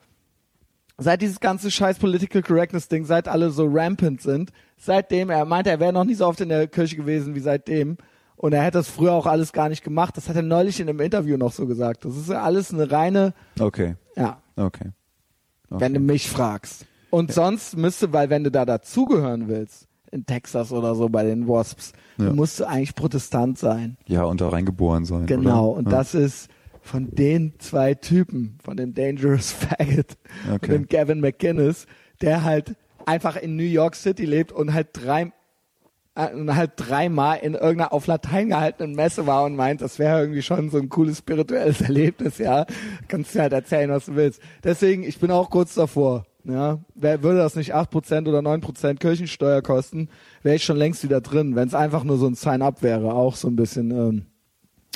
[0.98, 5.68] seit dieses ganze scheiß Political Correctness Ding, seit alle so rampant sind, seitdem, er meinte,
[5.70, 7.98] er wäre noch nie so oft in der Kirche gewesen wie seitdem.
[8.36, 10.16] Und er hätte das früher auch alles gar nicht gemacht.
[10.16, 12.04] Das hat er neulich in einem Interview noch so gesagt.
[12.04, 13.96] Das ist ja alles eine reine, Okay.
[14.14, 14.90] ja, Okay.
[15.70, 15.80] okay.
[15.80, 16.86] wenn du mich fragst.
[17.16, 21.48] Und sonst müsste, weil wenn du da dazugehören willst, in Texas oder so bei den
[21.48, 22.32] Wasps, Ja.
[22.32, 23.96] musst du eigentlich Protestant sein.
[24.06, 25.26] ja, und da reingeboren sein.
[25.26, 25.70] Genau.
[25.70, 25.78] Oder?
[25.78, 25.90] Und ja.
[25.92, 26.48] das ist
[26.82, 30.16] von den zwei Typen, von dem Dangerous Faggot
[30.48, 30.72] und Okay.
[30.72, 31.86] dem Gavin McGinnis,
[32.20, 32.74] der halt
[33.06, 35.32] einfach in New York City lebt und halt drei
[36.16, 40.20] äh, und halt dreimal in irgendeiner auf Latein gehaltenen Messe war und meint, das wäre
[40.20, 42.66] irgendwie schon so ein cooles spirituelles Erlebnis, ja.
[43.08, 44.40] Kannst du halt erzählen, was du willst.
[44.62, 46.24] Deswegen, ich bin auch kurz davor.
[46.48, 50.08] Ja, wer würde das nicht 8% oder 9% Kirchensteuer kosten,
[50.42, 53.34] wäre ich schon längst wieder drin, wenn es einfach nur so ein Sign-up wäre, auch
[53.34, 54.26] so ein bisschen, ähm,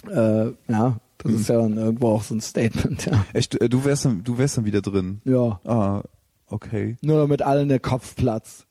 [0.09, 3.24] äh, ja, das ist ja dann irgendwo auch so ein Statement, ja.
[3.32, 5.20] Echt, äh, du wärst dann, du wärst dann wieder drin.
[5.24, 6.02] Ja, Ah,
[6.47, 6.97] okay.
[7.02, 8.66] nur damit allen der Kopf platzt.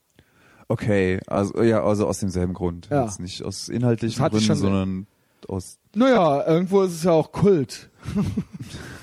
[0.69, 2.87] Okay, also ja, also aus demselben Grund.
[2.91, 3.03] Ja.
[3.03, 5.07] Jetzt nicht aus inhaltlichen Gründen, sondern
[5.47, 7.89] aus Naja, irgendwo ist es ja auch Kult.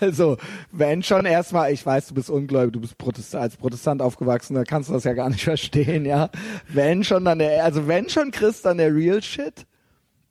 [0.00, 0.36] also,
[0.72, 4.64] wenn schon erstmal, ich weiß, du bist ungläubig, du bist Protestant, als Protestant aufgewachsen, da
[4.64, 6.30] kannst du das ja gar nicht verstehen, ja.
[6.68, 9.66] Wenn schon dann der, also wenn schon Christ, dann der Real Shit,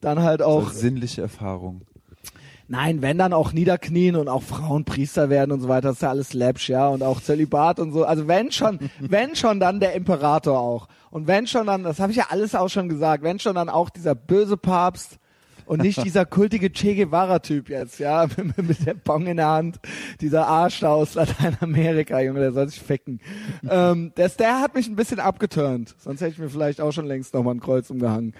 [0.00, 1.82] dann halt auch, als sinnliche Erfahrung.
[2.72, 6.02] Nein, wenn dann auch niederknien und auch Frauen Priester werden und so weiter, das ist
[6.02, 8.04] ja alles läppsch, ja, und auch Zölibat und so.
[8.04, 10.86] Also wenn schon, wenn schon dann der Imperator auch.
[11.10, 13.68] Und wenn schon dann, das habe ich ja alles auch schon gesagt, wenn schon dann
[13.68, 15.18] auch dieser böse Papst
[15.70, 19.78] und nicht dieser kultige Che Guevara-Typ jetzt, ja, mit, mit der Bong in der Hand,
[20.20, 23.20] dieser Arsch da aus Lateinamerika, Junge, der soll sich ficken.
[23.70, 27.06] ähm, das, der hat mich ein bisschen abgeturnt, sonst hätte ich mir vielleicht auch schon
[27.06, 28.34] längst nochmal ein Kreuz umgehangen.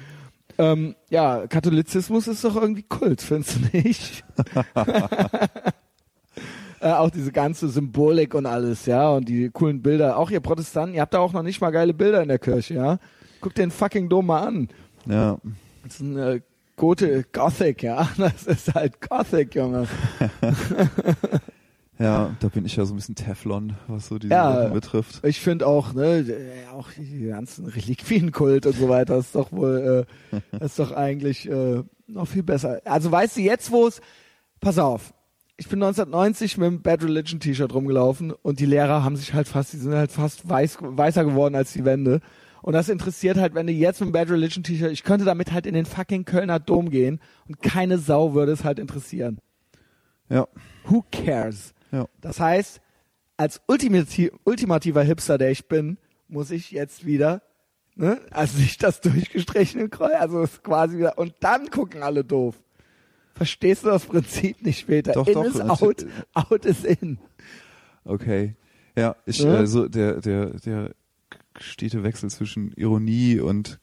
[0.59, 4.25] Ähm, ja, Katholizismus ist doch irgendwie Kult, findest du nicht?
[6.81, 10.17] äh, auch diese ganze Symbolik und alles, ja, und die coolen Bilder.
[10.17, 12.75] Auch ihr Protestanten, ihr habt da auch noch nicht mal geile Bilder in der Kirche,
[12.75, 12.99] ja.
[13.41, 14.69] Guck den fucking Dom mal an.
[15.07, 15.39] Ja.
[15.85, 16.41] Das ist ein äh,
[16.81, 18.09] Gote, Gothic, ja.
[18.17, 19.87] Das ist halt Gothic, Junge.
[21.99, 24.55] Ja, da bin ich ja so ein bisschen Teflon, was so diese Ja.
[24.55, 25.21] Sachen betrifft.
[25.23, 30.07] Ich finde auch, ne, äh, auch die ganzen Reliquienkult und so weiter ist doch wohl,
[30.41, 32.81] äh, ist doch eigentlich äh, noch viel besser.
[32.87, 34.01] Also weißt du, jetzt wo es,
[34.63, 35.13] pass auf,
[35.59, 39.47] ich bin 1990 mit dem Bad Religion T-Shirt rumgelaufen und die Lehrer haben sich halt
[39.47, 42.23] fast, die sind halt fast weiß, weißer geworden als die Wände.
[42.63, 45.67] Und das interessiert halt, wenn du jetzt mit Bad Religion T-Shirt, ich könnte damit halt
[45.67, 49.39] in den fucking Kölner Dom gehen und keine Sau würde es halt interessieren.
[50.29, 50.47] Ja,
[50.85, 51.75] Who cares?
[51.91, 52.07] ja.
[52.21, 52.81] Das heißt,
[53.37, 55.97] als ultimati ultimativer Hipster, der ich bin,
[56.29, 57.43] muss ich jetzt wieder,
[57.97, 62.25] ne, also nicht das durchgestrichene Kreuz, also es ist quasi wieder, und dann gucken alle
[62.25, 62.63] doof.
[63.35, 65.13] Verstehst du das Prinzip nicht später?
[65.13, 67.19] Doch, in doch, ist out, out ist in.
[68.05, 68.55] Okay.
[68.97, 69.55] Ja, ich, Ja?
[69.55, 70.95] also der, der, der
[71.63, 73.79] stete Wechsel zwischen Ironie und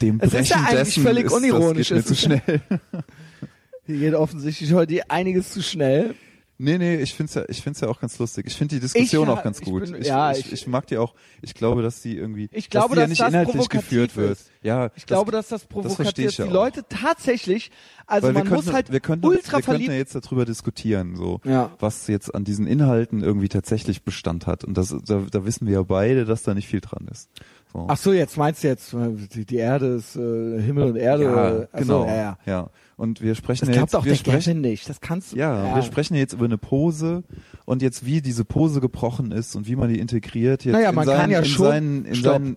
[0.00, 1.88] dem Es Brechen ist ja eigentlich dessen völlig ist, unironisch.
[1.88, 2.60] Das geht mir Es zu schnell.
[3.86, 6.14] Hier geht offensichtlich heute einiges zu schnell.
[6.58, 8.46] Nee, nee, ich find's ja, ich find's ja auch ganz lustig.
[8.46, 9.84] Ich finde die Diskussion Ich, auch ganz ich gut.
[9.84, 11.14] bin- ich, ja, ich, ich- mag die auch.
[11.42, 14.16] Ich glaube, dass die irgendwie, Ich glaube, dass die ja dass nicht das inhaltlich geführt
[14.16, 14.32] wird.
[14.32, 14.50] ist.
[14.62, 16.38] Ja, Ich glaube, dass das provokativ verstehe ist.
[16.38, 16.54] ja Die auch.
[16.54, 17.70] Leute tatsächlich,
[18.06, 20.44] also weil man wir könnten, muss halt wir könnten, ultra wir könnten ja jetzt darüber
[20.46, 21.72] diskutieren, so Ja.
[21.78, 24.64] was jetzt an diesen Inhalten irgendwie tatsächlich Bestand hat.
[24.64, 27.28] Und das, da, da wissen wir ja beide, dass da nicht viel dran ist.
[27.72, 27.84] So.
[27.88, 31.24] Ach so, jetzt meinst du jetzt, äh, die, die Erde ist äh, Himmel und Erde.
[31.24, 32.06] ja, Ach so, genau.
[32.06, 32.70] ja, ja.
[32.96, 34.88] Und wir sprechen Das ja jetzt, auch wir der sprechen, nicht.
[34.88, 35.36] Das kannst du.
[35.36, 37.24] ja, wir sprechen ja jetzt über eine Pose
[37.66, 40.94] und jetzt wie diese Pose gebrochen ist und wie man die integriert jetzt Naja, in,
[40.94, 42.32] man seinen, kann ja in, schon- seinen, in, Stopp.
[42.32, 42.56] seinen,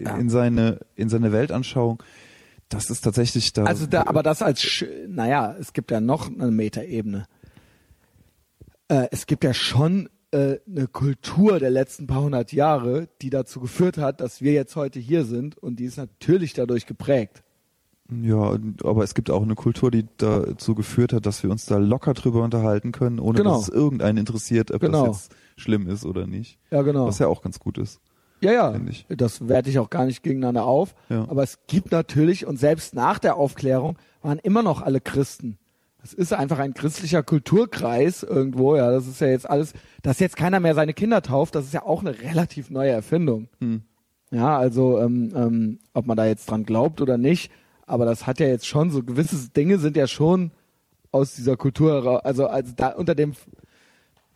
[0.00, 0.16] Ja.
[0.16, 2.02] in seine in seine Weltanschauung.
[2.68, 3.64] Das ist tatsächlich da.
[3.64, 7.26] Also da, aber das als, Sch- naja, es gibt ja noch eine Metaebene.
[8.88, 13.60] Äh, es gibt ja schon äh, eine Kultur der letzten paar hundert Jahre, die dazu
[13.60, 17.42] geführt hat, dass wir jetzt heute hier sind und die ist natürlich dadurch geprägt.
[18.10, 21.78] Ja, aber es gibt auch eine Kultur, die dazu geführt hat, dass wir uns da
[21.78, 23.54] locker drüber unterhalten können, ohne Genau.
[23.54, 25.06] dass es irgendeinen interessiert, ob Genau.
[25.06, 26.58] das jetzt schlimm ist oder nicht.
[26.70, 27.06] Ja, genau.
[27.06, 28.00] Was ja auch ganz gut ist.
[28.40, 28.74] Ja, ja,
[29.08, 30.96] das werte ich auch gar nicht gegeneinander auf.
[31.08, 31.26] Ja.
[31.28, 35.58] Aber es gibt natürlich, und selbst nach der Aufklärung waren immer noch alle Christen.
[36.00, 38.90] Das ist einfach ein christlicher Kulturkreis irgendwo, ja.
[38.90, 39.72] Das ist ja jetzt alles,
[40.02, 43.48] dass jetzt keiner mehr seine Kinder tauft, das ist ja auch eine relativ neue Erfindung.
[43.60, 43.82] Hm.
[44.32, 47.52] Ja, also ähm, ähm, ob man da jetzt dran glaubt oder nicht,
[47.86, 50.50] aber das hat ja jetzt schon so gewisse Dinge sind ja schon
[51.10, 53.34] aus dieser Kultur heraus, also also da unter dem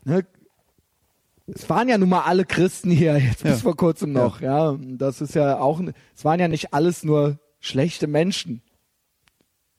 [0.04, 0.26] ne,
[1.46, 3.58] es waren ja nun mal alle Christen hier jetzt bis Ja.
[3.58, 4.76] vor kurzem noch, ja.
[4.80, 5.80] Das ist ja auch
[6.14, 8.62] es waren ja nicht alles nur schlechte Menschen.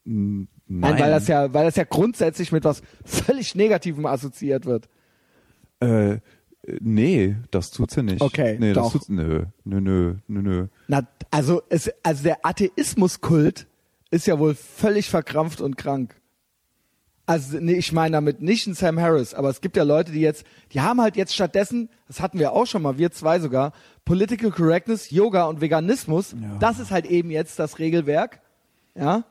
[0.06, 4.88] Nein, Nein, weil das ja weil das ja grundsätzlich mit was völlig negativem assoziiert wird.
[5.80, 6.20] Äh,
[6.80, 8.22] nee, das tut's ja nicht.
[8.22, 8.84] Okay, nee, doch.
[8.84, 10.68] das tut's, nö, nö, nö, nö, nö.
[10.88, 13.68] Na, also es also der Atheismuskult
[14.12, 16.16] ist ja wohl völlig verkrampft und krank.
[17.26, 20.22] Also nee, ich meine damit nicht einen Sam Harris, aber es gibt ja Leute, die
[20.22, 23.74] jetzt, die haben halt jetzt stattdessen, das hatten wir auch schon mal, wir zwei sogar,
[24.06, 26.34] Political Correctness, Yoga und Veganismus.
[26.60, 28.40] Das ist halt eben jetzt das Regelwerk,
[28.96, 29.26] ja.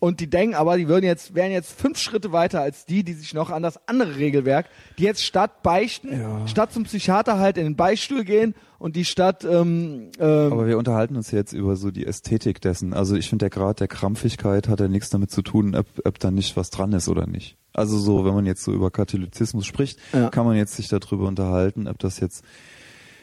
[0.00, 3.12] Und die denken aber, die würden jetzt, wären jetzt fünf Schritte weiter als die, die
[3.12, 4.66] sich noch an das andere Regelwerk,
[4.98, 6.48] die jetzt statt beichten, Ja.
[6.48, 10.78] statt zum Psychiater halt in den Beistuhl gehen und die statt ähm, ähm, Aber wir
[10.78, 12.94] unterhalten uns jetzt über so die Ästhetik dessen.
[12.94, 16.18] Also ich finde, der Grad der Krampfigkeit hat ja nichts damit zu tun, ob, ob
[16.18, 17.58] da nicht was dran ist oder nicht.
[17.74, 20.30] Also so, wenn man jetzt so über Katholizismus spricht, Ja.
[20.30, 22.42] kann man jetzt sich darüber unterhalten, ob das jetzt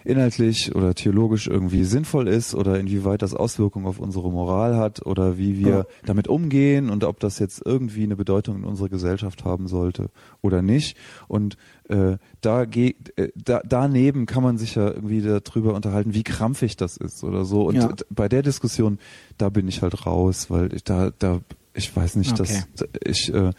[0.08, 5.38] inhaltlich oder theologisch irgendwie sinnvoll ist oder inwieweit das Auswirkungen auf unsere Moral hat oder
[5.38, 5.86] wie wir Ja.
[6.06, 10.10] damit umgehen und ob das jetzt irgendwie eine Bedeutung in unserer Gesellschaft haben sollte
[10.42, 10.98] oder nicht.
[11.28, 11.58] Und
[11.90, 16.78] äh, da, ge- äh, da daneben kann man sich ja irgendwie darüber unterhalten, wie krampfig
[16.78, 17.64] das ist oder so.
[17.68, 17.94] Und Ja.
[18.10, 19.00] bei der Diskussion,
[19.38, 21.42] da bin ich halt raus, weil ich da, da,
[21.74, 22.64] ich weiß nicht, Okay.
[22.76, 23.52] dass ich äh,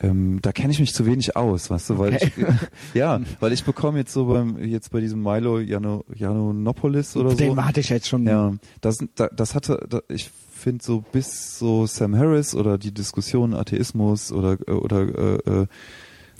[0.00, 2.30] ähm, da kenne ich mich zu wenig aus, weißt du, weil Okay.
[2.36, 2.44] ich
[2.94, 7.54] ja, weil ich bekomme jetzt so beim jetzt bei diesem Milo Jano, Janonopoulos oder Den
[7.54, 7.64] so.
[7.64, 8.26] hatte ich jetzt schon.
[8.26, 13.54] Ja, das, da- das hatte, ich finde so bis so Sam Harris oder die Diskussion
[13.54, 15.00] Atheismus oder oder
[15.46, 15.66] äh,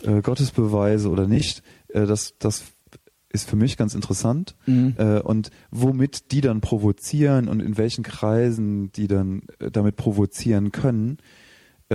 [0.06, 2.64] äh, äh, Gottesbeweise oder nicht, äh, das das
[3.30, 4.94] ist für mich ganz interessant Mhm.
[4.96, 10.70] äh, und womit die dann provozieren und in welchen Kreisen die dann äh, damit provozieren
[10.72, 11.18] können.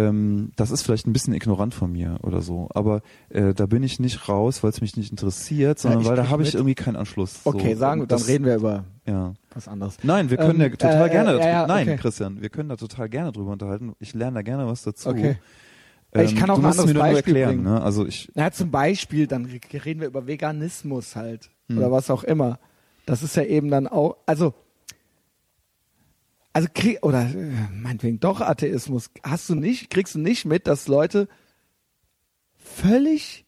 [0.07, 3.83] Ähm, das ist vielleicht ein bisschen ignorant von mir oder so, aber äh, da bin
[3.83, 6.75] ich nicht raus, weil es mich nicht interessiert, sondern ich weil da habe ich irgendwie
[6.75, 7.41] keinen Anschluss.
[7.43, 7.79] Okay, so.
[7.79, 9.33] sagen wir, dann reden wir über Ja.
[9.53, 9.97] was anderes.
[10.03, 11.97] Nein, wir können Ähm, ja total äh, gerne äh, ja, ja, nein, okay.
[11.97, 13.93] Christian, wir können da total gerne drüber unterhalten.
[13.99, 15.09] Ich lerne da gerne was dazu.
[15.09, 15.37] Okay.
[16.13, 17.63] Ähm, Ich kann auch ein anderes Beispiel erklären, bringen.
[17.63, 17.81] ne?
[17.81, 21.49] Also ich, Na, zum Beispiel, dann re- reden wir über Veganismus halt.
[21.67, 21.77] Hm.
[21.77, 22.57] Oder was auch immer.
[23.05, 24.53] Das ist ja eben dann auch, also,
[26.53, 29.11] also krieg, oder äh, meinetwegen doch Atheismus.
[29.23, 31.27] Hast du nicht, kriegst du nicht mit, dass Leute
[32.57, 33.45] völlig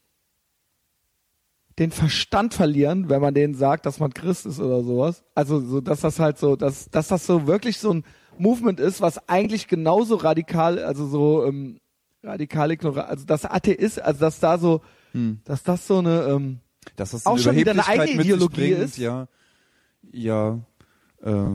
[1.79, 5.23] den Verstand verlieren, wenn man denen sagt, dass man Christ ist oder sowas.
[5.33, 8.03] Also so, dass das halt so, dass, dass das so wirklich so ein
[8.37, 11.79] Movement ist, was eigentlich genauso radikal, also so ähm,
[12.23, 14.81] radikal ignorant, also das Atheist, also dass da so,
[15.13, 16.59] hm, dass das so eine, ähm,
[16.95, 18.97] dass das Auch schon wieder eine eigene Ideologie ist?
[18.97, 19.27] Ja,
[20.11, 20.59] ja,
[21.23, 21.45] äh,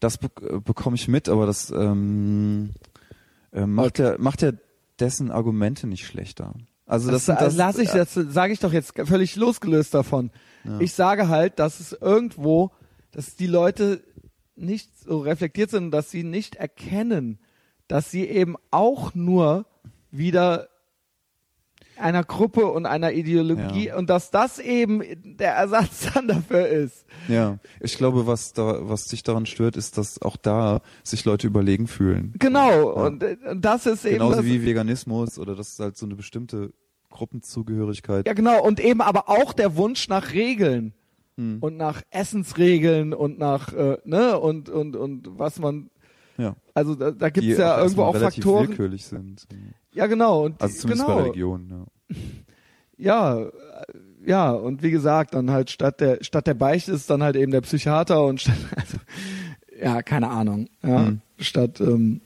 [0.00, 2.70] das be äh, bekomme ich mit, aber das ähm,
[3.52, 4.52] äh, macht ja macht ja
[4.98, 6.54] dessen Argumente nicht schlechter.
[6.86, 10.30] Also das, das, sind das lass ich, das sage ich doch jetzt völlig losgelöst davon.
[10.78, 12.70] Ich sage halt, dass es irgendwo,
[13.12, 14.02] dass die Leute
[14.56, 17.38] nicht so reflektiert sind dass sie nicht erkennen,
[17.88, 19.66] dass sie eben auch nur
[20.10, 20.68] wieder
[21.98, 23.96] einer Gruppe und einer Ideologie Ja.
[23.96, 25.02] und dass das eben
[25.38, 27.04] der Ersatz dann dafür ist.
[27.28, 31.46] Ja, ich glaube, was da, was dich daran stört, ist, dass auch da sich Leute
[31.46, 32.34] überlegen fühlen.
[32.38, 33.06] Genau, Ja.
[33.06, 36.14] und, äh, und das ist eben Genauso wie Veganismus oder das ist halt so eine
[36.16, 36.72] bestimmte
[37.10, 38.26] Gruppenzugehörigkeit.
[38.26, 38.62] Ja, genau.
[38.62, 40.92] Und eben aber auch der Wunsch nach Regeln.
[41.38, 41.58] Hm.
[41.60, 45.90] Und nach Essensregeln und nach, äh, ne, und, und, und was man,
[46.38, 46.56] ja.
[46.72, 48.68] also da, da Die gibt's ja irgendwo auch Faktoren.
[48.68, 49.46] willkürlich sind.
[49.96, 50.44] Ja, genau.
[50.44, 51.18] Und Also zumindest genau.
[51.18, 52.16] bei Religion, ja.
[52.98, 53.46] Ja,
[54.24, 57.52] ja, und wie gesagt, dann halt statt der, statt der Beichte ist dann halt eben
[57.52, 58.96] der Psychiater und statt, also,
[59.82, 61.20] ja, keine Ahnung, ja, Hm.
[61.38, 62.20] statt, ähm,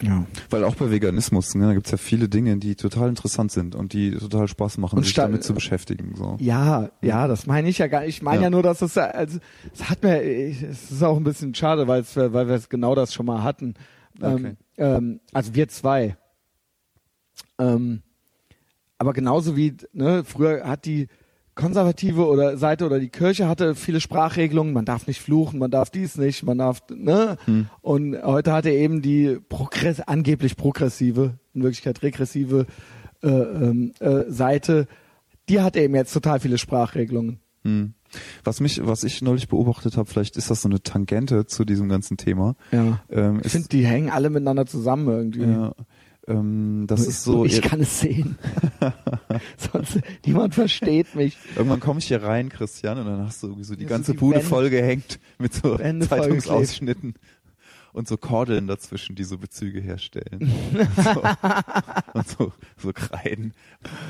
[0.00, 0.26] ja.
[0.50, 3.92] Weil auch bei Veganismus, ne, da gibt's ja viele Dinge, die total interessant sind und
[3.92, 6.14] die total Spaß machen, Und sich damit zu beschäftigen.
[6.14, 6.36] So.
[6.38, 8.10] Ja, ja, das meine ich ja gar nicht.
[8.10, 8.42] Ich meine ja.
[8.44, 8.50] Ja.
[8.50, 9.40] nur, dass es, ja- also,
[9.74, 12.68] es hat mir, ich- es ist auch ein bisschen schade, weil es, weil wir es
[12.68, 13.74] genau das schon mal hatten.
[14.22, 14.54] Ähm, Okay.
[14.76, 16.16] ähm, also wir zwei.
[17.58, 18.02] Ähm,
[18.98, 21.08] aber genauso wie, ne, früher hat die
[21.54, 25.90] konservative oder Seite oder die Kirche hatte viele Sprachregelungen, man darf nicht fluchen, man darf
[25.90, 27.36] dies nicht, man darf, ne?
[27.46, 27.66] Hm.
[27.80, 32.66] Und heute hat er eben die progress angeblich progressive, in Wirklichkeit regressive
[33.22, 34.86] äh, ähm, äh, Seite,
[35.48, 37.40] die hat eben jetzt total viele Sprachregelungen.
[37.64, 37.94] Hm.
[38.44, 41.88] Was mich, was ich neulich beobachtet habe, vielleicht ist das so eine Tangente zu diesem
[41.88, 42.54] ganzen Thema.
[42.70, 43.00] Ja.
[43.10, 45.42] Ähm, Ich finde, die hängen alle miteinander zusammen irgendwie.
[45.42, 45.72] ja,
[46.28, 47.44] ähm, das ist so.
[47.44, 48.38] ich kann es sehen.
[49.72, 51.36] Sonst niemand versteht mich.
[51.56, 54.12] Irgendwann komme ich hier rein, Christian, und dann hast du so die Ja, so ganze
[54.12, 57.14] die Bude Wände- voll gehängt mit so Wände Zeitungsausschnitten
[57.94, 60.52] und so Kordeln dazwischen, die so Bezüge herstellen.
[61.02, 61.22] so,
[62.12, 63.54] und so, so Kreiden,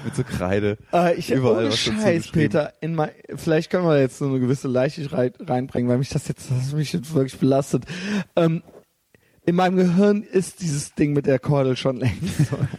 [0.05, 0.77] mit so Kreide.
[0.93, 2.29] Äh, ich Überall ohne was Scheiß.
[2.33, 2.75] Peter.
[2.81, 6.51] In mein, vielleicht können wir jetzt so eine gewisse Leichtigkeit reinbringen, weil mich das jetzt,
[6.51, 7.85] das mich jetzt wirklich belastet.
[8.37, 8.63] Ähm,
[9.49, 12.21] in meinem Gehirn ist dieses Ding mit der Kordel schon längst.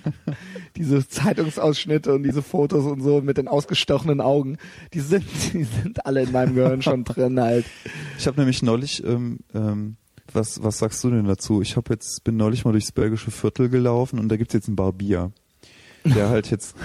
[0.76, 4.60] Diese Zeitungsausschnitte und diese Fotos und so mit den ausgestochenen Augen,
[4.94, 7.66] die sind, die sind alle in meinem Gehirn schon drin halt.
[8.20, 9.98] Ich habe nämlich neulich, ähm, ähm,
[10.32, 11.64] was, was sagst du denn dazu?
[11.64, 14.76] Ich habe jetzt, bin neulich mal durchs belgische Viertel gelaufen und da gibt's jetzt einen
[14.76, 15.32] Barbier.
[16.06, 16.76] Der halt jetzt,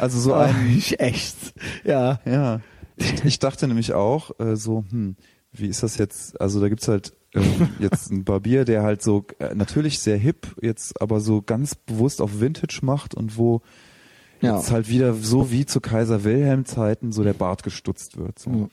[0.00, 1.36] also so Ah, ein, ich echt.
[1.84, 2.18] Ja.
[2.26, 2.60] Ja,
[2.96, 5.14] ich, ich dachte nämlich auch äh, so, hm,
[5.52, 6.40] wie ist das jetzt?
[6.40, 10.54] Also da gibt's halt ähm, jetzt einen Barbier, der halt so äh, natürlich sehr hip,
[10.60, 13.62] jetzt aber so ganz bewusst auf Vintage macht und wo
[14.40, 14.56] Ja.
[14.56, 18.38] jetzt halt wieder so wie zu Kaiser Wilhelm Zeiten so der Bart gestutzt wird.
[18.38, 18.50] So.
[18.50, 18.68] Ja.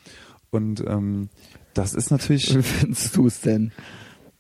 [0.52, 1.30] Und ähm,
[1.74, 3.72] das ist natürlich, Wie findest du es denn?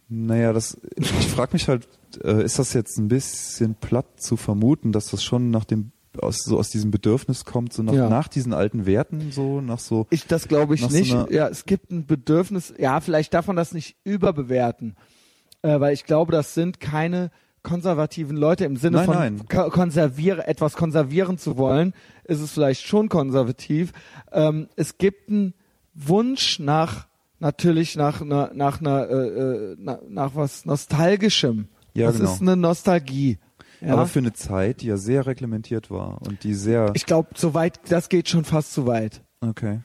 [0.07, 1.87] naja, das ich frage mich halt,
[2.23, 6.43] äh, ist das jetzt ein bisschen platt zu vermuten, dass das schon nach dem aus
[6.43, 8.09] so aus diesem Bedürfnis kommt, so nach, Ja.
[8.09, 11.13] nach diesen alten Werten, so nach so Ich, das glaube ich so nicht.
[11.13, 14.95] einer- ja, es gibt ein Bedürfnis, ja, vielleicht darf man das nicht überbewerten,
[15.61, 17.31] äh, weil ich glaube, das sind keine
[17.63, 19.41] konservativen Leute im Sinne Nein, von nein.
[19.49, 21.93] ko- konserviere, etwas konservieren zu wollen,
[22.23, 23.91] ist es vielleicht schon konservativ.
[24.31, 25.55] Ähm, es gibt einen
[25.95, 27.07] Wunsch nach,
[27.39, 31.67] natürlich nach einer, nach einer, äh, äh, nach, nach was Nostalgischem.
[31.95, 32.31] Ja, das genau.
[32.33, 33.39] ist eine Nostalgie.
[33.81, 33.93] Ja.
[33.93, 37.53] aber für eine Zeit, die ja sehr reglementiert war und die sehr Ich glaube, so
[37.53, 39.21] weit, das geht schon fast zu weit.
[39.41, 39.81] okay.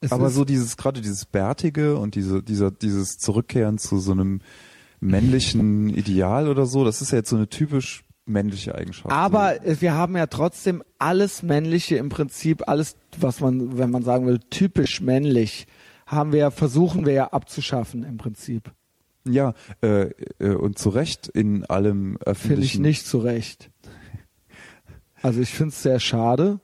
[0.00, 4.40] Es aber so dieses gerade dieses bärtige und diese dieser dieses Zurückkehren zu so einem
[5.00, 9.10] männlichen Ideal oder so, das ist ja jetzt so eine typisch männliche Eigenschaft.
[9.10, 14.02] Aber äh, wir haben ja trotzdem alles Männliche im Prinzip, alles, was man, wenn man
[14.02, 15.66] sagen will, typisch männlich,
[16.06, 18.72] haben wir, versuchen wir ja abzuschaffen im Prinzip.
[19.26, 23.70] Ja, äh, äh, und zu Recht in allem Finde ich öffentlichen nicht zurecht.
[25.22, 26.60] Also ich finde es sehr schade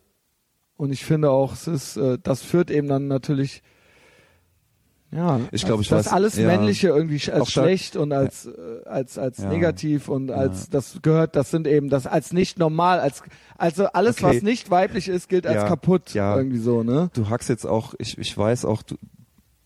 [0.76, 3.62] und ich finde auch, es ist, äh, das führt eben dann natürlich,
[5.12, 6.46] ja, Ich glaube, ich dass weiß- alles ja.
[6.46, 8.52] Männliche irgendwie als Auch da- schlecht und als äh,
[8.84, 9.48] als als Ja.
[9.48, 10.66] negativ und als Ja.
[10.72, 13.22] das gehört, das sind eben das als nicht normal, als
[13.58, 14.36] also alles Okay.
[14.36, 16.36] was nicht weiblich ist, gilt als kaputt ja.
[16.36, 17.10] irgendwie so, ne?
[17.14, 18.96] du hackst jetzt auch, ich, ich weiß auch, du,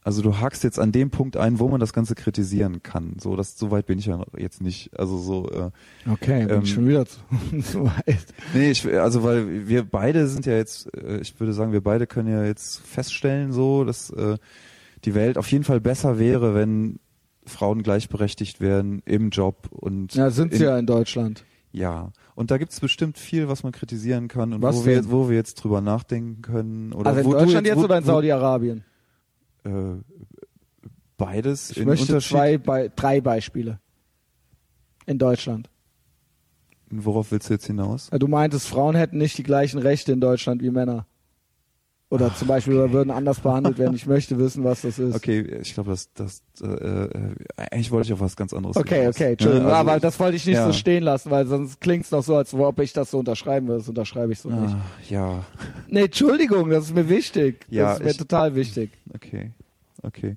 [0.05, 3.17] also du hackst jetzt an dem Punkt ein, wo man das Ganze kritisieren kann.
[3.19, 4.91] So, das, so weit bin ich ja noch jetzt nicht.
[4.99, 5.71] Also so, äh,
[6.09, 7.19] Okay, bin Ähm, ich schon wieder zu,
[7.63, 8.27] zu weit.
[8.53, 12.07] nee, ich, also weil wir beide sind ja jetzt, äh, ich würde sagen, wir beide
[12.07, 14.37] können ja jetzt feststellen, so, dass äh,
[15.05, 17.01] die Welt auf jeden Fall besser wäre, wenn
[17.47, 21.45] Frauen gleichberechtigt werden im Job und Ja, sind in, sie ja in Deutschland.
[21.73, 25.29] Ja, und da gibt's bestimmt viel, was man kritisieren kann und Was wo wir, wo
[25.29, 26.93] wir jetzt drüber nachdenken können.
[26.93, 28.85] Oder Also in Deutschland jetzt wo, oder in Saudi-Arabien?
[29.65, 29.71] Äh,
[31.17, 32.31] beides Ich in möchte Unterschied.
[32.31, 33.81] zwei, bei, drei Beispiele.
[35.07, 35.69] In Deutschland.
[36.91, 38.09] Worauf willst du jetzt hinaus?
[38.11, 41.07] Du meintest, Frauen hätten nicht die gleichen Rechte in Deutschland wie Männer.
[42.15, 43.97] Oder zum Beispiel oder würden anders behandelt werden.
[43.97, 45.17] Ich möchte wissen, was das ist.
[45.17, 47.09] Okay, ich glaube, das, das, äh, äh,
[47.57, 49.67] eigentlich wollte ich auf was ganz anderes Okay, okay, Entschuldigung.
[49.67, 50.67] Ja, also aber ich- das wollte ich nicht ja.
[50.67, 53.81] so stehen lassen, weil sonst klingt's noch so, als ob ich das so unterschreiben würde.
[53.81, 54.75] Das unterschreibe ich so nicht.
[54.75, 54.81] Ah,
[55.11, 55.45] ja,
[55.89, 57.67] Nee, Entschuldigung, das ist mir wichtig.
[57.69, 58.91] Ja, das ist mir ich- total wichtig.
[59.13, 59.51] okay,
[60.05, 60.37] okay.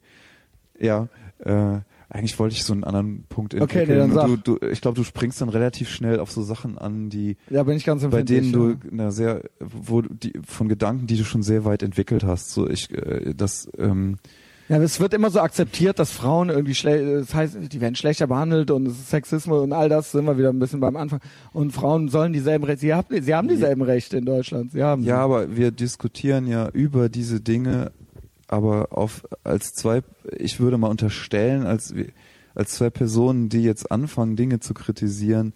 [0.80, 1.08] Ja,
[1.46, 4.10] äh, eigentlich wollte ich so einen anderen Punkt Okay, entwickeln.
[4.10, 6.78] nee, dann Und du, du, ich glaube, du springst dann relativ schnell auf so Sachen
[6.78, 8.76] an, die Da bin ich ganz bei denen du ja.
[8.92, 12.52] na, sehr, wo die von Gedanken, die du schon sehr weit entwickelt hast.
[12.52, 14.18] So ich, äh, das, ähm,
[14.70, 18.28] Ja, es wird immer so akzeptiert, dass Frauen irgendwie schlecht, das heißt, die werden schlechter
[18.28, 21.20] behandelt und es ist Sexismus und all das sind wir wieder ein bisschen beim Anfang.
[21.52, 25.04] Und Frauen sollen dieselben Rechte, sie haben, sie haben dieselben Rechte in Deutschland, sie haben
[25.04, 25.10] sie.
[25.10, 27.92] Ja, aber wir diskutieren ja über diese Dinge,
[28.48, 30.02] aber auf als zwei,
[30.38, 31.94] ich würde mal unterstellen, als
[32.56, 35.54] als zwei Personen, die jetzt anfangen, Dinge zu kritisieren,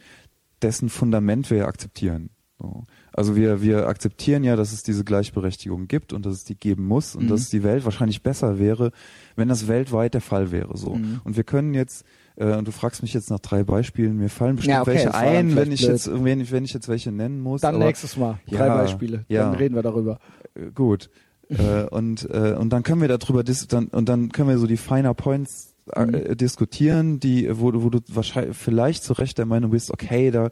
[0.62, 2.30] dessen Fundament wir ja akzeptieren.
[2.60, 2.84] So.
[3.12, 6.86] Also wir wir akzeptieren ja, dass es diese Gleichberechtigung gibt und dass es die geben
[6.86, 7.30] muss und Mhm.
[7.30, 8.92] dass die Welt wahrscheinlich besser wäre,
[9.36, 10.78] wenn das weltweit der Fall wäre.
[10.78, 10.94] So.
[10.94, 11.22] Mhm.
[11.24, 12.06] Und wir können jetzt
[12.36, 15.16] äh, und du fragst mich jetzt nach drei Beispielen, mir fallen bestimmt Ja, okay, welche
[15.16, 15.92] ein, wenn ich blöd.
[15.92, 17.62] jetzt wenn ich, wenn ich jetzt welche nennen muss.
[17.62, 18.40] Dann aber, nächstes Mal.
[18.48, 19.26] Drei Ja, Beispiele.
[19.28, 19.46] ja.
[19.46, 20.20] Dann reden wir darüber.
[20.54, 21.10] äh, gut.
[21.58, 24.68] Äh, und äh, und dann können wir darüber dis dann und dann können wir so
[24.68, 26.38] die finer Points äh, Mhm.
[26.38, 30.50] diskutieren, die wo du wo du wahrscheinlich vielleicht zu Recht der Meinung bist, okay, da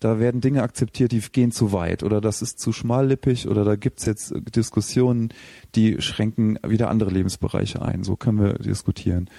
[0.00, 3.76] da werden Dinge akzeptiert, die gehen zu weit oder das ist zu schmallippig oder da
[3.76, 5.32] gibt's jetzt äh, Diskussionen,
[5.74, 8.02] die schränken wieder andere Lebensbereiche ein.
[8.02, 9.30] So können wir diskutieren.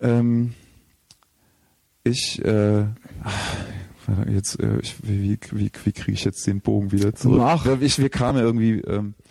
[0.00, 0.54] Ähm,
[2.04, 2.84] ich äh,
[4.30, 7.38] jetzt äh, ich, wie, wie, wie, kriege ich jetzt den Bogen wieder zurück?
[7.38, 7.80] Mach.
[7.80, 9.23] Ich, wir kamen irgendwie ähm, äh,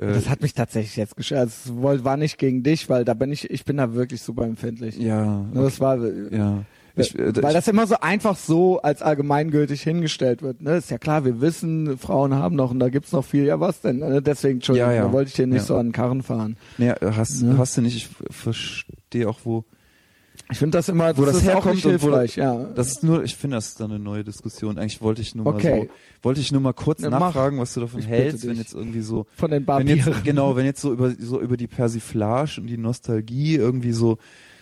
[0.00, 1.48] Das hat mich tatsächlich jetzt gestört.
[1.48, 4.44] Es woll- war nicht gegen dich, weil da bin ich, ich bin da wirklich super
[4.44, 4.96] empfindlich.
[4.96, 5.98] ja, Ne, Das war,
[6.30, 6.62] ja.
[6.94, 10.60] Ich, äh, weil das immer so einfach so als allgemeingültig hingestellt wird.
[10.62, 10.76] Ne?
[10.78, 13.44] Ist ja klar, wir wissen, Frauen haben noch und da gibt's noch viel.
[13.44, 13.98] Ja, was denn?
[13.98, 14.20] Ne?
[14.22, 15.02] Deswegen, Entschuldigung, Ja, ja.
[15.04, 15.62] da wollte ich dir nicht Ja.
[15.64, 16.56] so an den Karren fahren.
[16.76, 17.56] nee, hast, Ne?
[17.58, 19.64] hast du nicht, ich verstehe auch, wo
[20.50, 22.64] Ich finde das immer, Wo das auch herkommt und wo ja.
[22.74, 24.78] Das ist nur, ich finde, das ist dann eine neue Diskussion.
[24.78, 25.88] Eigentlich wollte ich nur mal Okay.
[25.88, 28.74] so, wollte ich nur mal kurz Ja, nachfragen, was du davon Ich hältst, wenn jetzt
[28.74, 32.60] irgendwie so, Von den wenn jetzt, genau, wenn jetzt so über, so über die Persiflage
[32.60, 34.16] und die Nostalgie irgendwie so,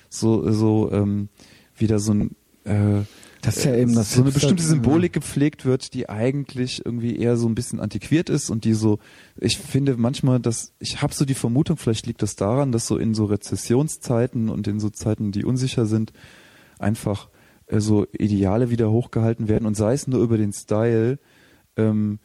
[0.09, 1.29] so, so, ähm,
[1.77, 3.03] wieder so ein, äh,
[3.47, 7.37] Das ist ja eben das so eine bestimmte Symbolik gepflegt wird, die eigentlich irgendwie eher
[7.37, 8.99] so ein bisschen antiquiert ist und die so,
[9.41, 12.97] ich finde manchmal, dass ich habe so die Vermutung, vielleicht liegt das daran, dass so
[12.97, 16.13] in so Rezessionszeiten und in so Zeiten, die unsicher sind,
[16.81, 17.29] einfach
[17.67, 21.21] äh, so Ideale wieder hochgehalten werden und sei es nur über den Style,
[21.77, 22.19] ähm,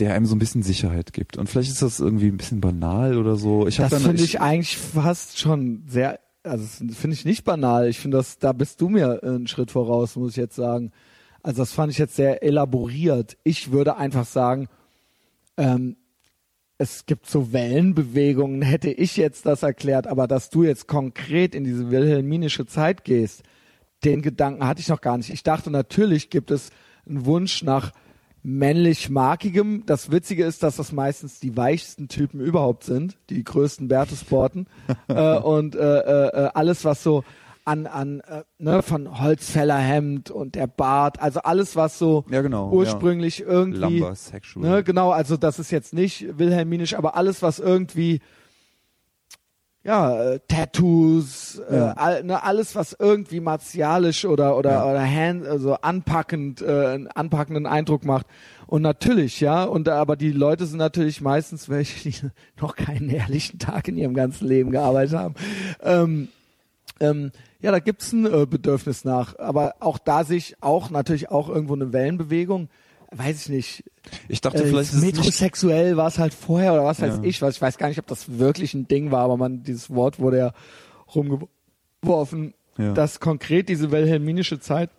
[0.00, 1.36] der einem so ein bisschen Sicherheit gibt.
[1.36, 3.68] Und vielleicht ist das irgendwie ein bisschen banal oder so.
[3.68, 7.88] Ich Das finde ich eigentlich fast schon sehr, also das finde ich nicht banal.
[7.88, 10.92] Ich finde das, da bist du mir einen Schritt voraus, muss ich jetzt sagen.
[11.42, 13.36] Also das fand ich jetzt sehr elaboriert.
[13.44, 14.68] Ich würde einfach sagen,
[15.56, 15.96] ähm,
[16.78, 21.64] es gibt so Wellenbewegungen, hätte ich jetzt das erklärt, aber dass du jetzt konkret in
[21.64, 23.42] diese wilhelminische Zeit gehst,
[24.04, 25.30] den Gedanken hatte ich noch gar nicht.
[25.30, 26.70] Ich dachte, natürlich gibt es
[27.08, 27.92] einen Wunsch nach
[28.46, 29.82] männlich-markigem.
[29.86, 34.68] Das Witzige ist, dass das meistens die weichsten Typen überhaupt sind, die größten Bertesporten.
[35.08, 37.24] äh, und äh, äh, äh, alles, was so
[37.64, 42.70] an, an äh, ne, von Holzfällerhemd und der Bart, also alles, was so Ja, genau.
[42.70, 43.46] ursprünglich ja.
[43.46, 44.64] irgendwie, Lumber Sexual.
[44.64, 48.20] ne, genau, also das ist jetzt nicht wilhelminisch, aber alles, was irgendwie
[49.86, 51.92] ja, äh, Tattoos, Ja.
[51.92, 54.90] Äh, all, ne, alles, was irgendwie martialisch oder oder Ja.
[54.90, 58.26] oder hand, also anpackend, äh, einen anpackenden Eindruck macht.
[58.66, 62.16] Und natürlich, ja, und aber die Leute sind natürlich meistens welche, die
[62.60, 65.34] noch keinen ehrlichen Tag in ihrem ganzen Leben gearbeitet haben.
[65.82, 66.28] Ähm,
[66.98, 67.30] ähm,
[67.60, 71.74] ja, da gibt's ein äh, Bedürfnis nach, aber auch da sich auch natürlich auch irgendwo
[71.74, 72.68] eine Wellenbewegung,
[73.12, 73.84] weiß ich nicht,
[74.28, 77.22] Ich dachte, äh, vielleicht ist nicht metrosexuell war es halt vorher oder was weiß Ja.
[77.24, 79.90] ich, was ich weiß gar nicht, ob das wirklich ein Ding war, aber man dieses
[79.90, 80.52] Wort wurde ja
[81.14, 82.92] rumgeworfen, Ja.
[82.92, 84.90] dass konkret diese wilhelminische Zeit,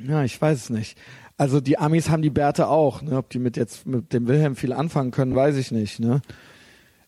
[0.00, 0.98] ja, ich weiß es nicht.
[1.36, 3.16] Also die Amis haben die Bärte auch, ne?
[3.16, 6.20] ob die mit jetzt mit dem Wilhelm viel anfangen können, weiß ich nicht, ne?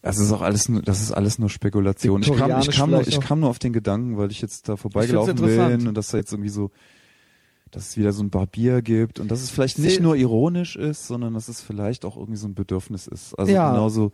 [0.03, 2.23] Das ist auch alles nur, das ist alles nur Spekulation.
[2.23, 4.77] Ich kam, ich kam, nur, ich kam nur auf den Gedanken, weil ich jetzt da
[4.77, 6.70] vorbeigelaufen bin und dass da jetzt irgendwie so,
[7.71, 11.07] dass es wieder so ein Barbier gibt und dass es vielleicht nicht nur ironisch ist,
[11.07, 13.35] sondern dass es vielleicht auch irgendwie so ein Bedürfnis ist.
[13.39, 13.71] Also Ja.
[13.71, 14.13] genauso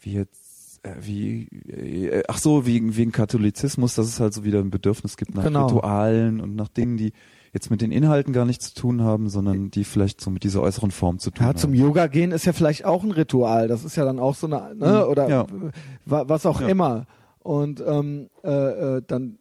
[0.00, 4.60] wie jetzt, äh, wie, äh, ach so, wegen, wegen Katholizismus, dass es halt so wieder
[4.60, 5.66] ein Bedürfnis gibt nach Genau.
[5.66, 7.12] Ritualen und nach Dingen, die
[7.52, 10.60] jetzt mit den Inhalten gar nichts zu tun haben, sondern die vielleicht so mit dieser
[10.62, 11.56] äußeren Form zu tun Ja, haben.
[11.58, 13.66] zum Yoga gehen ist ja vielleicht auch ein Ritual.
[13.66, 15.10] Das ist ja dann auch so eine, ne, Mhm.
[15.10, 15.46] oder Ja.
[16.04, 16.68] wa- was auch Ja.
[16.68, 17.06] immer.
[17.40, 18.50] Und ähm, äh,
[18.98, 19.38] äh, dann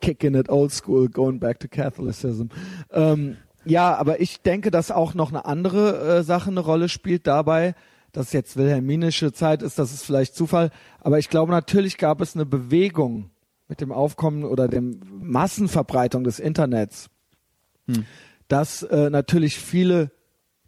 [0.00, 2.46] kicking it old school, going back to Catholicism.
[2.90, 7.26] Ähm, ja, aber ich denke, dass auch noch eine andere äh, Sache eine Rolle spielt
[7.26, 7.74] dabei,
[8.12, 10.70] dass jetzt wilhelminische Zeit ist, das ist vielleicht Zufall,
[11.00, 13.30] aber ich glaube, natürlich gab es eine Bewegung
[13.68, 17.08] mit dem Aufkommen oder dem Massenverbreitung des Internets,
[17.86, 18.04] Hm.
[18.48, 20.10] dass äh, natürlich viele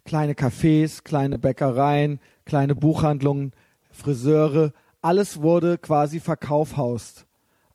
[0.05, 3.53] kleine Cafés, kleine Bäckereien, kleine Buchhandlungen,
[3.91, 7.26] Friseure, alles wurde quasi verkaufhaust.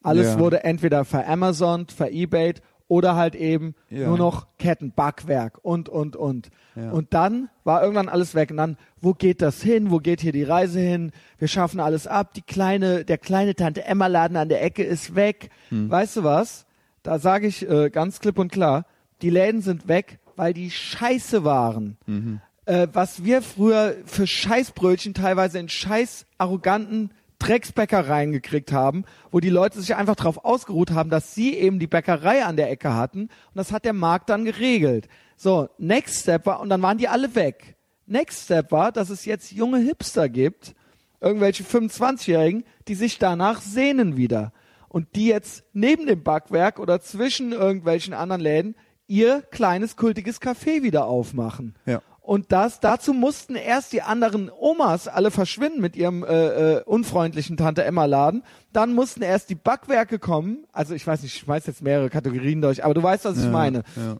[0.02, 0.38] Alles Ja.
[0.38, 4.08] wurde entweder veramazont, verebayt oder halt eben Ja.
[4.08, 6.50] nur noch Ketten, Backwerk und, und, und.
[6.76, 6.90] Ja.
[6.90, 8.50] Und dann war irgendwann alles weg.
[8.50, 9.90] Und dann, wo geht das hin?
[9.90, 11.12] Wo geht hier die Reise hin?
[11.38, 12.34] Wir schaffen alles ab.
[12.34, 15.50] Die kleine, der kleine Tante Emma Laden an der Ecke ist weg.
[15.70, 15.90] Hm.
[15.90, 16.66] Weißt du was?
[17.02, 18.84] Da sage ich äh, ganz klipp und klar,
[19.22, 21.96] die Läden sind weg, weil die scheiße waren.
[22.06, 22.40] Mhm.
[22.64, 27.10] Äh, was wir früher für Scheißbrötchen teilweise in scheiß arroganten
[27.42, 31.88] Drecksbäckereien gekriegt haben, wo die Leute sich einfach darauf ausgeruht haben, dass sie eben die
[31.88, 35.08] Bäckerei an der Ecke hatten und das hat der Markt dann geregelt.
[35.36, 37.74] So, next step war, und dann waren die alle weg.
[38.06, 40.74] Next step war, dass es jetzt junge Hipster gibt,
[41.20, 44.52] irgendwelche 25-Jährigen, die sich danach sehnen wieder.
[44.88, 48.76] Und die jetzt neben dem Backwerk oder zwischen irgendwelchen anderen Läden
[49.08, 51.74] ihr kleines kultiges Café wieder aufmachen.
[51.86, 52.02] Ja.
[52.22, 57.56] Und das, dazu mussten erst die anderen Omas alle verschwinden mit ihrem äh, äh, unfreundlichen
[57.56, 58.44] Tante Emma Laden.
[58.72, 60.64] Dann mussten erst die Backwerke kommen.
[60.72, 63.44] Also ich weiß nicht, ich schmeiß jetzt mehrere Kategorien durch, aber du weißt, was ich
[63.44, 63.82] Ja, meine.
[63.96, 64.18] Ja.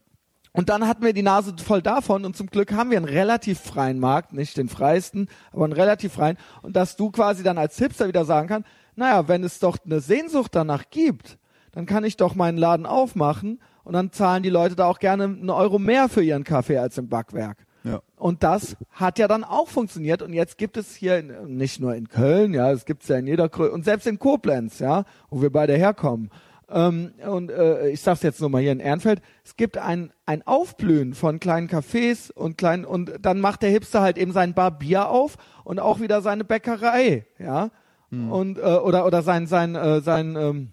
[0.50, 3.60] Und dann hatten wir die Nase voll davon und zum Glück haben wir einen relativ
[3.60, 6.36] freien Markt, nicht den freiesten, aber einen relativ freien.
[6.60, 10.00] Und dass du quasi dann als Hipster wieder sagen kannst, naja, wenn es doch eine
[10.00, 11.38] Sehnsucht danach gibt,
[11.70, 15.24] dann kann ich doch meinen Laden aufmachen und dann zahlen die Leute da auch gerne
[15.24, 17.64] einen Euro mehr für ihren Kaffee als im Backwerk.
[17.84, 18.00] Ja.
[18.16, 20.22] Und das hat ja dann auch funktioniert.
[20.22, 23.16] Und jetzt gibt es hier in, nicht nur in Köln, ja, es gibt es ja
[23.16, 26.30] in jeder Größe und selbst in Koblenz, ja, wo wir beide herkommen.
[26.70, 30.46] Ähm, und äh, ich sag's jetzt nur mal hier in Ehrenfeld, es gibt ein, ein
[30.46, 34.78] Aufblühen von kleinen Cafés und kleinen, und dann macht der Hipster halt eben sein Bar
[34.78, 37.70] Bier auf und auch wieder seine Bäckerei, ja.
[38.12, 40.72] Und äh, oder oder sein sein äh, sein ähm,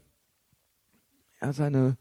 [1.41, 1.95] ja seine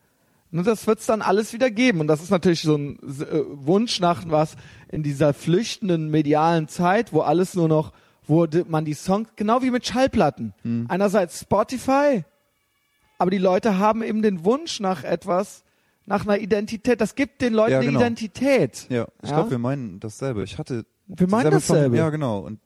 [0.50, 2.00] Ne, das wird's dann alles wieder geben.
[2.00, 4.56] Und das ist natürlich so ein äh, Wunsch nach was
[4.90, 7.92] in dieser flüchtenden medialen Zeit, wo alles nur noch,
[8.26, 10.54] wo man die Songs, genau wie mit Schallplatten.
[10.88, 12.24] Einerseits Spotify,
[13.18, 15.64] aber die Leute haben eben den Wunsch nach etwas,
[16.06, 17.00] nach einer Identität.
[17.00, 18.00] Das gibt den Leuten Ja, eine genau.
[18.00, 18.86] Identität.
[18.88, 19.36] Ja, ich Ja?
[19.36, 20.44] glaube, wir meinen dasselbe.
[20.44, 21.84] Ich hatte Wir meinen dasselbe.
[21.88, 22.38] Form- Ja, genau.
[22.40, 22.60] Und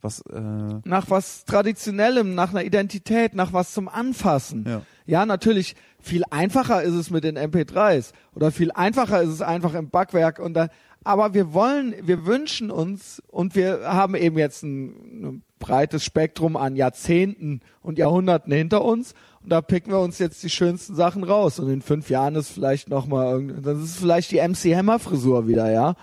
[0.00, 0.40] was, äh,
[0.84, 4.64] nach was Traditionellem, nach einer Identität, nach was zum Anfassen.
[4.66, 4.82] Ja.
[5.08, 9.74] Ja, natürlich, viel einfacher ist es mit den MP3s oder viel einfacher ist es einfach
[9.74, 10.68] im Backwerk und da,
[11.02, 14.86] aber wir wollen, wir wünschen uns und wir haben eben jetzt ein,
[15.24, 20.42] ein breites Spektrum an Jahrzehnten und Jahrhunderten hinter uns und da picken wir uns jetzt
[20.42, 23.96] die schönsten Sachen raus und in fünf Jahren ist vielleicht noch mal irgend- das ist
[23.98, 25.94] vielleicht die MC Hammer Frisur wieder, ja,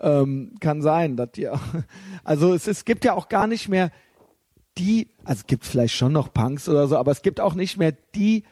[0.00, 1.48] ähm, kann sein, dass die,
[2.24, 3.90] also es, es gibt ja auch gar nicht mehr
[4.78, 7.76] die, also es gibt vielleicht schon noch Punks oder so, aber es gibt auch nicht
[7.76, 8.44] mehr die,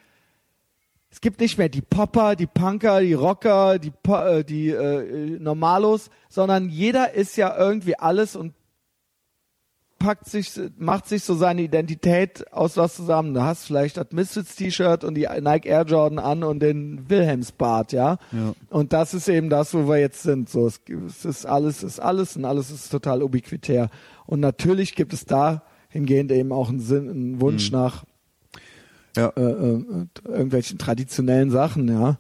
[1.11, 5.39] es gibt nicht mehr die Popper, die Punker, die Rocker, die, Po- äh, die äh,
[5.41, 8.55] Normalos, sondern jeder ist ja irgendwie alles und
[9.99, 13.35] packt sich, macht sich so seine Identität aus was zusammen.
[13.35, 18.17] Du hast vielleicht das Misfits-T-Shirt und die Nike Air Jordan an und den Wilhelmsbart, ja?
[18.33, 18.55] Ja.
[18.71, 20.49] Und das ist eben das, wo wir jetzt sind.
[20.49, 23.91] So, es, es ist alles, ist alles und alles ist total ubiquitär.
[24.25, 27.77] Und natürlich gibt es da hingehend eben auch einen Sinn, einen Wunsch Mhm.
[27.79, 28.05] nach
[29.17, 29.33] Ja.
[29.37, 32.19] äh, äh, irgendwelchen traditionellen Sachen, ja.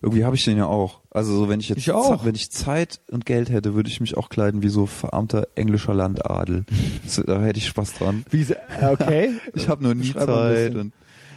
[0.00, 1.00] Irgendwie habe ich den ja auch.
[1.10, 4.16] Also so, wenn ich jetzt Ich wenn ich Zeit und Geld hätte, würde ich mich
[4.16, 6.64] auch kleiden wie so verarmter englischer Landadel.
[7.04, 8.24] Das, da hätte ich Spaß dran.
[8.30, 9.30] Wie, äh, okay.
[9.54, 10.92] Ich habe nur nie Zeit und,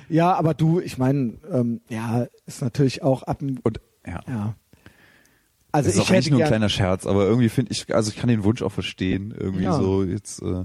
[0.10, 4.22] Ja, aber du, ich meine, ähm, ja, ist natürlich auch ab dem, und ja.
[4.28, 4.56] ja.
[5.72, 7.94] Also das ist ich auch eigentlich hätte nur ein kleiner Scherz, aber irgendwie finde ich,
[7.94, 9.74] also ich kann den Wunsch auch verstehen, irgendwie Ja.
[9.74, 10.64] so jetzt äh,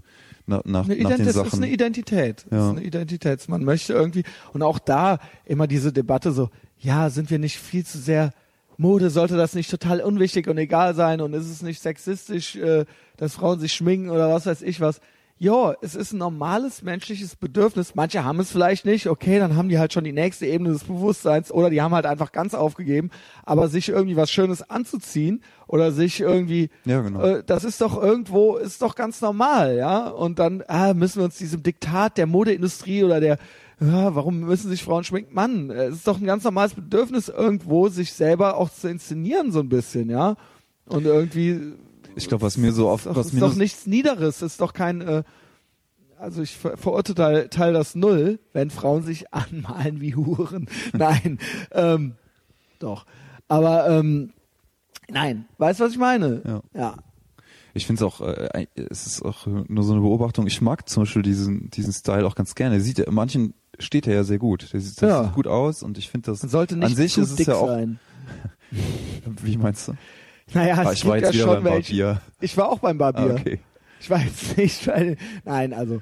[0.50, 1.62] nach, nach, eine nach den das ist Sachen.
[1.62, 2.44] eine Identität.
[2.50, 2.70] Das Ja.
[2.70, 3.48] ist eine Identität.
[3.48, 7.84] Man möchte irgendwie, und auch da immer diese Debatte so, ja, sind wir nicht viel
[7.86, 8.32] zu sehr
[8.76, 12.84] Mode, sollte das nicht total unwichtig und egal sein und ist es nicht sexistisch, äh,
[13.18, 15.00] dass Frauen sich schminken oder was weiß ich was.
[15.42, 17.94] Ja, es ist ein normales menschliches Bedürfnis.
[17.94, 19.06] Manche haben es vielleicht nicht.
[19.06, 22.04] Okay, dann haben die halt schon die nächste Ebene des Bewusstseins oder die haben halt
[22.04, 23.08] einfach ganz aufgegeben.
[23.42, 27.22] Aber sich irgendwie was Schönes anzuziehen oder sich irgendwie, Ja, genau.
[27.22, 30.08] äh, das ist doch irgendwo, ist doch ganz normal, ja.
[30.08, 33.38] Und dann ah, müssen wir uns diesem Diktat der Modeindustrie oder der,
[33.80, 35.34] ja, warum müssen sich Frauen schminken?
[35.34, 39.60] Mann, es ist doch ein ganz normales Bedürfnis irgendwo, sich selber auch zu inszenieren so
[39.60, 40.36] ein bisschen, ja.
[40.84, 41.76] Und irgendwie
[42.16, 44.72] Ich glaube, was mir so oft, ist was ist mir doch nichts Niederes, ist doch
[44.72, 45.22] kein, äh,
[46.18, 50.68] also ich ver verurteile teil das null, wenn Frauen sich anmalen wie Huren.
[50.92, 51.38] Nein,
[51.72, 52.14] ähm,
[52.78, 53.06] doch.
[53.48, 54.32] Aber ähm,
[55.08, 56.40] nein, weißt du, was ich meine?
[56.46, 56.62] Ja.
[56.74, 56.96] ja.
[57.74, 60.46] Ich finde es auch, äh, es ist auch nur so eine Beobachtung.
[60.46, 62.80] Ich mag zum Beispiel diesen, diesen Style auch ganz gerne.
[62.80, 64.72] Sieht ja, manchen steht er ja sehr gut.
[64.72, 65.24] Der sieht, das Ja.
[65.24, 67.54] sieht gut aus und ich finde das Man sollte nicht an sich ist es ja
[67.54, 67.68] auch.
[67.68, 67.98] sein.
[69.42, 69.94] Wie meinst du?
[70.54, 71.92] Naja, Ah, es ich war jetzt ja wieder schon beim welche.
[72.02, 72.20] Barbier.
[72.40, 73.34] Ich war auch beim Ah, Barbier.
[73.34, 73.60] okay.
[74.00, 76.00] Ich war jetzt nicht bei den, nein, also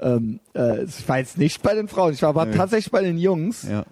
[0.00, 2.12] ähm, äh, ich war jetzt nicht bei den Frauen.
[2.14, 2.56] Ich war aber Nee.
[2.56, 3.64] tatsächlich bei den Jungs.
[3.68, 3.84] Ja.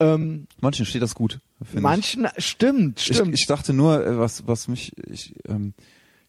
[0.00, 1.40] Ähm, Manchen steht das gut.
[1.58, 1.82] finde ich.
[1.82, 3.34] manchen, stimmt, Ich, stimmt.
[3.34, 5.72] ich dachte nur, äh, was, was mich, ich, ähm,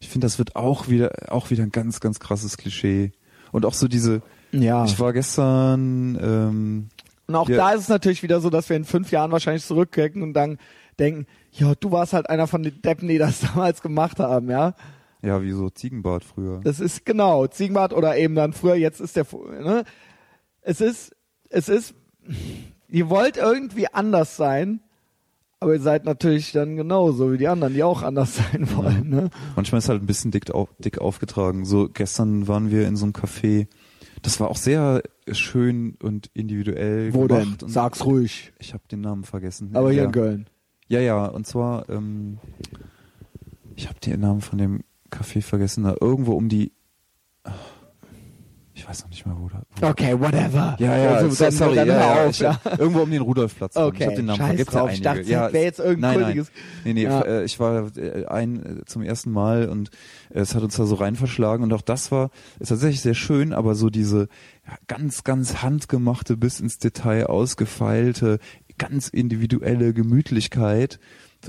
[0.00, 3.12] ich finde, das wird auch wieder, auch wieder ein ganz, ganz krasses Klischee.
[3.52, 4.22] Und auch so diese,
[4.52, 4.84] ja.
[4.84, 6.88] ich war gestern, ähm,
[7.28, 7.56] Und auch Ja.
[7.56, 10.58] da ist es natürlich wieder so, dass wir in fünf Jahren wahrscheinlich zurückgucken und dann
[10.98, 11.26] denken,
[11.58, 14.74] ja, du warst halt einer von den Deppen, die das damals gemacht haben, ja.
[15.22, 16.60] ja, wie so Ziegenbart früher.
[16.62, 19.26] Das ist genau, Ziegenbart oder eben dann früher, jetzt ist der,
[19.60, 19.84] ne?
[20.60, 21.14] Es ist,
[21.48, 21.94] es ist,
[22.88, 24.80] ihr wollt irgendwie anders sein,
[25.60, 29.30] aber ihr seid natürlich dann genauso wie die anderen, die auch anders sein wollen, ne?
[29.54, 31.64] Manchmal ist halt ein bisschen dick, auf, dick aufgetragen.
[31.64, 33.68] So gestern waren wir in so einem Café.
[34.22, 37.40] Das war auch sehr schön und individuell Wo denn?
[37.44, 37.62] gemacht.
[37.62, 38.52] Und Sag's ruhig.
[38.58, 39.70] Ich habe den Namen vergessen.
[39.74, 40.06] Aber hier ja.
[40.06, 40.46] in Köln.
[40.88, 42.38] Ja, ja, und zwar, ähm,
[43.74, 46.72] ich habe den Namen von dem Café vergessen, da irgendwo um die,
[48.74, 49.62] ich weiß noch nicht mehr, wo da.
[49.80, 50.76] Wo Okay, whatever.
[50.78, 52.60] Ja, ja, also, so, dann, sorry, dann ja, ja, auf, ich, ja.
[52.78, 53.74] irgendwo um den Rudolfplatz.
[53.74, 54.70] Okay, ich habe den Namen scheiß vergessen.
[54.70, 54.88] drauf.
[54.88, 56.32] Ja Ich dachte, das wäre jetzt irgendein nein, nein.
[56.44, 56.50] kultiges-
[56.84, 57.20] Nee, nee, Ja.
[57.22, 59.88] äh, ich war äh, ein zum ersten Mal und
[60.28, 62.28] es hat uns da so rein verschlagen und auch das war
[62.60, 64.28] ist tatsächlich sehr schön, aber so diese
[64.66, 68.38] ja, ganz, ganz handgemachte, bis ins Detail ausgefeilte,
[68.78, 70.98] ganz individuelle Gemütlichkeit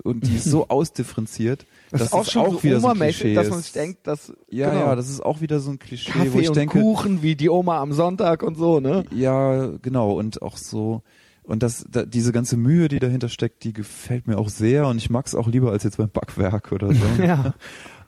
[0.04, 2.98] und die ist so ausdifferenziert, Das dass ist auch schon auch so wieder so ein
[2.98, 4.82] Klischee dass man sich denkt, dass ja, genau.
[4.88, 7.36] ja, das ist auch wieder so ein Klischee, wo Kaffee ich und denke, Kuchen wie
[7.36, 9.06] die Oma am Sonntag und so, ne?
[9.12, 10.12] ja, genau.
[10.12, 11.02] Und auch so,
[11.44, 14.98] und das, da, diese ganze Mühe, die dahinter steckt, die gefällt mir auch sehr und
[14.98, 17.06] ich mag es auch lieber als jetzt beim Backwerk oder so.
[17.24, 17.54] Ja.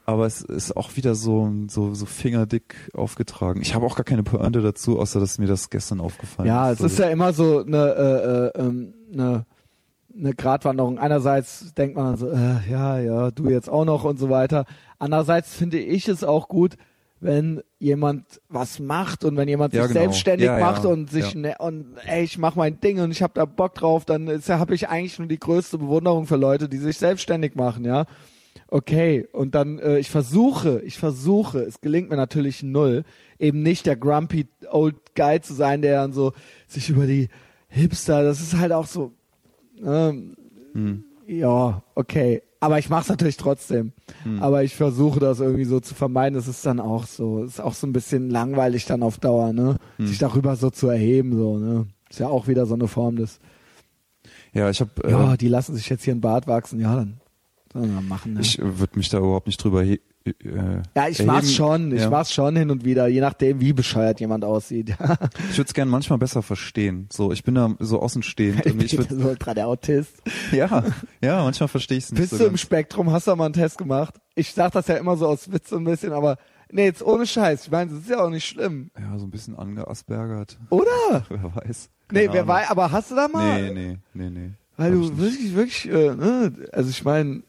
[0.06, 3.60] Aber es ist auch wieder so, so, so fingerdick aufgetragen.
[3.62, 6.80] Ich habe auch gar keine Pointe dazu, außer dass mir das gestern aufgefallen Ja, ist.
[6.80, 9.46] es ist ja immer so eine, äh, äh, ähm, eine,
[10.16, 10.98] eine Gratwanderung.
[10.98, 14.64] Einerseits denkt man so, äh, ja, ja, du jetzt auch noch und so weiter.
[14.98, 16.76] Andererseits finde ich es auch gut,
[17.20, 20.04] wenn jemand was macht und wenn jemand Ja, sich genau.
[20.04, 23.22] selbstständig Ja, macht ja, und sich ne, und ey, ich mach mein Ding und ich
[23.22, 26.78] habe da Bock drauf, dann habe ich eigentlich nur die größte Bewunderung für Leute, die
[26.78, 28.06] sich selbstständig machen, ja.
[28.68, 33.04] Okay, und dann äh, ich versuche, ich versuche, es gelingt mir natürlich null,
[33.38, 36.32] eben nicht der grumpy old guy zu sein, der dann so
[36.68, 37.28] sich über die
[37.70, 39.12] Hipster, das ist halt auch so
[39.82, 40.36] ähm,
[40.74, 41.04] Hm.
[41.26, 42.42] ja, okay.
[42.62, 43.92] Aber ich mache es natürlich trotzdem.
[44.22, 44.42] Hm.
[44.42, 46.34] Aber ich versuche das irgendwie so zu vermeiden.
[46.34, 49.76] Das ist dann auch so, ist auch so ein bisschen langweilig dann auf Dauer, ne?
[49.96, 50.06] Hm.
[50.06, 51.86] Sich darüber so zu erheben, so, ne?
[52.10, 53.40] Ist ja auch wieder so eine Form des,
[54.52, 57.20] ja, ich habe, äh, ja, die lassen sich jetzt hier ein Bart wachsen, ja, dann,
[57.72, 58.34] dann mal machen.
[58.34, 58.40] Ne?
[58.40, 59.84] ich würde mich da überhaupt nicht drüber
[60.24, 61.26] äh, ja, ich erheben.
[61.26, 62.10] mach's schon, ich ja.
[62.10, 64.94] mach's schon hin und wieder, je nachdem, wie bescheuert jemand aussieht.
[65.50, 67.08] Ich würde es gerne manchmal besser verstehen.
[67.10, 68.64] So, ich bin da so außenstehend.
[68.66, 70.22] ich ich würd, bin so ultra der Autist.
[70.52, 70.84] ja,
[71.22, 72.60] ja, manchmal verstehe ich es nicht Bist so du im ganz.
[72.60, 73.10] Spektrum?
[73.10, 74.14] Hast du mal einen Test gemacht?
[74.34, 76.36] Ich sag das ja immer so aus Witz so ein bisschen, aber
[76.72, 77.64] Nee, jetzt ohne Scheiß.
[77.64, 78.90] Ich meine, das ist ja auch nicht schlimm.
[78.98, 80.58] Ja, so ein bisschen angeaspergert.
[80.70, 81.24] Oder?
[81.28, 81.90] Wer weiß.
[82.12, 82.54] Nee, Keine wer Ahnung.
[82.54, 83.62] weiß, aber hast du da mal?
[83.62, 84.50] Nee, nee, nee, nee.
[84.76, 86.52] Weil du wirklich, wirklich, äh, ne?
[86.72, 87.42] also ich meine,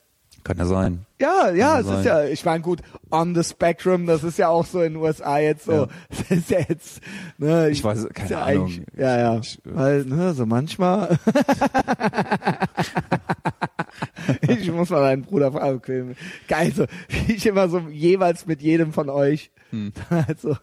[0.44, 1.06] Kann ja sein.
[1.20, 2.00] ja, ja, es sein.
[2.00, 2.82] ist ja, ich meine, gut,
[3.12, 5.88] on the spectrum, das ist ja auch so in den USA jetzt so, Ja.
[6.10, 7.00] das ist ja jetzt,
[7.38, 8.72] ne, Ich weiß, ist keine ja Ahnung.
[8.98, 11.20] Ja, ja, Ich- ich, äh, weil, ne, so manchmal,
[14.48, 16.16] ich muss mal meinen Bruder fragen,
[16.48, 19.94] geil, so, wie ich immer so jeweils mit jedem von euch, Hm.
[20.28, 20.58] also,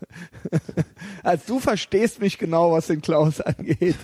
[1.22, 3.96] als du verstehst mich genau, was den Klaus angeht.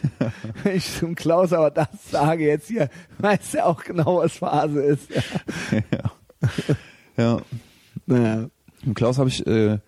[0.62, 2.88] Wenn ich zum Klaus aber das sage jetzt hier,
[3.18, 5.10] weißt du auch genau, was Phase ist.
[5.10, 5.80] Ja.
[5.90, 6.04] ja.
[7.16, 7.40] ja.
[8.06, 8.48] Naja.
[8.82, 9.78] Mit Klaus habe ich äh,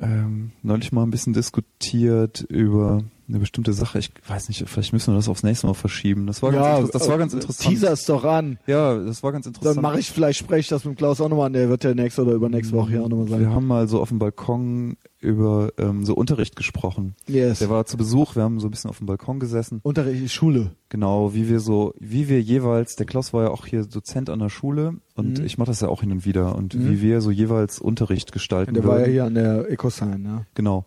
[0.00, 3.98] ähm, neulich mal ein bisschen diskutiert über eine bestimmte Sache.
[3.98, 6.26] Ich weiß nicht, vielleicht müssen wir das aufs nächste Mal verschieben.
[6.26, 7.68] Das war ganz, ja, inter- das war ganz äh, interessant.
[7.70, 8.58] Teaser es doch an.
[8.66, 9.76] Ja, das war ganz interessant.
[9.76, 11.52] Dann mache ich vielleicht, spreche ich das mit Klaus auch nochmal an.
[11.54, 13.50] Der wird ja nächste oder übernächste Woche hier auch nochmal Wir sein.
[13.54, 17.14] haben mal so auf dem Balkon über ähm, so Unterricht gesprochen.
[17.26, 17.58] Yes.
[17.58, 19.80] Der war zu Besuch, wir haben so ein bisschen auf dem Balkon gesessen.
[19.82, 20.70] Unterricht Schule.
[20.88, 24.38] Genau, wie wir so, wie wir jeweils, der Klaus war ja auch hier Dozent an
[24.38, 25.44] der Schule und Mhm.
[25.44, 26.88] ich mache das ja auch hin und wieder und Mhm.
[26.90, 29.12] wie wir so jeweils Unterricht gestalten Der war ja würden.
[29.12, 30.46] hier an der Ecosign, ja.
[30.54, 30.86] Genau.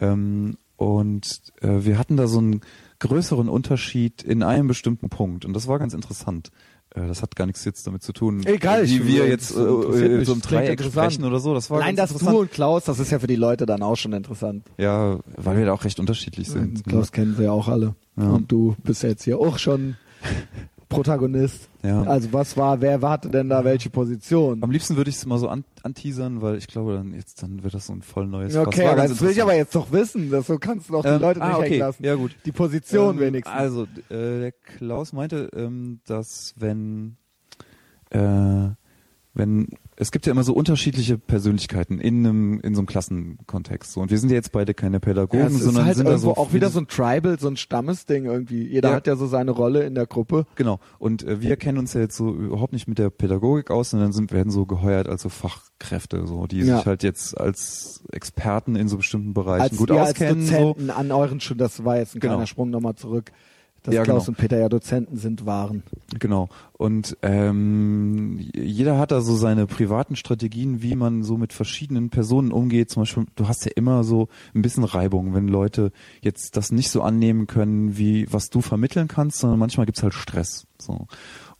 [0.00, 2.60] Ähm, und äh, wir hatten da so einen
[2.98, 6.50] größeren Unterschied in einem bestimmten Punkt und das war ganz interessant.
[6.94, 10.24] Äh, das hat gar nichts jetzt damit zu tun, Egal, wie wir jetzt äh, äh,
[10.24, 11.12] so klingt Dreieck interessant.
[11.12, 11.54] sprechen oder so.
[11.54, 13.96] Das war ganz das du und Klaus, das ist ja für die Leute dann auch
[13.96, 14.64] schon interessant.
[14.78, 16.84] Ja, weil wir da auch recht unterschiedlich sind.
[16.84, 17.94] Klaus kennen wir ja auch alle.
[18.16, 18.30] Ja.
[18.30, 19.96] Und du bist ja jetzt hier auch schon
[20.88, 21.68] Protagonist.
[21.82, 22.02] Ja.
[22.02, 24.62] Also was war, wer hatte denn da welche Position?
[24.62, 27.64] Am liebsten würde ich es mal so an, anteasern, weil ich glaube, dann jetzt dann
[27.64, 28.56] wird das so ein voll neues.
[28.56, 30.30] Okay, das will ich aber jetzt doch wissen.
[30.30, 31.68] Das so kannst du doch die Ähm, Leute ah, nicht okay.
[31.70, 32.04] hängen lassen.
[32.04, 32.36] Ja gut.
[32.44, 33.56] Die Position Ähm, wenigstens.
[33.56, 37.16] Also, äh, der Klaus meinte, ähm, dass wenn,
[38.10, 38.68] äh,
[39.34, 39.68] wenn,
[39.98, 43.92] es gibt ja immer so unterschiedliche Persönlichkeiten in einem, in so einem Klassenkontext.
[43.92, 44.00] So.
[44.02, 46.36] Und wir sind ja jetzt beide keine Pädagogen, ja, sondern halt sind da so.
[46.36, 48.62] auch wieder so ein Tribal, so ein Stammesding irgendwie.
[48.66, 48.94] Jeder Ja.
[48.96, 50.46] hat ja so seine Rolle in der Gruppe.
[50.56, 50.80] Genau.
[50.98, 54.12] Und äh, wir kennen uns ja jetzt so überhaupt nicht mit der Pädagogik aus, sondern
[54.12, 56.76] sind, werden so geheuert als so Fachkräfte, so, die Ja.
[56.78, 60.44] sich halt jetzt als Experten in so bestimmten Bereichen Als gut ihr als auskennen.
[60.46, 60.52] so.
[60.74, 62.34] Dozenten an euren Schulen, das war jetzt ein Genau.
[62.34, 63.32] kleiner Sprung nochmal zurück,
[63.86, 64.36] dass Ja, Klaus genau.
[64.36, 65.82] und Peter ja Dozenten sind, waren.
[66.18, 66.48] Genau.
[66.72, 72.52] Und ähm, jeder hat da so seine privaten Strategien, wie man so mit verschiedenen Personen
[72.52, 72.90] umgeht.
[72.90, 76.90] Zum Beispiel, du hast ja immer so ein bisschen Reibung, wenn Leute jetzt das nicht
[76.90, 80.66] so annehmen können, wie was du vermitteln kannst, sondern manchmal gibt's halt Stress.
[80.78, 81.06] So.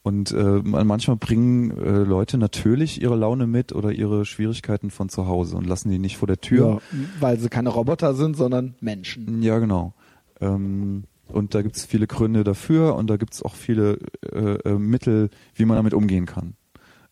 [0.02, 5.08] Und äh, man- manchmal bringen äh, Leute natürlich ihre Laune mit oder ihre Schwierigkeiten von
[5.08, 6.80] zu Hause und lassen die nicht vor der Tür.
[6.92, 9.42] Ja, weil sie keine Roboter sind, sondern Menschen.
[9.42, 9.94] Ja, genau.
[10.40, 13.98] Ähm, und da gibt's viele Gründe dafür und da gibt's auch viele
[14.32, 16.54] äh, äh, Mittel, wie man damit umgehen kann.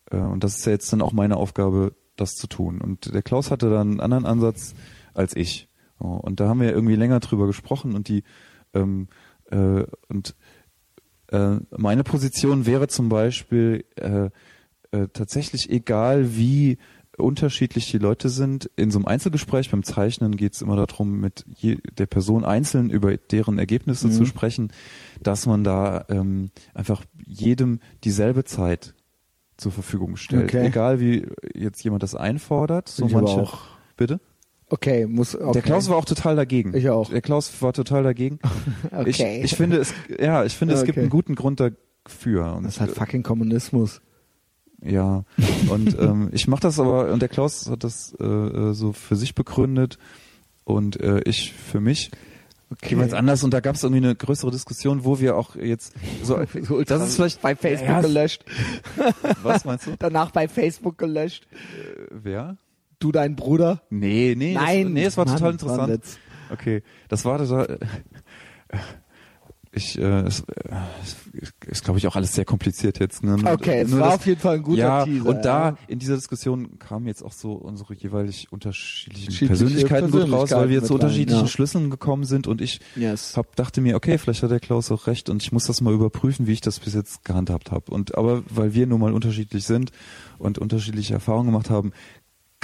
[0.09, 2.79] Äh, und das ist ja jetzt dann auch meine Aufgabe, das zu tun.
[2.81, 4.73] Und der Klaus hatte dann einen anderen Ansatz
[5.13, 5.69] als ich.
[5.97, 8.23] Und da haben wir irgendwie länger drüber gesprochen und die
[8.73, 9.07] ähm,
[9.49, 10.35] äh, und
[11.27, 14.29] äh, meine Position wäre zum Beispiel äh,
[15.11, 16.77] tatsächlich egal, wie
[17.17, 18.69] unterschiedlich die Leute sind.
[18.75, 22.89] In so einem Einzelgespräch beim Zeichnen geht es immer darum, mit je, der Person einzeln
[22.89, 24.11] über deren Ergebnisse Mhm.
[24.11, 24.71] zu sprechen,
[25.21, 28.93] dass man da ähm, einfach jedem dieselbe Zeit
[29.57, 30.45] zur Verfügung stellt.
[30.45, 30.67] Okay.
[30.67, 32.89] Egal wie jetzt jemand das einfordert.
[32.89, 33.41] So ich manche.
[33.41, 33.59] auch.
[33.95, 34.19] Bitte?
[34.67, 35.35] Okay, muss.
[35.35, 35.51] Okay.
[35.53, 36.75] Der Klaus war auch total dagegen.
[36.75, 37.09] Ich auch.
[37.09, 38.39] Der Klaus war total dagegen.
[38.91, 39.37] Okay.
[39.39, 41.01] Ich, ich finde es, ja, ich finde, es gibt Okay.
[41.01, 42.55] einen guten Grund dafür.
[42.55, 44.01] Und, das ist halt fucking Kommunismus.
[44.85, 45.23] Ja,
[45.69, 49.15] und ähm, ich mache das aber, und der Klaus hat das äh, äh, so für
[49.15, 49.97] sich begründet
[50.63, 52.11] und äh, ich für mich
[52.71, 52.95] Okay.
[52.95, 53.43] jeweils anders.
[53.43, 55.93] Und da gab es irgendwie eine größere Diskussion, wo wir auch jetzt
[56.23, 58.43] so, So das ist vielleicht bei Facebook Ja, gelöscht.
[59.43, 59.91] was meinst du?
[59.99, 61.45] Danach bei Facebook gelöscht.
[61.53, 62.57] Äh, Wer?
[62.99, 63.83] Du, dein Bruder?
[63.91, 64.83] Nee, nee, Nein.
[64.85, 66.19] das, nee, es war Mann, total das interessant.
[66.51, 67.79] Okay, das war total.
[69.75, 70.71] Ich, äh, es, äh,
[71.67, 73.23] ist, glaube ich, auch alles sehr kompliziert jetzt.
[73.23, 73.37] Ne?
[73.37, 75.25] Nur- Okay, es nur war das- auf jeden Fall ein guter ja, Teaser.
[75.29, 75.77] und da ja.
[75.87, 80.69] in dieser Diskussion kamen jetzt auch so unsere jeweilig unterschiedlichen Unterschiedliche Persönlichkeiten gut raus, weil
[80.69, 81.47] wir jetzt zu Persönlichkeiten unterschiedlichen ja.
[81.47, 83.35] Schlüsseln gekommen sind und ich Yes.
[83.35, 85.93] hab, dachte mir, okay, vielleicht hat der Klaus auch recht und ich muss das mal
[85.93, 87.91] überprüfen, wie ich das bis jetzt gehandhabt habe.
[87.91, 89.91] Und aber weil wir nun mal unterschiedlich sind
[90.37, 91.91] und unterschiedliche Erfahrungen gemacht haben,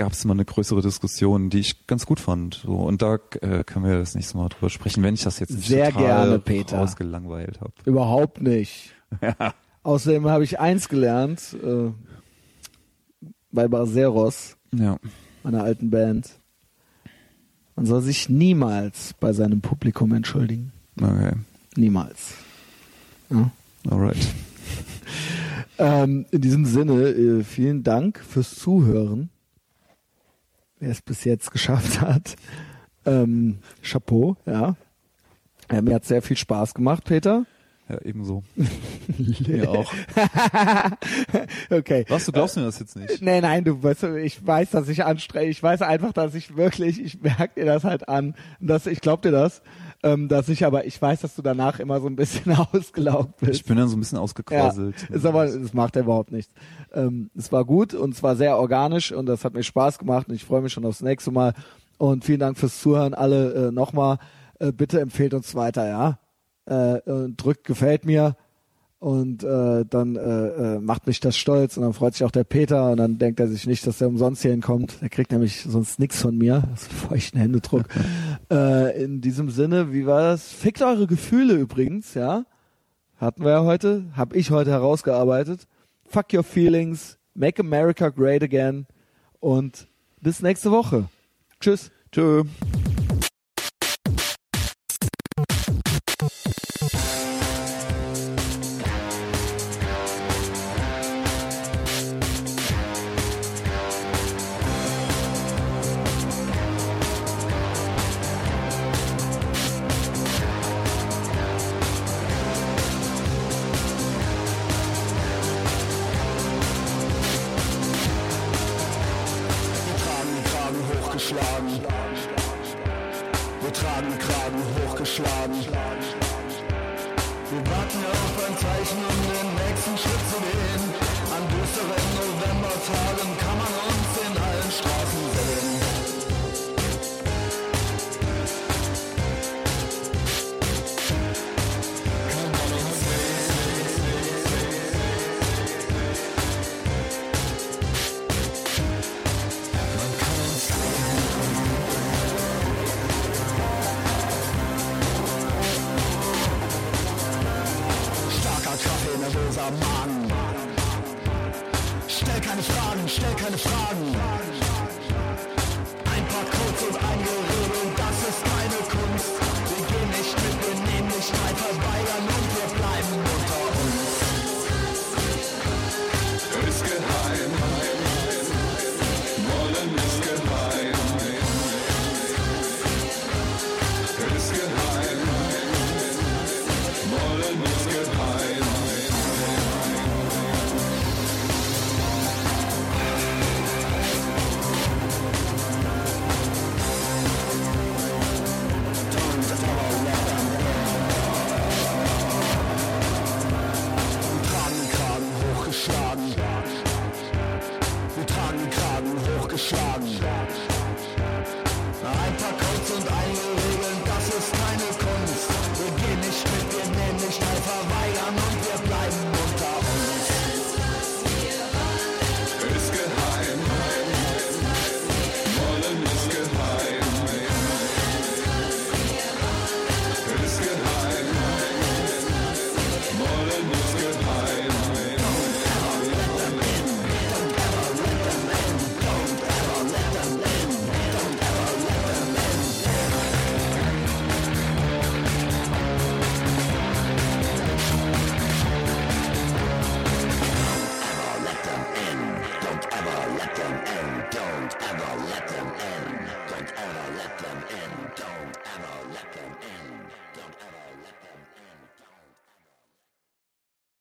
[0.02, 2.56] gab es mal eine größere Diskussion, die ich ganz gut fand.
[2.66, 5.52] So, und da äh, können wir das nächste Mal drüber sprechen, wenn ich das jetzt
[5.52, 6.80] nicht Sehr total gerne, Peter.
[6.82, 7.72] ausgelangweilt habe.
[7.86, 8.96] Überhaupt nicht.
[9.84, 11.92] Außerdem habe ich eins gelernt, äh,
[13.52, 14.98] bei Barceros, Ja.
[15.44, 16.32] meiner alten Band.
[17.76, 20.72] Man soll sich niemals bei seinem Publikum entschuldigen.
[21.00, 21.34] Okay.
[21.76, 22.34] Niemals.
[23.30, 23.52] Ja.
[23.88, 24.18] Alright.
[25.78, 29.32] Ähm, in diesem Sinne, äh, vielen Dank fürs Zuhören.
[30.82, 32.36] Wer es bis jetzt geschafft hat.
[33.06, 34.76] Ähm, Chapeau, ja.
[35.72, 37.46] ja mir hat sehr viel Spaß gemacht, Peter.
[37.88, 38.44] Ja, ebenso.
[39.18, 39.92] Mir auch.
[41.70, 42.06] okay.
[42.08, 43.22] Was, du glaubst mir das jetzt nicht?
[43.22, 45.50] Nee, nein, du weißt, ich weiß, dass ich anstrenge.
[45.50, 49.22] Ich weiß einfach, dass ich wirklich, ich merke dir das halt an, dass ich glaub
[49.24, 49.62] dir das,
[50.04, 53.62] ähm, dass ich aber, ich weiß, dass du danach immer so ein bisschen ausgelaugt bist.
[53.62, 54.96] Ich bin dann so ein bisschen ausgequasselt.
[55.10, 56.54] Ja, ist aber, das macht er überhaupt nichts.
[56.94, 60.28] Ähm, es war gut und es war sehr organisch und das hat mir Spaß gemacht
[60.30, 61.54] und ich freue mich schon aufs nächste Mal.
[61.98, 63.14] Und vielen Dank fürs Zuhören.
[63.14, 64.18] Alle äh, nochmal,
[64.60, 66.18] äh, bitte empfehlt uns weiter, ja.
[66.66, 68.36] Äh, drückt gefällt mir
[69.02, 70.20] und äh, dann äh,
[70.76, 73.40] äh, macht mich das stolz und dann freut sich auch der Peter und dann denkt
[73.40, 74.98] er sich nicht, dass er umsonst hier hinkommt.
[75.02, 76.62] Er kriegt nämlich sonst nichts von mir.
[76.70, 77.86] Das ist ein feuchten Händedruck.
[78.52, 80.52] äh, in diesem Sinne, wie war das?
[80.52, 82.46] Fickt eure Gefühle übrigens, ja.
[83.18, 85.68] Hatten wir ja heute, hab ich heute herausgearbeitet.
[86.06, 88.86] Fuck your feelings, make America great again
[89.40, 89.88] und
[90.22, 91.06] bis nächste Woche.
[91.60, 91.90] Tschüss.
[92.12, 92.44] Tschö.